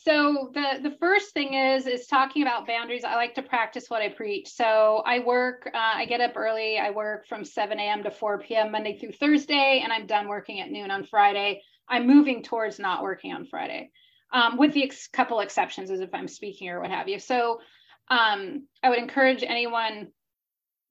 so 0.05 0.51
the 0.55 0.81
the 0.83 0.97
first 0.99 1.33
thing 1.33 1.55
is 1.55 1.87
is 1.87 2.07
talking 2.07 2.43
about 2.43 2.67
boundaries. 2.67 3.05
I 3.05 3.15
like 3.17 3.35
to 3.35 3.43
practice 3.43 3.89
what 3.89 4.03
I 4.03 4.09
preach. 4.09 4.49
So 4.49 5.03
I 5.05 5.21
work. 5.21 5.71
Uh, 5.73 5.79
I 5.79 6.05
get 6.07 6.21
up 6.21 6.37
early. 6.37 6.79
I 6.79 6.91
work 6.91 7.27
from 7.29 7.45
7 7.45 7.79
a.m. 7.79 8.03
to 8.05 8.11
4 8.11 8.39
p.m. 8.41 8.71
Monday 8.71 8.99
through 8.99 9.13
Thursday, 9.13 9.81
and 9.83 9.93
I'm 9.93 10.07
done 10.07 10.29
working 10.29 10.61
at 10.61 10.71
noon 10.71 10.91
on 10.91 11.05
Friday. 11.05 11.63
I'm 11.89 12.07
moving 12.07 12.43
towards 12.43 12.79
not 12.79 13.03
working 13.03 13.33
on 13.33 13.47
Friday, 13.47 13.91
um, 14.33 14.57
with 14.57 14.73
the 14.73 14.85
ex- 14.85 15.09
couple 15.09 15.41
exceptions, 15.41 15.91
as 15.91 16.01
if 16.01 16.11
I'm 16.13 16.29
speaking 16.29 16.69
or 16.69 16.81
what 16.81 16.91
have 16.91 17.09
you. 17.09 17.19
So 17.19 17.61
um, 18.09 18.67
I 18.83 18.91
would 18.91 18.99
encourage 18.99 19.43
anyone 19.43 20.09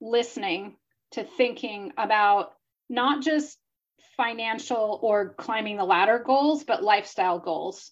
listening 0.01 0.75
to 1.11 1.23
thinking 1.23 1.93
about 1.97 2.51
not 2.89 3.23
just 3.23 3.57
financial 4.17 4.99
or 5.01 5.33
climbing 5.35 5.77
the 5.77 5.85
ladder 5.85 6.21
goals, 6.25 6.63
but 6.63 6.83
lifestyle 6.83 7.39
goals. 7.39 7.91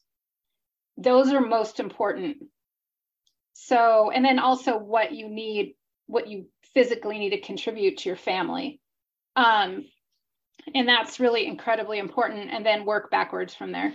Those 0.97 1.31
are 1.31 1.41
most 1.41 1.79
important. 1.79 2.37
So, 3.53 4.11
and 4.11 4.23
then 4.23 4.39
also 4.39 4.77
what 4.77 5.11
you 5.11 5.29
need, 5.29 5.75
what 6.07 6.27
you 6.27 6.47
physically 6.73 7.17
need 7.17 7.31
to 7.31 7.41
contribute 7.41 7.97
to 7.97 8.09
your 8.09 8.17
family. 8.17 8.79
Um, 9.35 9.85
and 10.73 10.87
that's 10.87 11.19
really 11.19 11.45
incredibly 11.47 11.99
important. 11.99 12.51
And 12.51 12.65
then 12.65 12.85
work 12.85 13.11
backwards 13.11 13.53
from 13.53 13.71
there. 13.71 13.93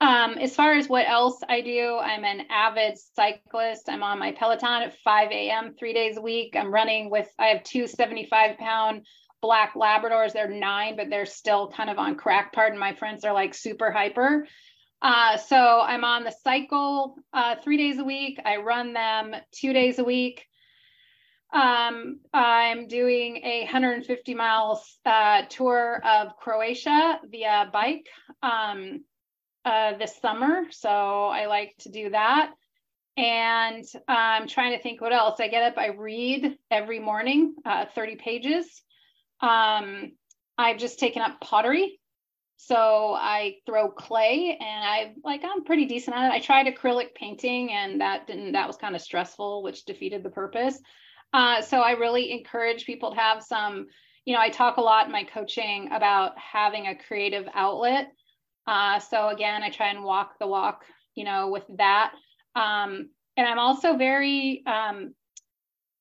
Um, 0.00 0.32
as 0.34 0.54
far 0.54 0.74
as 0.74 0.88
what 0.88 1.08
else 1.08 1.40
I 1.48 1.60
do, 1.60 1.98
I'm 1.98 2.24
an 2.24 2.46
avid 2.50 2.98
cyclist. 3.14 3.88
I'm 3.88 4.02
on 4.02 4.18
my 4.18 4.32
Peloton 4.32 4.82
at 4.82 4.98
5 4.98 5.30
a.m. 5.30 5.74
three 5.78 5.94
days 5.94 6.16
a 6.16 6.20
week. 6.20 6.56
I'm 6.56 6.72
running 6.74 7.10
with, 7.10 7.28
I 7.38 7.46
have 7.46 7.62
two 7.62 7.86
75 7.86 8.58
pound 8.58 9.06
black 9.40 9.74
Labradors. 9.74 10.32
They're 10.32 10.48
nine, 10.48 10.96
but 10.96 11.10
they're 11.10 11.26
still 11.26 11.70
kind 11.70 11.90
of 11.90 11.98
on 11.98 12.16
crack. 12.16 12.52
Pardon 12.52 12.78
my 12.78 12.94
friends, 12.94 13.24
are 13.24 13.32
like 13.32 13.54
super 13.54 13.90
hyper. 13.90 14.46
Uh, 15.04 15.36
so 15.36 15.82
I'm 15.82 16.02
on 16.02 16.24
the 16.24 16.34
cycle 16.42 17.16
uh, 17.34 17.56
three 17.62 17.76
days 17.76 17.98
a 17.98 18.04
week. 18.04 18.40
I 18.42 18.56
run 18.56 18.94
them 18.94 19.34
two 19.52 19.74
days 19.74 19.98
a 19.98 20.04
week. 20.04 20.46
Um, 21.52 22.20
I'm 22.32 22.88
doing 22.88 23.36
a 23.44 23.64
150 23.64 24.34
mile 24.34 24.82
uh, 25.04 25.42
tour 25.50 26.02
of 26.02 26.38
Croatia 26.38 27.20
via 27.30 27.68
bike 27.70 28.06
um, 28.42 29.04
uh, 29.66 29.98
this 29.98 30.16
summer. 30.22 30.62
So 30.70 30.88
I 30.88 31.46
like 31.46 31.74
to 31.80 31.90
do 31.90 32.08
that. 32.08 32.54
And 33.18 33.84
I'm 34.08 34.48
trying 34.48 34.74
to 34.74 34.82
think 34.82 35.02
what 35.02 35.12
else. 35.12 35.38
I 35.38 35.48
get 35.48 35.64
up, 35.64 35.76
I 35.76 35.88
read 35.88 36.56
every 36.70 36.98
morning, 36.98 37.54
uh, 37.66 37.84
30 37.94 38.16
pages. 38.16 38.82
Um, 39.40 40.12
I've 40.56 40.78
just 40.78 40.98
taken 40.98 41.20
up 41.20 41.42
pottery. 41.42 42.00
So 42.56 43.14
I 43.14 43.56
throw 43.66 43.90
clay 43.90 44.56
and 44.60 44.84
I 44.84 45.14
like 45.22 45.42
I'm 45.44 45.64
pretty 45.64 45.86
decent 45.86 46.16
at 46.16 46.26
it. 46.26 46.34
I 46.34 46.40
tried 46.40 46.66
acrylic 46.66 47.14
painting 47.14 47.72
and 47.72 48.00
that 48.00 48.26
didn't 48.26 48.52
that 48.52 48.66
was 48.66 48.76
kind 48.76 48.94
of 48.94 49.02
stressful, 49.02 49.62
which 49.62 49.84
defeated 49.84 50.22
the 50.22 50.30
purpose. 50.30 50.78
Uh, 51.32 51.60
so 51.60 51.80
I 51.80 51.92
really 51.92 52.30
encourage 52.32 52.86
people 52.86 53.10
to 53.10 53.20
have 53.20 53.42
some, 53.42 53.86
you 54.24 54.34
know, 54.34 54.40
I 54.40 54.50
talk 54.50 54.76
a 54.76 54.80
lot 54.82 55.06
in 55.06 55.12
my 55.12 55.24
coaching 55.24 55.90
about 55.92 56.38
having 56.38 56.86
a 56.86 56.96
creative 56.96 57.46
outlet. 57.54 58.12
Uh, 58.66 58.98
so 59.00 59.28
again, 59.28 59.62
I 59.62 59.70
try 59.70 59.88
and 59.88 60.04
walk 60.04 60.38
the 60.38 60.46
walk, 60.46 60.84
you 61.16 61.24
know, 61.24 61.48
with 61.48 61.64
that. 61.76 62.12
Um, 62.54 63.10
and 63.36 63.48
I'm 63.48 63.58
also 63.58 63.96
very 63.96 64.62
um, 64.64 65.12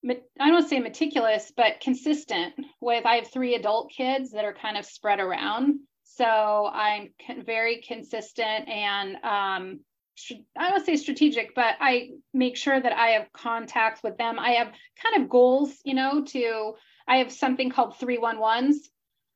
I 0.10 0.16
don't 0.38 0.54
want 0.54 0.66
to 0.66 0.70
say 0.70 0.80
meticulous, 0.80 1.52
but 1.56 1.80
consistent 1.80 2.54
with, 2.82 3.06
I 3.06 3.16
have 3.16 3.32
three 3.32 3.56
adult 3.56 3.92
kids 3.96 4.32
that 4.32 4.44
are 4.44 4.54
kind 4.54 4.78
of 4.78 4.86
spread 4.86 5.20
around. 5.20 5.80
So 6.16 6.70
I'm 6.72 7.10
very 7.44 7.82
consistent 7.82 8.70
and 8.70 9.16
um, 9.24 9.80
I 10.58 10.70
don't 10.70 10.86
say 10.86 10.96
strategic, 10.96 11.56
but 11.56 11.76
I 11.80 12.12
make 12.34 12.56
sure 12.56 12.80
that 12.80 12.94
I 12.94 13.10
have 13.10 13.34
contacts 13.34 14.04
with 14.04 14.18
them. 14.18 14.38
I 14.38 14.52
have 14.52 14.72
kind 15.02 15.24
of 15.24 15.30
goals, 15.30 15.74
you 15.84 15.96
know, 15.96 16.24
to, 16.24 16.74
I 17.08 17.18
have 17.18 17.32
something 17.32 17.72
called 17.72 17.96
311s. 18.00 18.76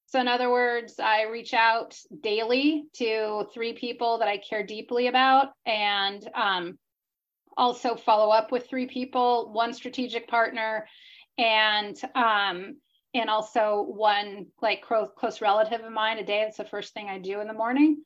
So, 0.06 0.22
in 0.22 0.28
other 0.28 0.50
words, 0.50 1.00
I 1.00 1.24
reach 1.24 1.54
out 1.54 1.98
daily 2.22 2.86
to 2.94 3.48
three 3.54 3.74
people 3.74 4.20
that 4.20 4.28
I 4.28 4.38
care 4.38 4.64
deeply 4.64 5.08
about 5.08 5.50
and 5.66 6.26
um, 6.34 6.78
also 7.58 7.96
follow 7.96 8.30
up 8.30 8.52
with 8.52 8.70
three 8.70 8.86
people, 8.86 9.52
one 9.52 9.74
strategic 9.74 10.28
partner, 10.28 10.88
and 11.38 12.00
um, 12.16 12.78
and 13.20 13.30
also 13.30 13.86
one 13.88 14.48
like 14.62 14.82
close, 14.82 15.10
close 15.18 15.42
relative 15.42 15.82
of 15.82 15.92
mine 15.92 16.20
a 16.20 16.26
day. 16.26 16.42
It's 16.42 16.58
the 16.58 16.66
first 16.66 16.94
thing 16.94 17.10
I 17.10 17.20
do 17.20 17.40
in 17.42 17.48
the 17.48 17.54
morning, 17.54 18.04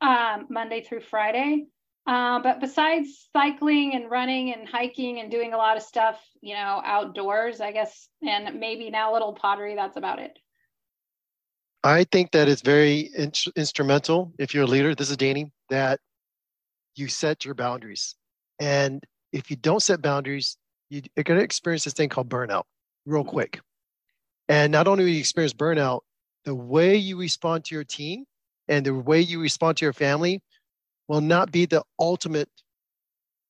um, 0.00 0.46
Monday 0.50 0.82
through 0.82 1.00
Friday. 1.00 1.66
Uh, 2.06 2.38
but 2.42 2.60
besides 2.60 3.28
cycling 3.32 3.94
and 3.94 4.10
running 4.10 4.52
and 4.52 4.68
hiking 4.68 5.20
and 5.20 5.30
doing 5.30 5.54
a 5.54 5.56
lot 5.56 5.76
of 5.76 5.82
stuff, 5.82 6.20
you 6.42 6.54
know, 6.54 6.82
outdoors, 6.84 7.60
I 7.62 7.72
guess, 7.72 8.08
and 8.22 8.60
maybe 8.60 8.90
now 8.90 9.12
a 9.12 9.14
little 9.14 9.32
pottery, 9.32 9.74
that's 9.74 9.96
about 9.96 10.18
it. 10.18 10.38
I 11.82 12.04
think 12.04 12.32
that 12.32 12.48
it's 12.48 12.62
very 12.62 13.10
in- 13.16 13.32
instrumental 13.56 14.32
if 14.38 14.54
you're 14.54 14.64
a 14.64 14.66
leader. 14.66 14.94
This 14.94 15.10
is 15.10 15.16
Danny, 15.16 15.50
that 15.70 16.00
you 16.94 17.08
set 17.08 17.44
your 17.44 17.54
boundaries. 17.54 18.16
And 18.60 19.02
if 19.32 19.50
you 19.50 19.56
don't 19.56 19.82
set 19.82 20.02
boundaries, 20.02 20.56
you, 20.90 21.02
are 21.16 21.22
going 21.22 21.38
to 21.38 21.44
experience 21.44 21.84
this 21.84 21.94
thing 21.94 22.08
called 22.08 22.28
burnout 22.28 22.64
real 23.06 23.22
mm-hmm. 23.22 23.30
quick. 23.30 23.60
And 24.48 24.72
not 24.72 24.86
only 24.86 25.04
will 25.04 25.10
you 25.10 25.20
experience 25.20 25.54
burnout, 25.54 26.00
the 26.44 26.54
way 26.54 26.96
you 26.96 27.16
respond 27.18 27.64
to 27.66 27.74
your 27.74 27.84
team 27.84 28.24
and 28.68 28.84
the 28.84 28.94
way 28.94 29.20
you 29.20 29.40
respond 29.40 29.78
to 29.78 29.84
your 29.84 29.92
family 29.92 30.42
will 31.08 31.20
not 31.20 31.50
be 31.50 31.66
the 31.66 31.82
ultimate 31.98 32.48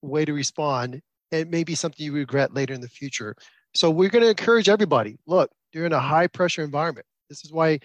way 0.02 0.24
to 0.24 0.32
respond. 0.32 1.00
It 1.30 1.48
may 1.48 1.64
be 1.64 1.74
something 1.74 2.04
you 2.04 2.12
regret 2.12 2.54
later 2.54 2.74
in 2.74 2.80
the 2.80 2.88
future. 2.88 3.34
So 3.74 3.90
we're 3.90 4.08
going 4.08 4.22
to 4.22 4.30
encourage 4.30 4.68
everybody. 4.68 5.18
Look, 5.26 5.50
you're 5.72 5.86
in 5.86 5.92
a 5.92 6.00
high 6.00 6.28
pressure 6.28 6.62
environment. 6.62 7.06
This 7.28 7.44
is 7.44 7.52
why 7.52 7.80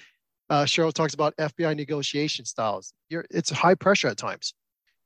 uh, 0.50 0.64
Sheryl 0.64 0.94
talks 0.94 1.14
about 1.14 1.36
FBI 1.38 1.76
negotiation 1.76 2.46
styles. 2.46 2.94
You're, 3.10 3.26
it's 3.32 3.50
high 3.50 3.76
pressure 3.76 4.08
at 4.08 4.18
times. 4.18 4.54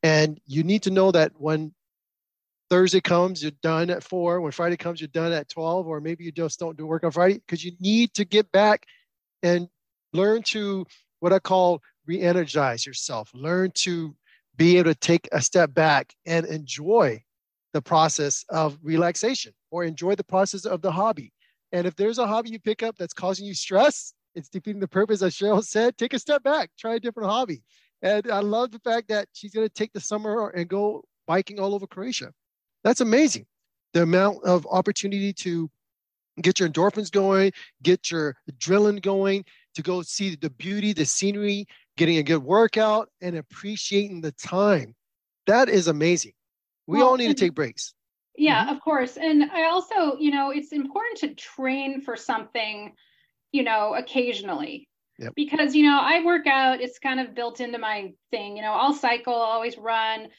And 0.01 0.39
you 0.45 0.63
need 0.63 0.83
to 0.83 0.91
know 0.91 1.11
that 1.11 1.31
when 1.35 1.73
Thursday 2.73 3.01
comes, 3.01 3.43
you're 3.43 3.51
done 3.61 3.91
at 3.91 4.01
four. 4.01 4.41
When 4.41 4.51
Friday 4.51 4.77
comes, 4.77 4.99
you're 4.99 5.07
done 5.09 5.31
at 5.31 5.47
12, 5.47 5.85
or 5.85 6.01
maybe 6.01 6.23
you 6.23 6.31
just 6.31 6.59
don't 6.59 6.75
do 6.75 6.87
work 6.87 7.03
on 7.03 7.11
Friday 7.11 7.35
because 7.35 7.63
you 7.63 7.73
need 7.79 8.15
to 8.15 8.25
get 8.25 8.51
back 8.51 8.87
and 9.43 9.67
learn 10.11 10.41
to 10.41 10.83
what 11.19 11.31
I 11.31 11.37
call 11.37 11.83
re 12.07 12.19
energize 12.19 12.83
yourself. 12.83 13.29
Learn 13.35 13.69
to 13.75 14.15
be 14.57 14.79
able 14.79 14.91
to 14.91 14.99
take 14.99 15.29
a 15.31 15.39
step 15.39 15.71
back 15.75 16.15
and 16.25 16.47
enjoy 16.47 17.21
the 17.73 17.81
process 17.83 18.43
of 18.49 18.79
relaxation 18.81 19.53
or 19.69 19.83
enjoy 19.83 20.15
the 20.15 20.23
process 20.23 20.65
of 20.65 20.81
the 20.81 20.91
hobby. 20.91 21.31
And 21.73 21.85
if 21.85 21.95
there's 21.95 22.17
a 22.17 22.25
hobby 22.25 22.49
you 22.49 22.59
pick 22.59 22.81
up 22.81 22.95
that's 22.97 23.13
causing 23.13 23.45
you 23.45 23.53
stress, 23.53 24.15
it's 24.33 24.49
defeating 24.49 24.81
the 24.81 24.87
purpose, 24.87 25.21
as 25.21 25.35
Sheryl 25.35 25.63
said, 25.63 25.95
take 25.95 26.13
a 26.15 26.19
step 26.19 26.41
back, 26.41 26.71
try 26.79 26.95
a 26.95 26.99
different 26.99 27.29
hobby. 27.29 27.61
And 28.01 28.31
I 28.31 28.39
love 28.39 28.71
the 28.71 28.79
fact 28.79 29.09
that 29.09 29.27
she's 29.31 29.53
going 29.53 29.67
to 29.67 29.71
take 29.71 29.93
the 29.93 30.01
summer 30.01 30.49
and 30.49 30.67
go 30.67 31.03
biking 31.27 31.59
all 31.59 31.75
over 31.75 31.85
Croatia. 31.85 32.33
That's 32.83 33.01
amazing. 33.01 33.45
The 33.93 34.03
amount 34.03 34.43
of 34.43 34.67
opportunity 34.69 35.33
to 35.33 35.69
get 36.41 36.59
your 36.59 36.69
endorphins 36.69 37.11
going, 37.11 37.51
get 37.83 38.09
your 38.09 38.35
adrenaline 38.51 39.01
going, 39.01 39.45
to 39.75 39.81
go 39.81 40.01
see 40.01 40.35
the 40.35 40.49
beauty, 40.49 40.93
the 40.93 41.05
scenery, 41.05 41.67
getting 41.97 42.17
a 42.17 42.23
good 42.23 42.43
workout, 42.43 43.09
and 43.21 43.37
appreciating 43.37 44.21
the 44.21 44.31
time. 44.31 44.95
That 45.45 45.69
is 45.69 45.87
amazing. 45.87 46.33
We 46.87 46.99
well, 46.99 47.09
all 47.09 47.17
need 47.17 47.27
to 47.27 47.33
take 47.33 47.53
breaks. 47.53 47.93
Yeah, 48.35 48.63
mm-hmm. 48.63 48.75
of 48.75 48.81
course. 48.81 49.17
And 49.17 49.43
I 49.51 49.65
also, 49.65 50.17
you 50.17 50.31
know, 50.31 50.51
it's 50.51 50.71
important 50.71 51.19
to 51.19 51.35
train 51.35 52.01
for 52.01 52.15
something, 52.15 52.93
you 53.51 53.63
know, 53.63 53.95
occasionally. 53.95 54.87
Yep. 55.19 55.33
Because, 55.35 55.75
you 55.75 55.83
know, 55.83 55.99
I 56.01 56.23
work 56.25 56.47
out, 56.47 56.81
it's 56.81 56.97
kind 56.97 57.19
of 57.19 57.35
built 57.35 57.59
into 57.59 57.77
my 57.77 58.13
thing. 58.31 58.57
You 58.57 58.63
know, 58.63 58.71
I'll 58.71 58.95
cycle, 58.95 59.33
I'll 59.33 59.41
always 59.41 59.77
run. 59.77 60.29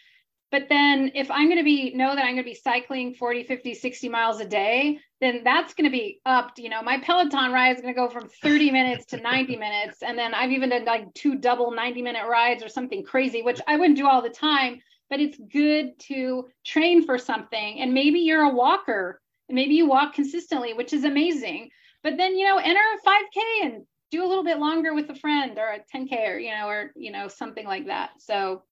But 0.54 0.68
then 0.68 1.10
if 1.16 1.32
I'm 1.32 1.48
going 1.48 1.58
to 1.58 1.64
be, 1.64 1.92
know 1.94 2.14
that 2.14 2.24
I'm 2.24 2.34
going 2.34 2.44
to 2.44 2.48
be 2.48 2.54
cycling 2.54 3.14
40, 3.14 3.42
50, 3.42 3.74
60 3.74 4.08
miles 4.08 4.38
a 4.38 4.44
day, 4.44 5.00
then 5.20 5.40
that's 5.42 5.74
going 5.74 5.90
to 5.90 5.90
be 5.90 6.20
upped. 6.24 6.60
You 6.60 6.68
know, 6.68 6.80
my 6.80 6.98
Peloton 7.00 7.50
ride 7.50 7.74
is 7.74 7.82
going 7.82 7.92
to 7.92 7.98
go 7.98 8.08
from 8.08 8.28
30 8.40 8.70
minutes 8.70 9.04
to 9.06 9.16
90 9.16 9.56
minutes. 9.66 10.04
And 10.04 10.16
then 10.16 10.32
I've 10.32 10.52
even 10.52 10.70
done 10.70 10.84
like 10.84 11.12
two 11.14 11.34
double 11.34 11.72
90 11.72 12.02
minute 12.02 12.28
rides 12.28 12.62
or 12.62 12.68
something 12.68 13.02
crazy, 13.02 13.42
which 13.42 13.60
I 13.66 13.76
wouldn't 13.76 13.98
do 13.98 14.06
all 14.06 14.22
the 14.22 14.30
time 14.30 14.80
but 15.10 15.20
it's 15.20 15.38
good 15.52 15.98
to 15.98 16.48
train 16.64 17.04
for 17.04 17.18
something. 17.18 17.80
And 17.80 17.92
maybe 17.92 18.20
you're 18.20 18.42
a 18.42 18.54
walker, 18.54 19.20
and 19.48 19.56
maybe 19.56 19.74
you 19.74 19.86
walk 19.86 20.14
consistently, 20.14 20.72
which 20.72 20.92
is 20.92 21.04
amazing. 21.04 21.70
But 22.02 22.16
then, 22.16 22.36
you 22.38 22.48
know, 22.48 22.58
enter 22.58 22.80
a 22.80 23.08
5K 23.08 23.66
and 23.66 23.86
do 24.10 24.24
a 24.24 24.28
little 24.28 24.44
bit 24.44 24.58
longer 24.58 24.94
with 24.94 25.10
a 25.10 25.14
friend 25.14 25.58
or 25.58 25.72
a 25.72 25.96
10K 25.96 26.30
or, 26.30 26.38
you 26.38 26.50
know, 26.52 26.68
or, 26.68 26.92
you 26.96 27.10
know, 27.10 27.28
something 27.28 27.66
like 27.66 27.86
that. 27.86 28.10
So, 28.18 28.62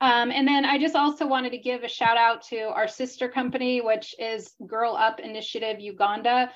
um, 0.00 0.30
and 0.30 0.46
then 0.46 0.64
I 0.64 0.78
just 0.78 0.96
also 0.96 1.26
wanted 1.26 1.50
to 1.50 1.58
give 1.58 1.82
a 1.82 1.88
shout 1.88 2.16
out 2.16 2.42
to 2.48 2.68
our 2.68 2.88
sister 2.88 3.28
company, 3.28 3.80
which 3.80 4.14
is 4.18 4.52
Girl 4.66 4.94
Up 4.94 5.20
Initiative 5.20 5.80
Uganda. 5.80 6.50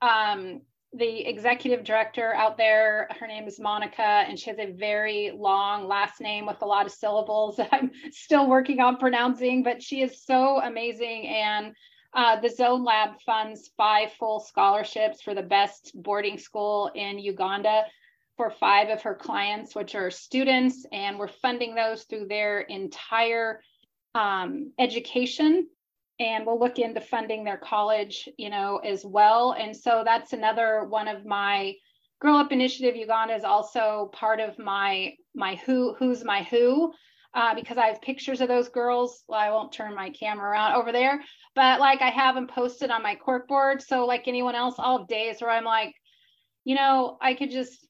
Um, 0.00 0.62
the 0.96 1.26
executive 1.26 1.84
director 1.84 2.34
out 2.34 2.56
there, 2.56 3.08
her 3.18 3.26
name 3.26 3.48
is 3.48 3.58
Monica, 3.58 4.02
and 4.02 4.38
she 4.38 4.48
has 4.50 4.60
a 4.60 4.72
very 4.72 5.32
long 5.34 5.88
last 5.88 6.20
name 6.20 6.46
with 6.46 6.62
a 6.62 6.66
lot 6.66 6.86
of 6.86 6.92
syllables 6.92 7.56
that 7.56 7.68
I'm 7.72 7.90
still 8.12 8.48
working 8.48 8.80
on 8.80 8.96
pronouncing, 8.96 9.64
but 9.64 9.82
she 9.82 10.02
is 10.02 10.22
so 10.24 10.60
amazing. 10.62 11.26
And 11.26 11.74
uh, 12.14 12.40
the 12.40 12.48
Zone 12.48 12.84
Lab 12.84 13.20
funds 13.26 13.72
five 13.76 14.12
full 14.12 14.38
scholarships 14.38 15.20
for 15.20 15.34
the 15.34 15.42
best 15.42 15.90
boarding 15.96 16.38
school 16.38 16.92
in 16.94 17.18
Uganda 17.18 17.82
for 18.36 18.50
five 18.50 18.88
of 18.88 19.02
her 19.02 19.14
clients, 19.14 19.74
which 19.74 19.94
are 19.94 20.10
students, 20.10 20.84
and 20.92 21.18
we're 21.18 21.28
funding 21.28 21.74
those 21.74 22.04
through 22.04 22.26
their 22.26 22.60
entire 22.60 23.60
um, 24.14 24.72
education 24.78 25.68
and 26.20 26.46
we'll 26.46 26.60
look 26.60 26.78
into 26.78 27.00
funding 27.00 27.44
their 27.44 27.56
college, 27.56 28.28
you 28.38 28.48
know, 28.50 28.78
as 28.78 29.04
well. 29.04 29.52
And 29.58 29.76
so 29.76 30.02
that's 30.04 30.32
another 30.32 30.84
one 30.84 31.08
of 31.08 31.26
my 31.26 31.74
Girl 32.20 32.36
Up 32.36 32.52
Initiative 32.52 32.96
Uganda 32.96 33.34
is 33.34 33.44
also 33.44 34.10
part 34.12 34.40
of 34.40 34.58
my 34.58 35.14
my 35.34 35.56
who 35.66 35.94
who's 35.98 36.24
my 36.24 36.44
who 36.44 36.92
uh, 37.34 37.54
because 37.54 37.76
I 37.76 37.86
have 37.86 38.00
pictures 38.00 38.40
of 38.40 38.48
those 38.48 38.68
girls. 38.68 39.24
Well, 39.28 39.40
I 39.40 39.50
won't 39.50 39.72
turn 39.72 39.94
my 39.94 40.10
camera 40.10 40.50
around 40.50 40.74
over 40.74 40.92
there, 40.92 41.20
but 41.56 41.80
like 41.80 42.00
I 42.00 42.10
have 42.10 42.36
them 42.36 42.46
posted 42.46 42.90
on 42.90 43.02
my 43.02 43.16
cork 43.16 43.48
board. 43.48 43.82
So 43.82 44.06
like 44.06 44.28
anyone 44.28 44.54
else, 44.54 44.76
I'll 44.78 45.04
days 45.04 45.40
where 45.40 45.50
I'm 45.50 45.64
like, 45.64 45.94
you 46.64 46.76
know, 46.76 47.18
I 47.20 47.34
could 47.34 47.50
just 47.50 47.84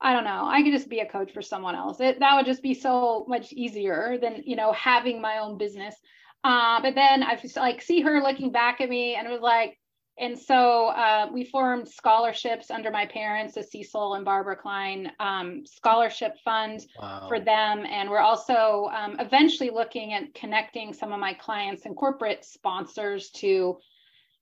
I 0.00 0.12
don't 0.12 0.24
know. 0.24 0.46
I 0.46 0.62
could 0.62 0.72
just 0.72 0.90
be 0.90 1.00
a 1.00 1.06
coach 1.06 1.32
for 1.32 1.42
someone 1.42 1.74
else. 1.74 2.00
It, 2.00 2.18
that 2.20 2.36
would 2.36 2.46
just 2.46 2.62
be 2.62 2.74
so 2.74 3.24
much 3.28 3.52
easier 3.52 4.18
than, 4.20 4.42
you 4.44 4.56
know, 4.56 4.72
having 4.72 5.20
my 5.20 5.38
own 5.38 5.56
business. 5.56 5.94
Uh, 6.42 6.80
but 6.82 6.94
then 6.94 7.22
I 7.22 7.36
just 7.36 7.56
like 7.56 7.80
see 7.80 8.02
her 8.02 8.20
looking 8.20 8.52
back 8.52 8.80
at 8.80 8.90
me 8.90 9.14
and 9.14 9.26
it 9.26 9.30
was 9.30 9.40
like, 9.40 9.78
and 10.16 10.38
so 10.38 10.88
uh, 10.88 11.28
we 11.32 11.44
formed 11.44 11.88
scholarships 11.88 12.70
under 12.70 12.90
my 12.90 13.04
parents, 13.06 13.54
the 13.54 13.64
Cecil 13.64 14.14
and 14.14 14.24
Barbara 14.24 14.54
Klein 14.54 15.10
um, 15.18 15.64
scholarship 15.66 16.36
fund 16.44 16.86
wow. 17.00 17.24
for 17.26 17.40
them. 17.40 17.84
And 17.84 18.08
we're 18.08 18.20
also 18.20 18.90
um, 18.94 19.16
eventually 19.18 19.70
looking 19.70 20.12
at 20.12 20.32
connecting 20.34 20.92
some 20.92 21.12
of 21.12 21.18
my 21.18 21.32
clients 21.34 21.84
and 21.84 21.96
corporate 21.96 22.44
sponsors 22.44 23.30
to 23.36 23.78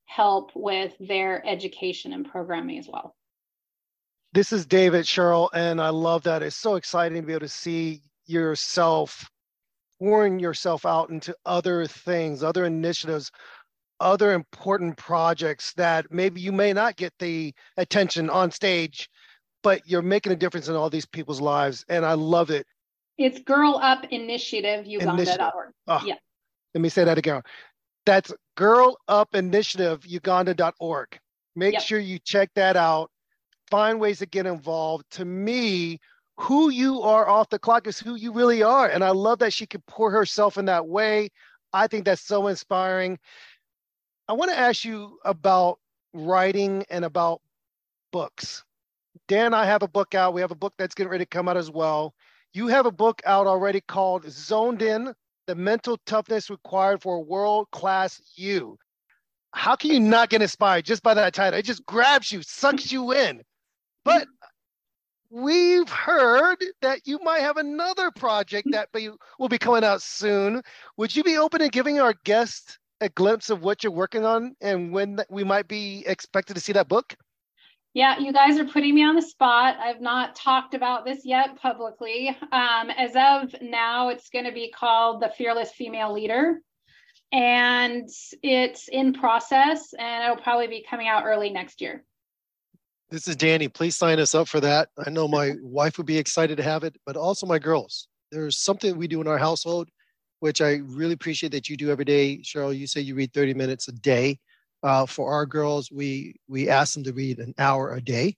help 0.05 0.51
with 0.55 0.93
their 1.01 1.47
education 1.47 2.13
and 2.13 2.29
programming 2.29 2.79
as 2.79 2.89
well. 2.93 3.15
This 4.35 4.51
is 4.51 4.65
David 4.65 5.05
Sheryl, 5.05 5.51
and 5.53 5.79
I 5.79 5.91
love 5.91 6.23
that. 6.23 6.43
It's 6.43 6.57
so 6.57 6.77
exciting 6.77 7.21
to 7.21 7.27
be 7.27 7.35
able 7.35 7.41
to 7.41 7.49
see 7.49 8.01
yourself 8.25 9.29
pouring 9.99 10.39
yourself 10.39 10.87
out 10.87 11.11
into 11.11 11.37
other 11.45 11.87
things, 11.87 12.43
other 12.43 12.65
initiatives, 12.65 13.31
other 14.01 14.33
important 14.33 14.97
projects 14.97 15.75
that 15.75 16.11
maybe 16.11 16.41
you 16.41 16.51
may 16.51 16.73
not 16.73 16.97
get 16.97 17.13
the 17.19 17.55
attention 17.77 18.29
on 18.31 18.51
stage, 18.51 19.09
but 19.63 19.81
you're 19.87 20.03
making 20.03 20.33
a 20.33 20.37
difference 20.37 20.67
in 20.67 20.75
all 20.75 20.89
these 20.89 21.07
people's 21.07 21.41
lives. 21.41 21.85
And 21.91 22.05
I 22.05 22.15
love 22.15 22.51
it. 22.51 22.67
It's 23.19 23.39
Girl 23.41 23.79
Up 23.83 24.07
Initiative, 24.11 24.87
Uganda.org. 24.87 25.73
Oh, 25.87 25.93
ah, 25.93 26.03
yeah. 26.05 26.17
Let 26.75 26.81
me 26.81 26.89
say 26.89 27.05
that 27.05 27.19
again. 27.19 27.43
That's 28.07 28.33
Girl 28.57 28.97
Up 29.07 29.35
Initiative, 29.35 30.05
Uganda.org. 30.05 31.21
Make 31.55 31.75
yep. 31.75 31.83
sure 31.83 32.01
you 32.01 32.19
check 32.19 32.51
that 32.55 32.77
out. 32.77 33.12
Find 33.73 33.99
ways 33.99 34.19
to 34.19 34.27
get 34.27 34.45
involved. 34.45 35.07
To 35.13 35.25
me, 35.25 35.99
who 36.37 36.69
you 36.69 37.01
are 37.01 37.27
off 37.27 37.49
the 37.49 37.59
clock 37.59 37.87
is 37.87 37.99
who 37.99 38.17
you 38.17 38.31
really 38.31 38.63
are. 38.63 38.87
And 38.87 39.03
I 39.03 39.13
love 39.13 39.39
that 39.39 39.55
she 39.55 39.67
could 39.67 39.87
pour 39.87 40.11
herself 40.11 40.59
in 40.59 40.67
that 40.67 40.87
way. 40.87 41.31
I 41.73 41.87
think 41.87 42.05
that's 42.05 42.21
so 42.21 42.49
inspiring. 42.49 43.19
I 44.29 44.35
want 44.35 44.51
to 44.51 44.59
ask 44.59 44.85
you 44.85 45.19
about 45.25 45.79
writing 46.13 46.85
and 46.91 47.07
about 47.07 47.41
books. 48.13 48.63
Dan 49.27 49.55
I 49.55 49.65
have 49.65 49.83
a 49.83 49.89
book 49.89 50.15
out. 50.15 50.35
We 50.35 50.43
have 50.43 50.51
a 50.51 50.55
book 50.55 50.75
that's 50.77 50.95
getting 50.95 51.11
ready 51.11 51.25
to 51.25 51.29
come 51.31 51.49
out 51.49 51.57
as 51.57 51.71
well. 51.71 52.13
You 52.53 52.67
have 52.67 52.85
a 52.85 52.93
book 52.93 53.23
out 53.25 53.47
already 53.47 53.81
called 53.81 54.31
Zoned 54.31 54.83
In 54.83 55.15
The 55.47 55.55
Mental 55.55 55.97
Toughness 56.05 56.51
Required 56.51 57.01
for 57.01 57.17
a 57.17 57.21
World 57.21 57.69
Class 57.73 58.21
You. 58.35 58.77
How 59.53 59.77
can 59.77 59.93
you 59.93 60.01
not 60.01 60.29
get 60.29 60.43
inspired 60.43 60.85
just 60.85 61.03
by 61.03 61.15
that 61.15 61.33
title? 61.33 61.59
It 61.59 61.65
just 61.65 61.87
grabs 61.87 62.31
you, 62.31 62.43
sucks 62.43 62.93
you 62.93 63.15
in. 63.15 63.41
But 64.05 64.27
we've 65.31 65.89
heard 65.89 66.59
that 66.83 67.07
you 67.07 67.19
might 67.23 67.41
have 67.41 67.57
another 67.57 68.11
project 68.11 68.69
that 68.73 68.93
be, 68.93 69.11
will 69.39 69.49
be 69.49 69.59
coming 69.59 69.85
out 69.85 70.03
soon. 70.03 70.63
Would 70.97 71.15
you 71.17 71.25
be 71.25 71.39
open 71.39 71.61
to 71.61 71.69
giving 71.69 72.01
our 72.01 72.15
guests 72.25 72.79
a 73.01 73.09
glimpse 73.09 73.51
of 73.51 73.63
what 73.63 73.83
you're 73.83 73.93
working 73.93 74.25
on 74.25 74.55
and 74.61 74.93
when 74.93 75.19
we 75.31 75.43
might 75.43 75.69
be 75.69 76.05
expected 76.07 76.55
to 76.55 76.61
see 76.61 76.73
that 76.73 76.89
book? 76.89 77.17
Yeah, 77.95 78.19
you 78.19 78.33
guys 78.33 78.59
are 78.59 78.65
putting 78.65 78.95
me 78.95 79.05
on 79.05 79.17
the 79.17 79.23
spot. 79.23 79.77
I've 79.79 80.01
not 80.01 80.35
talked 80.35 80.73
about 80.73 81.05
this 81.05 81.27
yet 81.27 81.57
publicly. 81.61 82.29
Um, 82.51 82.91
as 82.91 83.13
of 83.15 83.55
now, 83.61 84.09
it's 84.09 84.31
going 84.31 84.47
to 84.47 84.53
be 84.53 84.71
called 84.71 85.21
The 85.21 85.29
Fearless 85.37 85.73
Female 85.73 86.13
Leader. 86.13 86.61
And 87.33 88.09
it's 88.43 88.89
in 88.89 89.13
process 89.13 89.95
and 89.99 90.25
it'll 90.25 90.43
probably 90.43 90.69
be 90.69 90.85
coming 90.89 91.09
out 91.09 91.25
early 91.25 91.51
next 91.51 91.81
year. 91.81 92.05
This 93.13 93.29
is 93.29 93.37
Danny. 93.37 93.69
Please 93.69 93.95
sign 93.95 94.19
us 94.19 94.35
up 94.35 94.49
for 94.49 94.59
that. 94.61 94.89
I 95.05 95.11
know 95.11 95.29
my 95.29 95.53
wife 95.63 95.99
would 95.99 96.07
be 96.07 96.17
excited 96.17 96.57
to 96.57 96.63
have 96.63 96.83
it, 96.83 96.97
but 97.05 97.15
also 97.15 97.47
my 97.47 97.59
girls. 97.59 98.09
There's 98.31 98.59
something 98.59 98.97
we 98.97 99.07
do 99.07 99.21
in 99.21 99.29
our 99.29 99.37
household, 99.37 99.91
which 100.41 100.63
I 100.63 100.77
really 100.77 101.13
appreciate 101.13 101.53
that 101.53 101.69
you 101.69 101.77
do 101.77 101.91
every 101.91 102.07
day. 102.07 102.39
Sheryl, 102.39 102.77
you 102.77 102.87
say 102.87 103.03
you 103.03 103.15
read 103.15 103.35
30 103.35 103.53
minutes 103.53 103.87
a 103.89 103.93
day. 103.93 104.39
Uh, 104.83 105.05
for 105.05 105.31
our 105.31 105.45
girls, 105.45 105.93
we 105.93 106.37
we 106.49 106.71
ask 106.71 106.95
them 106.95 107.05
to 107.05 107.13
read 107.13 107.39
an 107.39 107.55
hour 107.59 107.95
a 107.95 108.01
day, 108.01 108.35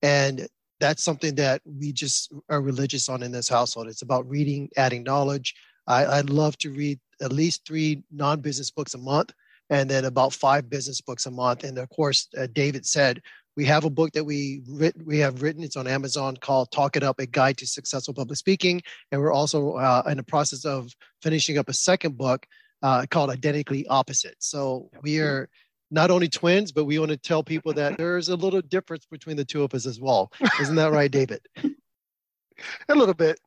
and 0.00 0.48
that's 0.80 1.04
something 1.04 1.34
that 1.34 1.60
we 1.66 1.92
just 1.92 2.32
are 2.48 2.62
religious 2.62 3.10
on 3.10 3.22
in 3.22 3.32
this 3.32 3.50
household. 3.50 3.86
It's 3.86 4.02
about 4.02 4.28
reading, 4.28 4.70
adding 4.78 5.02
knowledge. 5.02 5.54
I, 5.86 6.04
I 6.06 6.20
love 6.22 6.56
to 6.58 6.70
read 6.70 6.98
at 7.20 7.32
least 7.32 7.66
three 7.66 8.02
non-business 8.10 8.70
books 8.70 8.94
a 8.94 8.98
month 8.98 9.32
and 9.70 9.88
then 9.90 10.04
about 10.04 10.32
five 10.32 10.68
business 10.68 11.00
books 11.00 11.26
a 11.26 11.30
month. 11.30 11.64
And 11.64 11.78
of 11.78 11.88
course, 11.90 12.28
uh, 12.36 12.46
David 12.52 12.86
said 12.86 13.22
we 13.56 13.64
have 13.64 13.84
a 13.84 13.90
book 13.90 14.12
that 14.12 14.24
we 14.24 14.62
writ- 14.68 15.04
we 15.04 15.18
have 15.18 15.42
written. 15.42 15.62
It's 15.62 15.76
on 15.76 15.86
Amazon 15.86 16.36
called 16.36 16.70
"Talk 16.70 16.96
It 16.96 17.02
Up: 17.02 17.18
A 17.18 17.26
Guide 17.26 17.56
to 17.58 17.66
Successful 17.66 18.14
Public 18.14 18.36
Speaking," 18.38 18.82
and 19.10 19.20
we're 19.20 19.32
also 19.32 19.72
uh, 19.72 20.02
in 20.06 20.18
the 20.18 20.22
process 20.22 20.64
of 20.64 20.94
finishing 21.22 21.58
up 21.58 21.68
a 21.68 21.72
second 21.72 22.16
book 22.18 22.46
uh, 22.82 23.06
called 23.10 23.30
"Identically 23.30 23.86
Opposite." 23.88 24.36
So 24.38 24.90
we 25.02 25.20
are 25.20 25.48
not 25.90 26.10
only 26.10 26.28
twins, 26.28 26.72
but 26.72 26.84
we 26.84 26.98
want 26.98 27.10
to 27.12 27.16
tell 27.16 27.42
people 27.42 27.72
that 27.74 27.96
there's 27.98 28.28
a 28.28 28.36
little 28.36 28.60
difference 28.60 29.06
between 29.06 29.36
the 29.36 29.44
two 29.44 29.62
of 29.62 29.72
us 29.72 29.86
as 29.86 30.00
well. 30.00 30.30
Isn't 30.60 30.76
that 30.76 30.92
right, 30.92 31.10
David? 31.10 31.40
a 32.88 32.94
little 32.94 33.14
bit. 33.14 33.40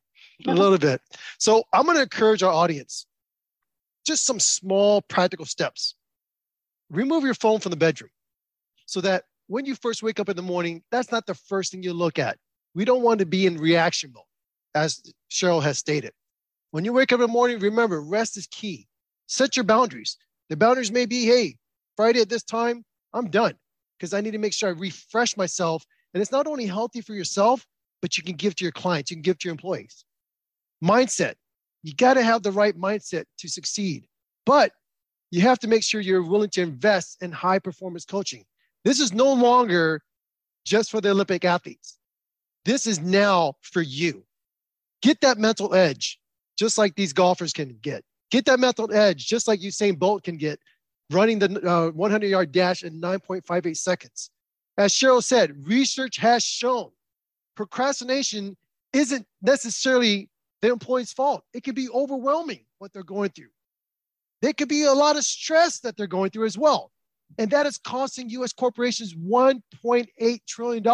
A 0.46 0.54
little 0.54 0.78
bit. 0.78 1.02
So 1.38 1.64
I'm 1.72 1.84
going 1.84 1.96
to 1.96 2.02
encourage 2.02 2.42
our 2.42 2.52
audience 2.52 3.06
just 4.06 4.24
some 4.24 4.40
small 4.40 5.02
practical 5.02 5.44
steps. 5.44 5.94
Remove 6.90 7.24
your 7.24 7.34
phone 7.34 7.60
from 7.60 7.70
the 7.70 7.76
bedroom 7.76 8.10
so 8.86 9.02
that 9.02 9.24
when 9.50 9.66
you 9.66 9.74
first 9.74 10.00
wake 10.00 10.20
up 10.20 10.28
in 10.28 10.36
the 10.36 10.42
morning, 10.42 10.80
that's 10.92 11.10
not 11.10 11.26
the 11.26 11.34
first 11.34 11.72
thing 11.72 11.82
you 11.82 11.92
look 11.92 12.20
at. 12.20 12.38
We 12.76 12.84
don't 12.84 13.02
want 13.02 13.18
to 13.18 13.26
be 13.26 13.46
in 13.46 13.56
reaction 13.56 14.12
mode, 14.14 14.22
as 14.76 15.02
Sheryl 15.28 15.60
has 15.60 15.76
stated. 15.76 16.12
When 16.70 16.84
you 16.84 16.92
wake 16.92 17.10
up 17.10 17.16
in 17.16 17.26
the 17.26 17.32
morning, 17.32 17.58
remember 17.58 18.00
rest 18.00 18.36
is 18.36 18.46
key. 18.46 18.86
Set 19.26 19.56
your 19.56 19.64
boundaries. 19.64 20.16
The 20.50 20.56
boundaries 20.56 20.92
may 20.92 21.04
be, 21.04 21.24
hey, 21.24 21.56
Friday 21.96 22.20
at 22.20 22.28
this 22.28 22.44
time, 22.44 22.84
I'm 23.12 23.28
done 23.28 23.54
because 23.98 24.14
I 24.14 24.20
need 24.20 24.30
to 24.30 24.38
make 24.38 24.52
sure 24.52 24.68
I 24.68 24.72
refresh 24.72 25.36
myself. 25.36 25.84
And 26.14 26.20
it's 26.20 26.30
not 26.30 26.46
only 26.46 26.66
healthy 26.66 27.00
for 27.00 27.14
yourself, 27.14 27.66
but 28.00 28.16
you 28.16 28.22
can 28.22 28.36
give 28.36 28.54
to 28.54 28.64
your 28.64 28.70
clients, 28.70 29.10
you 29.10 29.16
can 29.16 29.22
give 29.22 29.40
to 29.40 29.48
your 29.48 29.52
employees. 29.52 30.04
Mindset. 30.82 31.34
You 31.82 31.92
got 31.92 32.14
to 32.14 32.22
have 32.22 32.44
the 32.44 32.52
right 32.52 32.78
mindset 32.78 33.24
to 33.38 33.48
succeed. 33.48 34.06
But 34.46 34.70
you 35.32 35.40
have 35.40 35.58
to 35.58 35.66
make 35.66 35.82
sure 35.82 36.00
you're 36.00 36.22
willing 36.22 36.50
to 36.50 36.62
invest 36.62 37.20
in 37.20 37.32
high 37.32 37.58
performance 37.58 38.04
coaching. 38.04 38.44
This 38.84 39.00
is 39.00 39.12
no 39.12 39.32
longer 39.32 40.02
just 40.64 40.90
for 40.90 41.00
the 41.00 41.10
Olympic 41.10 41.44
athletes. 41.44 41.98
This 42.64 42.86
is 42.86 43.00
now 43.00 43.54
for 43.60 43.82
you. 43.82 44.24
Get 45.02 45.20
that 45.22 45.38
mental 45.38 45.74
edge, 45.74 46.18
just 46.58 46.78
like 46.78 46.94
these 46.94 47.12
golfers 47.12 47.52
can 47.52 47.78
get. 47.80 48.04
Get 48.30 48.44
that 48.44 48.60
mental 48.60 48.92
edge, 48.92 49.26
just 49.26 49.48
like 49.48 49.60
Usain 49.60 49.98
Bolt 49.98 50.22
can 50.24 50.36
get, 50.36 50.60
running 51.10 51.38
the 51.38 51.60
uh, 51.68 51.90
100 51.90 52.26
yard 52.26 52.52
dash 52.52 52.82
in 52.82 53.00
9.58 53.00 53.76
seconds. 53.76 54.30
As 54.78 54.92
Sheryl 54.92 55.22
said, 55.22 55.66
research 55.66 56.16
has 56.18 56.44
shown 56.44 56.90
procrastination 57.56 58.56
isn't 58.92 59.26
necessarily 59.42 60.28
the 60.62 60.68
employee's 60.68 61.12
fault. 61.12 61.44
It 61.52 61.62
can 61.62 61.74
be 61.74 61.88
overwhelming 61.90 62.64
what 62.78 62.92
they're 62.92 63.02
going 63.02 63.30
through. 63.30 63.50
There 64.42 64.52
could 64.52 64.68
be 64.68 64.84
a 64.84 64.92
lot 64.92 65.16
of 65.16 65.24
stress 65.24 65.80
that 65.80 65.96
they're 65.96 66.06
going 66.06 66.30
through 66.30 66.46
as 66.46 66.56
well. 66.56 66.90
And 67.38 67.50
that 67.50 67.66
is 67.66 67.78
costing 67.78 68.28
US 68.30 68.52
corporations 68.52 69.14
$1.8 69.14 70.40
trillion. 70.46 70.84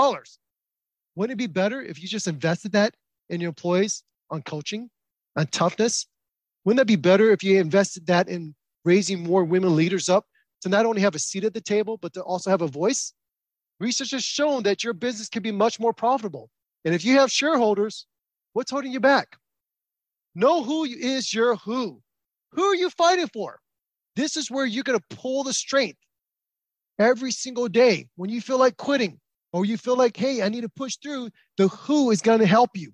Wouldn't 1.14 1.32
it 1.32 1.39
be 1.39 1.47
better 1.47 1.82
if 1.82 2.01
you 2.01 2.09
just 2.09 2.26
invested 2.26 2.72
that 2.72 2.95
in 3.30 3.41
your 3.41 3.49
employees 3.49 4.03
on 4.30 4.43
coaching, 4.43 4.91
on 5.37 5.47
toughness? 5.49 6.07
Wouldn't 6.64 6.78
that 6.78 6.87
be 6.87 6.97
better 6.97 7.30
if 7.30 7.43
you 7.43 7.59
invested 7.59 8.07
that 8.09 8.28
in 8.28 8.55
raising 8.84 9.22
more 9.22 9.45
women 9.45 9.74
leaders 9.74 10.09
up 10.09 10.26
to 10.62 10.68
not 10.68 10.87
only 10.87 11.01
have 11.01 11.14
a 11.14 11.18
seat 11.18 11.45
at 11.45 11.55
the 11.55 11.61
table, 11.61 11.97
but 11.97 12.12
to 12.14 12.22
also 12.22 12.51
have 12.51 12.62
a 12.62 12.68
voice? 12.68 13.12
Research 13.80 14.11
has 14.12 14.24
shown 14.24 14.62
that 14.64 14.84
your 14.84 14.93
business 14.93 15.28
can 15.28 15.43
be 15.43 15.53
much 15.53 15.78
more 15.78 15.93
profitable. 15.93 16.51
And 16.84 16.95
if 16.95 17.05
you 17.05 17.18
have 17.18 17.30
shareholders, 17.30 18.07
what's 18.53 18.70
holding 18.70 18.93
you 18.93 19.01
back? 19.01 19.37
Know 20.34 20.62
who 20.62 20.84
is 20.84 21.32
your 21.32 21.57
who. 21.57 22.03
Who 22.53 22.62
are 22.62 22.74
you 22.74 22.91
fighting 22.91 23.28
for? 23.32 23.59
This 24.16 24.37
is 24.37 24.51
where 24.51 24.66
you're 24.66 24.84
going 24.84 24.99
to 24.99 25.16
pull 25.16 25.45
the 25.45 25.53
strength 25.53 25.99
every 26.99 27.30
single 27.30 27.68
day 27.68 28.09
when 28.16 28.30
you 28.30 28.40
feel 28.40 28.59
like 28.59 28.76
quitting 28.76 29.20
or 29.53 29.64
you 29.64 29.76
feel 29.76 29.97
like, 29.97 30.16
hey, 30.16 30.42
I 30.42 30.49
need 30.49 30.62
to 30.62 30.68
push 30.68 30.97
through. 30.97 31.30
The 31.57 31.68
who 31.68 32.11
is 32.11 32.20
going 32.20 32.40
to 32.40 32.47
help 32.47 32.70
you. 32.74 32.92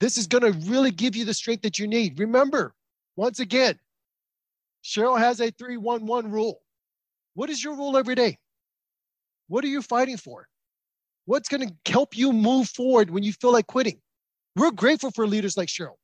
This 0.00 0.16
is 0.16 0.26
going 0.26 0.42
to 0.42 0.58
really 0.70 0.90
give 0.90 1.16
you 1.16 1.24
the 1.24 1.34
strength 1.34 1.62
that 1.62 1.78
you 1.78 1.86
need. 1.86 2.18
Remember, 2.18 2.74
once 3.16 3.40
again, 3.40 3.78
Sheryl 4.82 5.18
has 5.18 5.40
a 5.40 5.50
311 5.50 6.30
rule. 6.30 6.60
What 7.34 7.50
is 7.50 7.62
your 7.62 7.74
rule 7.74 7.96
every 7.96 8.14
day? 8.14 8.38
What 9.48 9.64
are 9.64 9.68
you 9.68 9.82
fighting 9.82 10.16
for? 10.16 10.48
What's 11.26 11.48
going 11.48 11.66
to 11.68 11.92
help 11.92 12.16
you 12.16 12.32
move 12.32 12.68
forward 12.68 13.10
when 13.10 13.22
you 13.22 13.32
feel 13.32 13.52
like 13.52 13.66
quitting? 13.66 14.00
We're 14.56 14.70
grateful 14.70 15.10
for 15.10 15.26
leaders 15.26 15.56
like 15.56 15.68
Sheryl. 15.68 15.96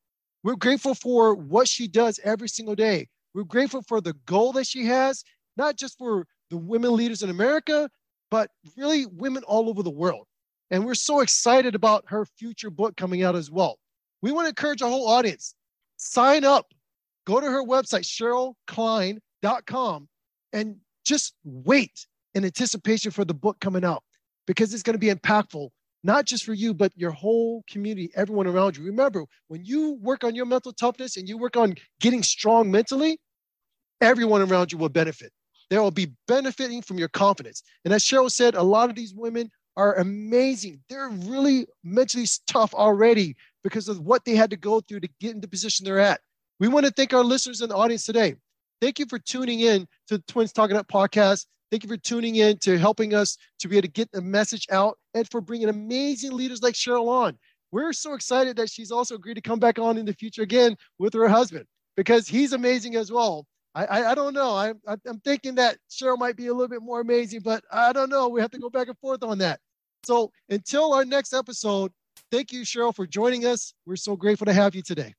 We're 0.42 0.56
grateful 0.56 0.94
for 0.94 1.34
what 1.34 1.68
she 1.68 1.86
does 1.86 2.18
every 2.24 2.48
single 2.48 2.74
day. 2.74 3.08
We're 3.34 3.44
grateful 3.44 3.82
for 3.82 4.00
the 4.00 4.14
goal 4.26 4.52
that 4.52 4.66
she 4.66 4.86
has, 4.86 5.22
not 5.56 5.76
just 5.76 5.98
for 5.98 6.26
the 6.50 6.56
women 6.56 6.94
leaders 6.94 7.22
in 7.22 7.30
America, 7.30 7.88
but 8.30 8.50
really 8.76 9.06
women 9.06 9.42
all 9.44 9.68
over 9.68 9.82
the 9.82 9.90
world. 9.90 10.26
And 10.70 10.84
we're 10.84 10.94
so 10.94 11.20
excited 11.20 11.74
about 11.74 12.04
her 12.08 12.24
future 12.24 12.70
book 12.70 12.96
coming 12.96 13.22
out 13.22 13.34
as 13.34 13.50
well. 13.50 13.78
We 14.22 14.32
want 14.32 14.44
to 14.44 14.50
encourage 14.50 14.82
our 14.82 14.90
whole 14.90 15.08
audience 15.08 15.54
sign 15.96 16.44
up, 16.44 16.72
go 17.26 17.40
to 17.40 17.46
her 17.46 17.62
website, 17.64 18.04
SherylKline.com, 18.68 20.08
and 20.52 20.76
just 21.04 21.34
wait 21.44 22.06
in 22.34 22.44
anticipation 22.44 23.10
for 23.10 23.24
the 23.24 23.34
book 23.34 23.58
coming 23.60 23.84
out 23.84 24.02
because 24.46 24.72
it's 24.72 24.82
going 24.82 24.94
to 24.94 24.98
be 24.98 25.12
impactful 25.12 25.68
not 26.02 26.24
just 26.24 26.44
for 26.44 26.54
you, 26.54 26.72
but 26.72 26.92
your 26.96 27.10
whole 27.10 27.62
community, 27.68 28.10
everyone 28.14 28.46
around 28.46 28.76
you. 28.76 28.84
Remember, 28.84 29.24
when 29.48 29.64
you 29.64 29.98
work 30.00 30.24
on 30.24 30.34
your 30.34 30.46
mental 30.46 30.72
toughness 30.72 31.16
and 31.16 31.28
you 31.28 31.36
work 31.36 31.56
on 31.56 31.74
getting 32.00 32.22
strong 32.22 32.70
mentally, 32.70 33.20
everyone 34.00 34.40
around 34.40 34.72
you 34.72 34.78
will 34.78 34.88
benefit. 34.88 35.30
They 35.70 35.78
will 35.78 35.92
be 35.92 36.12
benefiting 36.26 36.82
from 36.82 36.98
your 36.98 37.08
confidence. 37.08 37.62
And 37.84 37.94
as 37.94 38.04
Sheryl 38.04 38.30
said, 38.30 38.54
a 38.54 38.62
lot 38.62 38.90
of 38.90 38.96
these 38.96 39.14
women 39.14 39.50
are 39.76 39.94
amazing. 39.94 40.80
They're 40.88 41.08
really 41.08 41.66
mentally 41.84 42.26
tough 42.46 42.74
already 42.74 43.36
because 43.62 43.88
of 43.88 44.00
what 44.00 44.24
they 44.24 44.34
had 44.34 44.50
to 44.50 44.56
go 44.56 44.80
through 44.80 45.00
to 45.00 45.08
get 45.20 45.34
in 45.34 45.40
the 45.40 45.48
position 45.48 45.84
they're 45.84 46.00
at. 46.00 46.20
We 46.58 46.68
want 46.68 46.86
to 46.86 46.92
thank 46.92 47.14
our 47.14 47.24
listeners 47.24 47.60
in 47.60 47.68
the 47.68 47.76
audience 47.76 48.04
today. 48.04 48.34
Thank 48.80 48.98
you 48.98 49.06
for 49.06 49.18
tuning 49.18 49.60
in 49.60 49.86
to 50.08 50.18
the 50.18 50.24
Twins 50.26 50.52
Talking 50.52 50.76
Up 50.76 50.88
podcast. 50.88 51.46
Thank 51.70 51.84
you 51.84 51.88
for 51.88 51.96
tuning 51.96 52.36
in 52.36 52.58
to 52.58 52.78
helping 52.78 53.14
us 53.14 53.38
to 53.60 53.68
be 53.68 53.76
able 53.76 53.86
to 53.86 53.92
get 53.92 54.10
the 54.10 54.20
message 54.20 54.66
out 54.70 54.98
and 55.14 55.30
for 55.30 55.40
bringing 55.40 55.68
amazing 55.68 56.32
leaders 56.32 56.62
like 56.62 56.74
Sheryl 56.74 57.08
on. 57.08 57.38
We're 57.70 57.92
so 57.92 58.14
excited 58.14 58.56
that 58.56 58.70
she's 58.70 58.90
also 58.90 59.14
agreed 59.14 59.34
to 59.34 59.40
come 59.40 59.60
back 59.60 59.78
on 59.78 59.96
in 59.96 60.04
the 60.04 60.14
future 60.14 60.42
again 60.42 60.76
with 60.98 61.14
her 61.14 61.28
husband 61.28 61.66
because 61.96 62.26
he's 62.26 62.52
amazing 62.52 62.96
as 62.96 63.12
well. 63.12 63.46
I, 63.74 63.84
I, 63.84 64.10
I 64.10 64.14
don't 64.14 64.34
know. 64.34 64.56
I'm, 64.56 64.80
I'm 64.86 65.20
thinking 65.20 65.54
that 65.56 65.78
Sheryl 65.90 66.18
might 66.18 66.36
be 66.36 66.48
a 66.48 66.52
little 66.52 66.68
bit 66.68 66.82
more 66.82 67.00
amazing, 67.00 67.40
but 67.40 67.62
I 67.72 67.92
don't 67.92 68.10
know. 68.10 68.28
We 68.28 68.40
have 68.40 68.50
to 68.52 68.58
go 68.58 68.70
back 68.70 68.88
and 68.88 68.98
forth 68.98 69.22
on 69.22 69.38
that. 69.38 69.60
So 70.04 70.32
until 70.48 70.92
our 70.92 71.04
next 71.04 71.32
episode, 71.32 71.92
thank 72.30 72.52
you, 72.52 72.62
Sheryl, 72.62 72.94
for 72.94 73.06
joining 73.06 73.46
us. 73.46 73.74
We're 73.86 73.96
so 73.96 74.16
grateful 74.16 74.46
to 74.46 74.52
have 74.52 74.74
you 74.74 74.82
today. 74.82 75.14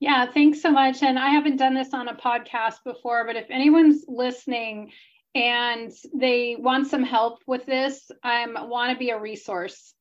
Yeah, 0.00 0.30
thanks 0.30 0.60
so 0.60 0.70
much. 0.70 1.02
And 1.02 1.18
I 1.18 1.30
haven't 1.30 1.56
done 1.56 1.74
this 1.74 1.94
on 1.94 2.08
a 2.08 2.14
podcast 2.14 2.76
before, 2.84 3.24
but 3.26 3.36
if 3.36 3.46
anyone's 3.50 4.04
listening 4.08 4.92
and 5.34 5.92
they 6.14 6.56
want 6.58 6.86
some 6.86 7.02
help 7.02 7.40
with 7.46 7.66
this, 7.66 8.10
I 8.22 8.46
want 8.64 8.92
to 8.92 8.98
be 8.98 9.10
a 9.10 9.18
resource. 9.18 9.94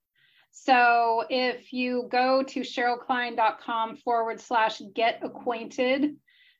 So 0.52 1.26
if 1.30 1.74
you 1.74 2.08
go 2.10 2.44
to 2.44 2.62
sherylkline.com 2.62 3.98
forward 3.98 4.40
slash 4.40 4.82
get 4.94 5.20
acquainted, 5.22 6.16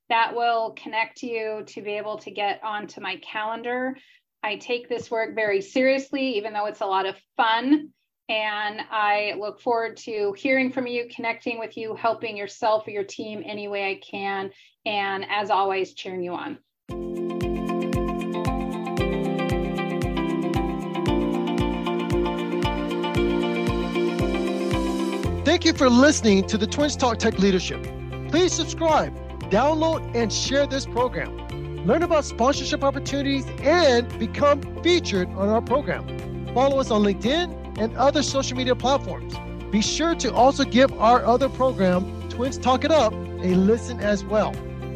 that 0.10 0.36
will 0.36 0.76
connect 0.82 1.24
you 1.24 1.64
to 1.68 1.82
be 1.82 1.92
able 1.92 2.18
to 2.20 2.32
get 2.32 2.64
onto 2.64 3.02
my 3.02 3.18
calendar. 3.18 3.96
I 4.44 4.58
take 4.58 4.88
this 4.88 5.10
work 5.10 5.34
very 5.34 5.62
seriously, 5.62 6.38
even 6.38 6.54
though 6.54 6.68
it's 6.68 6.82
a 6.82 6.86
lot 6.86 7.06
of 7.06 7.16
fun. 7.36 7.90
And 8.28 8.82
I 8.90 9.36
look 9.40 9.62
forward 9.62 9.98
to 9.98 10.34
hearing 10.38 10.72
from 10.72 10.88
you, 10.88 11.08
connecting 11.16 11.60
with 11.60 11.78
you, 11.78 11.96
helping 11.96 12.36
yourself 12.36 12.88
or 12.88 12.92
your 12.92 13.04
team 13.04 13.44
any 13.46 13.68
way 13.68 13.92
I 13.92 14.00
can. 14.08 14.52
And 14.86 15.26
as 15.30 15.50
always, 15.50 15.94
cheering 15.94 16.24
you 16.24 16.34
on. 16.34 16.58
Thank 25.46 25.64
you 25.66 25.74
for 25.74 25.90
listening 25.90 26.46
to 26.48 26.58
the 26.58 26.68
Twins 26.68 26.96
Talk 26.96 27.20
Tech 27.20 27.38
Leadership. 27.38 27.82
Please 28.30 28.52
subscribe, 28.52 29.16
download, 29.50 30.16
and 30.16 30.32
share 30.32 30.68
this 30.68 30.86
program. 30.86 31.36
Learn 31.86 32.04
about 32.04 32.26
sponsorship 32.26 32.84
opportunities 32.84 33.46
and 33.62 34.08
become 34.18 34.62
featured 34.82 35.30
on 35.30 35.50
our 35.50 35.62
program. 35.62 36.06
Follow 36.54 36.80
us 36.80 36.90
on 36.90 37.04
LinkedIn 37.04 37.78
and 37.78 37.96
other 37.98 38.24
social 38.24 38.58
media 38.58 38.76
platforms. 38.76 39.36
Be 39.72 39.82
sure 39.82 40.16
to 40.16 40.34
also 40.34 40.64
give 40.64 40.92
our 40.94 41.24
other 41.26 41.50
program, 41.50 42.30
Twins 42.30 42.58
Talk 42.58 42.86
It 42.86 42.92
Up, 42.92 43.14
a 43.14 43.56
listen 43.56 44.00
as 44.00 44.24
well. 44.24 44.56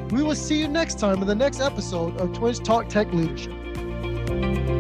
We 0.10 0.24
will 0.24 0.36
see 0.36 0.60
you 0.60 0.68
next 0.68 0.98
time 0.98 1.22
in 1.22 1.28
the 1.28 1.36
next 1.36 1.60
episode 1.60 2.18
of 2.18 2.34
Twins 2.34 2.60
Talk 2.60 2.90
Tech 2.90 3.14
Leadership. 3.14 4.79